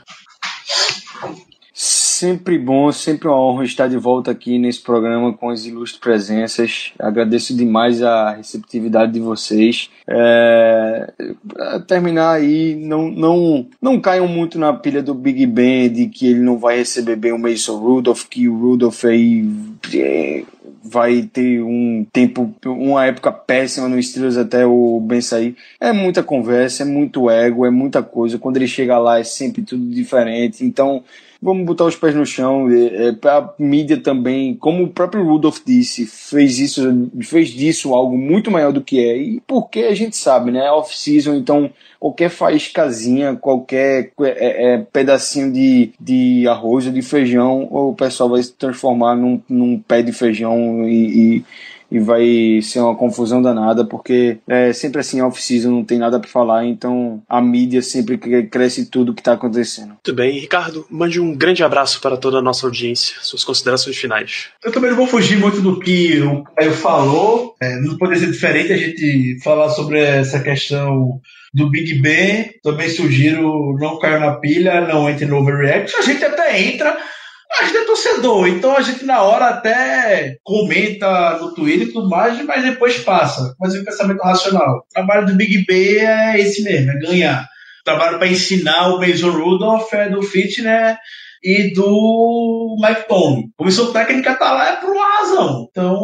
Sempre 2.16 2.56
bom, 2.60 2.92
sempre 2.92 3.26
uma 3.26 3.36
honra 3.36 3.64
estar 3.64 3.88
de 3.88 3.96
volta 3.96 4.30
aqui 4.30 4.56
nesse 4.56 4.80
programa 4.80 5.32
com 5.32 5.50
as 5.50 5.66
ilustres 5.66 6.00
presenças. 6.00 6.92
Agradeço 6.96 7.56
demais 7.56 8.00
a 8.04 8.36
receptividade 8.36 9.10
de 9.10 9.18
vocês. 9.18 9.90
É, 10.06 11.12
terminar 11.88 12.34
aí, 12.34 12.76
não, 12.76 13.10
não, 13.10 13.66
não 13.82 14.00
caiam 14.00 14.28
muito 14.28 14.60
na 14.60 14.72
pilha 14.72 15.02
do 15.02 15.12
Big 15.12 15.44
Ben 15.44 15.90
de 15.90 16.06
que 16.06 16.28
ele 16.28 16.38
não 16.38 16.56
vai 16.56 16.76
receber 16.76 17.16
bem 17.16 17.32
o 17.32 17.38
Mason 17.38 17.78
Rudolph, 17.78 18.26
que 18.30 18.48
o 18.48 18.56
Rudolph 18.56 19.04
aí 19.06 19.44
é, 19.92 20.44
vai 20.84 21.22
ter 21.22 21.62
um 21.62 22.06
tempo, 22.12 22.54
uma 22.64 23.06
época 23.06 23.32
péssima 23.32 23.88
no 23.88 24.00
Steelers 24.00 24.36
até 24.36 24.64
o 24.64 25.00
Ben 25.00 25.20
sair. 25.20 25.56
É 25.80 25.92
muita 25.92 26.22
conversa, 26.22 26.84
é 26.84 26.86
muito 26.86 27.28
ego, 27.28 27.66
é 27.66 27.70
muita 27.70 28.04
coisa. 28.04 28.38
Quando 28.38 28.58
ele 28.58 28.68
chega 28.68 28.98
lá 28.98 29.18
é 29.18 29.24
sempre 29.24 29.62
tudo 29.62 29.84
diferente. 29.86 30.64
Então, 30.64 31.02
vamos 31.44 31.66
botar 31.66 31.84
os 31.84 31.94
pés 31.94 32.14
no 32.14 32.24
chão. 32.24 32.70
É, 32.70 33.08
é, 33.08 33.28
a 33.28 33.52
mídia 33.58 34.00
também, 34.00 34.54
como 34.54 34.82
o 34.82 34.88
próprio 34.88 35.22
Rudolph 35.22 35.58
disse, 35.64 36.06
fez 36.06 36.58
isso, 36.58 37.10
fez 37.22 37.50
disso 37.50 37.92
algo 37.92 38.16
muito 38.16 38.50
maior 38.50 38.72
do 38.72 38.80
que 38.80 38.98
é. 38.98 39.16
E 39.18 39.40
porque 39.46 39.80
a 39.80 39.94
gente 39.94 40.16
sabe, 40.16 40.50
né? 40.50 40.70
Off-season, 40.70 41.34
então 41.34 41.70
qualquer 42.00 42.30
faíscazinha, 42.30 43.36
qualquer 43.36 44.10
é, 44.22 44.74
é, 44.74 44.78
pedacinho 44.78 45.52
de, 45.52 45.92
de 46.00 46.48
arroz 46.48 46.86
ou 46.86 46.92
de 46.92 47.02
feijão, 47.02 47.68
o 47.70 47.94
pessoal 47.94 48.30
vai 48.30 48.42
se 48.42 48.52
transformar 48.54 49.14
num, 49.14 49.40
num 49.46 49.78
pé 49.78 50.02
de 50.02 50.12
feijão 50.12 50.88
e, 50.88 51.36
e 51.36 51.44
e 51.90 51.98
vai 51.98 52.60
ser 52.62 52.80
uma 52.80 52.94
confusão 52.94 53.40
danada, 53.40 53.84
porque 53.84 54.38
é 54.48 54.72
sempre 54.72 55.00
assim, 55.00 55.20
off-season 55.20 55.70
não 55.70 55.84
tem 55.84 55.98
nada 55.98 56.18
para 56.18 56.28
falar, 56.28 56.64
então 56.64 57.22
a 57.28 57.40
mídia 57.40 57.82
sempre 57.82 58.18
cresce 58.18 58.86
tudo 58.86 59.14
que 59.14 59.22
tá 59.22 59.32
acontecendo. 59.32 59.88
Muito 59.88 60.14
bem, 60.14 60.38
Ricardo, 60.38 60.86
mande 60.90 61.20
um 61.20 61.34
grande 61.34 61.62
abraço 61.62 62.00
para 62.00 62.16
toda 62.16 62.38
a 62.38 62.42
nossa 62.42 62.66
audiência, 62.66 63.16
suas 63.20 63.44
considerações 63.44 63.96
finais. 63.96 64.48
Eu 64.64 64.72
também 64.72 64.90
não 64.90 64.96
vou 64.96 65.06
fugir 65.06 65.38
muito 65.38 65.60
do 65.60 65.78
que 65.78 66.20
o 66.20 66.44
Caio 66.56 66.72
falou, 66.72 67.54
é, 67.60 67.80
não 67.80 67.96
poderia 67.96 68.20
ser 68.20 68.32
diferente 68.32 68.72
a 68.72 68.76
gente 68.76 69.38
falar 69.42 69.70
sobre 69.70 70.00
essa 70.00 70.40
questão 70.40 71.20
do 71.54 71.70
Big 71.70 71.94
Ben. 72.00 72.50
Também 72.62 72.88
sugiro 72.88 73.76
não 73.78 73.98
cair 73.98 74.18
na 74.18 74.34
pilha, 74.34 74.80
não 74.80 75.08
entre 75.08 75.24
no 75.24 75.36
overreact. 75.36 75.94
A 75.96 76.02
gente 76.02 76.24
até 76.24 76.60
entra, 76.60 76.96
A 77.58 77.64
gente 77.64 77.76
é 77.76 77.84
torcedor, 77.84 78.48
então 78.48 78.76
a 78.76 78.82
gente 78.82 79.04
na 79.04 79.22
hora 79.22 79.46
até 79.46 80.36
comenta 80.42 81.38
no 81.38 81.54
Twitter 81.54 81.88
e 81.88 81.92
tudo 81.92 82.08
mais, 82.08 82.42
mas 82.44 82.64
depois 82.64 82.98
passa. 82.98 83.54
Mas 83.60 83.74
o 83.74 83.84
pensamento 83.84 84.20
racional. 84.20 84.78
O 84.78 84.92
trabalho 84.92 85.26
do 85.26 85.34
Big 85.34 85.64
B 85.64 85.98
é 85.98 86.40
esse 86.40 86.62
mesmo, 86.62 86.90
é 86.90 86.98
ganhar. 86.98 87.42
O 87.80 87.84
trabalho 87.84 88.18
para 88.18 88.28
ensinar 88.28 88.88
o 88.88 88.98
Mason 88.98 89.30
Rudolph 89.30 89.92
é 89.92 90.08
do 90.08 90.22
Fitner 90.22 90.98
e 91.44 91.72
do 91.74 92.76
Mike 92.80 93.06
Tony. 93.06 93.50
Comissão 93.56 93.92
técnica 93.92 94.34
tá 94.34 94.52
lá 94.52 94.70
é 94.70 94.76
por 94.76 94.90
uma 94.90 95.18
razão. 95.18 95.68
Então, 95.70 96.02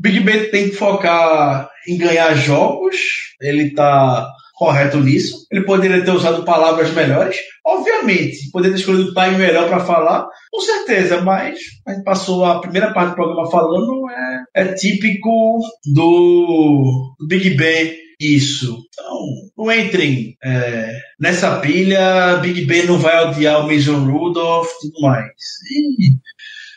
Big 0.00 0.20
Ben 0.20 0.50
tem 0.50 0.70
que 0.70 0.76
focar 0.76 1.68
em 1.86 1.98
ganhar 1.98 2.34
jogos. 2.34 2.96
Ele 3.40 3.74
tá 3.74 4.26
correto 4.60 4.98
nisso. 4.98 5.46
Ele 5.50 5.64
poderia 5.64 6.02
ter 6.02 6.10
usado 6.10 6.44
palavras 6.44 6.90
melhores, 6.92 7.36
obviamente. 7.70 8.50
Poderia 8.50 8.74
ter 8.74 8.80
escolhido 8.80 9.10
o 9.10 9.14
time 9.14 9.38
melhor 9.38 9.68
para 9.68 9.80
falar, 9.80 10.28
com 10.50 10.60
certeza, 10.60 11.20
mas 11.20 11.58
a 11.86 11.92
gente 11.92 12.04
passou 12.04 12.44
a 12.44 12.60
primeira 12.60 12.92
parte 12.92 13.10
do 13.10 13.16
programa 13.16 13.50
falando, 13.50 14.10
é, 14.10 14.44
é 14.54 14.64
típico 14.74 15.60
do, 15.94 17.14
Big 17.26 17.50
Ben 17.50 17.94
isso. 18.20 18.78
Então, 18.92 19.18
não 19.56 19.72
entrem 19.72 20.36
é, 20.44 20.94
nessa 21.18 21.58
pilha. 21.60 22.36
Big 22.42 22.66
Ben 22.66 22.84
não 22.86 22.98
vai 22.98 23.24
odiar 23.26 23.64
o 23.64 23.66
Mason 23.66 24.04
Rudolph 24.04 24.68
tudo 24.80 25.00
mais. 25.00 25.32
E, 25.72 26.16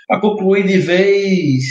para 0.08 0.22
concluir 0.22 0.66
de 0.66 0.78
vez, 0.78 1.64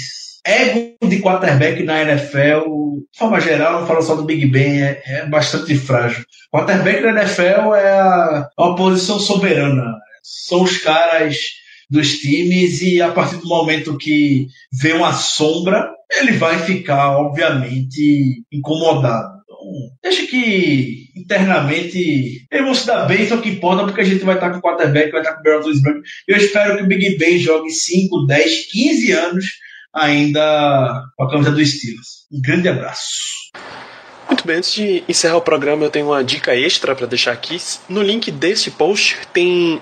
ego 0.44 1.08
de 1.08 1.20
quarterback 1.20 1.82
na 1.82 2.02
NFL, 2.02 2.68
de 3.12 3.18
forma 3.18 3.40
geral, 3.40 3.80
não 3.80 3.86
falo 3.86 4.02
só 4.02 4.14
do 4.14 4.24
Big 4.24 4.46
Ben, 4.46 4.82
é, 4.82 5.02
é 5.06 5.26
bastante 5.26 5.74
frágil. 5.76 6.24
Quarterback 6.52 7.00
na 7.02 7.22
NFL 7.22 7.74
é, 7.74 8.00
a, 8.00 8.48
é 8.58 8.62
uma 8.62 8.76
posição 8.76 9.18
soberana. 9.18 9.94
São 10.22 10.62
os 10.62 10.78
caras 10.78 11.36
dos 11.88 12.18
times 12.18 12.80
e 12.80 13.02
a 13.02 13.10
partir 13.12 13.36
do 13.36 13.48
momento 13.48 13.98
que 13.98 14.46
vê 14.72 14.92
uma 14.92 15.12
sombra, 15.12 15.90
ele 16.10 16.32
vai 16.32 16.58
ficar, 16.60 17.18
obviamente, 17.18 18.42
incomodado. 18.50 19.42
Então, 19.44 19.58
deixa 20.02 20.26
que 20.26 21.06
internamente 21.14 22.46
eles 22.50 22.64
vão 22.64 22.74
se 22.74 22.86
dar 22.86 23.06
bem, 23.06 23.26
só 23.26 23.36
que 23.36 23.50
importa 23.50 23.84
porque 23.84 24.00
a 24.00 24.04
gente 24.04 24.24
vai 24.24 24.34
estar 24.34 24.50
com 24.50 24.58
o 24.58 24.62
quarterback, 24.62 25.10
vai 25.10 25.20
estar 25.20 25.34
com 25.34 25.40
o 25.40 25.42
Branco. 25.42 25.68
Eu 26.26 26.36
espero 26.36 26.76
que 26.76 26.82
o 26.82 26.86
Big 26.86 27.16
Ben 27.18 27.38
jogue 27.38 27.70
5, 27.70 28.26
10, 28.26 28.70
15 28.72 29.12
anos 29.12 29.44
ainda 29.94 31.04
com 31.16 31.24
a 31.24 31.30
camisa 31.30 31.50
do 31.50 31.64
Steelers. 31.64 32.26
Um 32.32 32.40
grande 32.40 32.68
abraço. 32.68 33.50
Muito 34.28 34.46
bem, 34.46 34.56
antes 34.56 34.72
de 34.72 35.04
encerrar 35.08 35.36
o 35.36 35.42
programa, 35.42 35.84
eu 35.84 35.90
tenho 35.90 36.06
uma 36.06 36.24
dica 36.24 36.54
extra 36.56 36.94
para 36.94 37.06
deixar 37.06 37.32
aqui. 37.32 37.60
No 37.88 38.02
link 38.02 38.30
desse 38.30 38.70
post 38.70 39.18
tem 39.32 39.80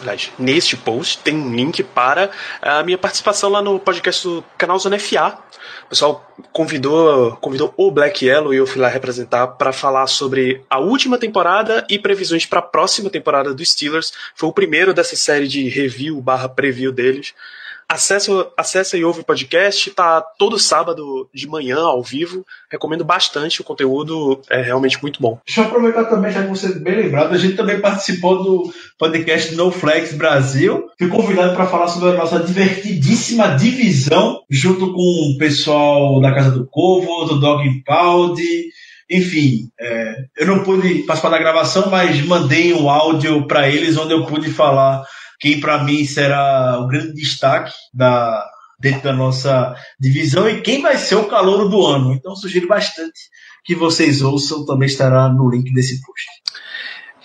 Aliás, 0.00 0.32
neste 0.38 0.76
post 0.76 1.18
tem 1.18 1.36
um 1.36 1.54
link 1.54 1.82
para 1.84 2.30
a 2.60 2.82
minha 2.82 2.98
participação 2.98 3.48
lá 3.48 3.62
no 3.62 3.78
podcast 3.78 4.26
do 4.26 4.44
canal 4.58 4.78
Zona 4.78 4.98
FA. 4.98 5.38
O 5.86 5.88
pessoal 5.88 6.34
convidou, 6.52 7.36
convidou 7.36 7.72
o 7.76 7.90
Black 7.92 8.26
Yellow 8.26 8.52
e 8.52 8.56
eu 8.56 8.66
fui 8.66 8.80
lá 8.80 8.88
representar 8.88 9.46
para 9.46 9.72
falar 9.72 10.06
sobre 10.08 10.64
a 10.68 10.80
última 10.80 11.16
temporada 11.16 11.86
e 11.88 11.98
previsões 11.98 12.44
para 12.44 12.58
a 12.58 12.62
próxima 12.62 13.08
temporada 13.08 13.54
dos 13.54 13.70
Steelers. 13.70 14.12
Foi 14.34 14.48
o 14.48 14.52
primeiro 14.52 14.92
dessa 14.92 15.14
série 15.14 15.46
de 15.46 15.68
review 15.68 16.20
barra 16.20 16.48
preview 16.48 16.90
deles. 16.90 17.32
Acesse, 17.94 18.28
acessa 18.56 18.96
e 18.96 19.04
ouve 19.04 19.20
o 19.20 19.24
podcast, 19.24 19.88
tá 19.92 20.20
todo 20.20 20.58
sábado 20.58 21.30
de 21.32 21.46
manhã 21.46 21.78
ao 21.78 22.02
vivo. 22.02 22.44
Recomendo 22.68 23.04
bastante, 23.04 23.60
o 23.60 23.64
conteúdo 23.64 24.42
é 24.50 24.60
realmente 24.60 25.00
muito 25.00 25.22
bom. 25.22 25.38
Deixa 25.46 25.60
eu 25.60 25.66
aproveitar 25.66 26.06
também, 26.06 26.32
já 26.32 26.42
que 26.42 26.48
você 26.48 26.66
é 26.66 26.74
bem 26.80 26.96
lembrado, 26.96 27.32
a 27.32 27.38
gente 27.38 27.54
também 27.54 27.80
participou 27.80 28.42
do 28.42 28.72
podcast 28.98 29.54
No 29.54 29.70
Flex 29.70 30.12
Brasil. 30.14 30.88
Fui 30.98 31.06
convidado 31.06 31.54
para 31.54 31.68
falar 31.68 31.86
sobre 31.86 32.08
a 32.08 32.14
nossa 32.14 32.40
divertidíssima 32.40 33.54
divisão, 33.54 34.40
junto 34.50 34.92
com 34.92 35.32
o 35.32 35.38
pessoal 35.38 36.20
da 36.20 36.34
Casa 36.34 36.50
do 36.50 36.66
Corvo, 36.66 37.26
do 37.26 37.38
Dog 37.38 37.62
Pound. 37.84 38.42
Enfim, 39.08 39.68
é, 39.78 40.16
eu 40.38 40.48
não 40.48 40.64
pude 40.64 41.04
participar 41.04 41.30
da 41.30 41.38
gravação, 41.38 41.88
mas 41.88 42.20
mandei 42.26 42.74
um 42.74 42.90
áudio 42.90 43.46
para 43.46 43.68
eles 43.68 43.96
onde 43.96 44.12
eu 44.12 44.26
pude 44.26 44.50
falar 44.50 45.04
quem 45.40 45.60
para 45.60 45.82
mim 45.82 46.04
será 46.04 46.78
o 46.80 46.86
grande 46.86 47.14
destaque 47.14 47.72
da, 47.92 48.44
dentro 48.78 49.02
da 49.02 49.12
nossa 49.12 49.74
divisão 49.98 50.48
e 50.48 50.60
quem 50.60 50.82
vai 50.82 50.96
ser 50.96 51.16
o 51.16 51.26
calouro 51.26 51.68
do 51.68 51.84
ano. 51.86 52.12
Então 52.12 52.36
sugiro 52.36 52.68
bastante 52.68 53.18
que 53.64 53.74
vocês 53.74 54.20
ouçam, 54.22 54.64
também 54.66 54.86
estará 54.86 55.28
no 55.28 55.48
link 55.48 55.72
desse 55.72 56.00
post. 56.02 56.26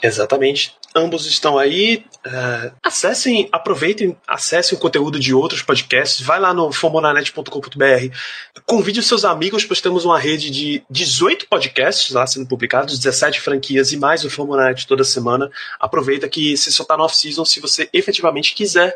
Exatamente. 0.01 0.78
Ambos 0.95 1.25
estão 1.25 1.57
aí. 1.57 2.03
Uh, 2.25 2.71
acessem, 2.83 3.47
aproveitem, 3.51 4.17
acessem 4.27 4.77
o 4.77 4.81
conteúdo 4.81 5.19
de 5.19 5.33
outros 5.33 5.61
podcasts. 5.61 6.25
Vai 6.25 6.39
lá 6.39 6.53
no 6.53 6.71
fomonanet.com.br. 6.71 8.15
Convide 8.65 8.99
os 8.99 9.07
seus 9.07 9.23
amigos, 9.23 9.63
pois 9.65 9.81
temos 9.81 10.03
uma 10.03 10.19
rede 10.19 10.49
de 10.49 10.83
18 10.89 11.47
podcasts 11.47 12.11
lá 12.11 12.25
sendo 12.25 12.47
publicados, 12.47 12.97
17 12.97 13.39
franquias 13.39 13.91
e 13.93 13.97
mais 13.97 14.23
o 14.23 14.29
Fomonanet 14.29 14.87
toda 14.87 15.03
semana. 15.03 15.49
Aproveita 15.79 16.27
que 16.27 16.57
se 16.57 16.71
só 16.71 16.83
está 16.83 16.97
no 16.97 17.03
off-season, 17.03 17.45
se 17.45 17.59
você 17.59 17.87
efetivamente 17.93 18.53
quiser 18.53 18.95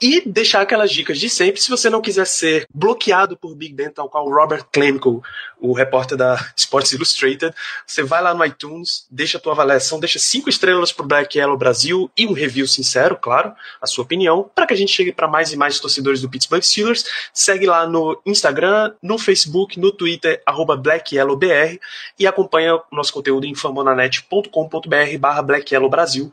e 0.00 0.22
deixar 0.24 0.60
aquelas 0.60 0.90
dicas 0.90 1.18
de 1.18 1.28
sempre. 1.28 1.60
Se 1.60 1.70
você 1.70 1.90
não 1.90 2.00
quiser 2.00 2.26
ser 2.26 2.66
bloqueado 2.72 3.36
por 3.36 3.54
Big 3.54 3.74
Ben, 3.74 3.90
tal 3.90 4.08
qual 4.08 4.28
Robert 4.28 4.64
Klemko, 4.72 5.22
o 5.60 5.72
repórter 5.72 6.16
da 6.16 6.36
Sports 6.56 6.92
Illustrated, 6.92 7.52
você 7.86 8.02
vai 8.02 8.22
lá 8.22 8.32
no 8.32 8.44
iTunes, 8.44 9.06
deixa 9.10 9.38
a 9.38 9.40
tua 9.40 9.52
avaliação, 9.52 9.98
deixa 9.98 10.18
cinco 10.18 10.48
estrelas 10.48 10.92
pro 10.92 11.06
Black 11.06 11.36
Yellow 11.36 11.56
Brasil 11.56 12.10
e 12.16 12.26
um 12.26 12.32
review 12.32 12.66
sincero, 12.66 13.16
claro, 13.16 13.52
a 13.80 13.86
sua 13.86 14.04
opinião, 14.04 14.48
para 14.54 14.66
que 14.66 14.74
a 14.74 14.76
gente 14.76 14.92
chegue 14.92 15.12
para 15.12 15.26
mais 15.26 15.52
e 15.52 15.56
mais 15.56 15.80
torcedores 15.80 16.20
do 16.20 16.28
Pittsburgh 16.28 16.62
Steelers. 16.62 17.04
Segue 17.32 17.66
lá 17.66 17.86
no 17.86 18.20
Instagram, 18.24 18.94
no 19.02 19.18
Facebook, 19.18 19.78
no 19.80 19.90
Twitter, 19.90 20.40
arroba 20.46 20.76
BlackYellowBR 20.76 21.80
e 22.18 22.26
acompanha 22.26 22.76
o 22.76 22.82
nosso 22.92 23.12
conteúdo 23.12 23.46
em 23.46 23.54
famonanet.com.br 23.54 25.18
barra 25.18 25.42
Brasil. 25.42 26.32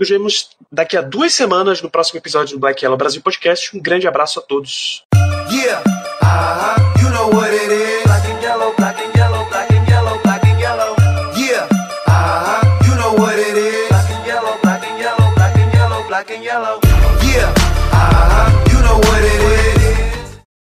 Nos 0.00 0.08
vemos 0.08 0.48
daqui 0.72 0.96
a 0.96 1.02
duas 1.02 1.34
semanas 1.34 1.82
no 1.82 1.90
próximo 1.90 2.18
episódio 2.18 2.56
do 2.56 2.58
Black 2.58 2.82
Yellow 2.82 2.96
Brasil 2.96 3.20
Podcast. 3.20 3.76
Um 3.76 3.82
grande 3.82 4.08
abraço 4.08 4.40
a 4.40 4.42
todos. 4.42 5.04
Yeah. 5.50 5.82
Uh 6.22 6.24
-huh. 6.24 7.02
you 7.02 7.10
know 7.10 7.30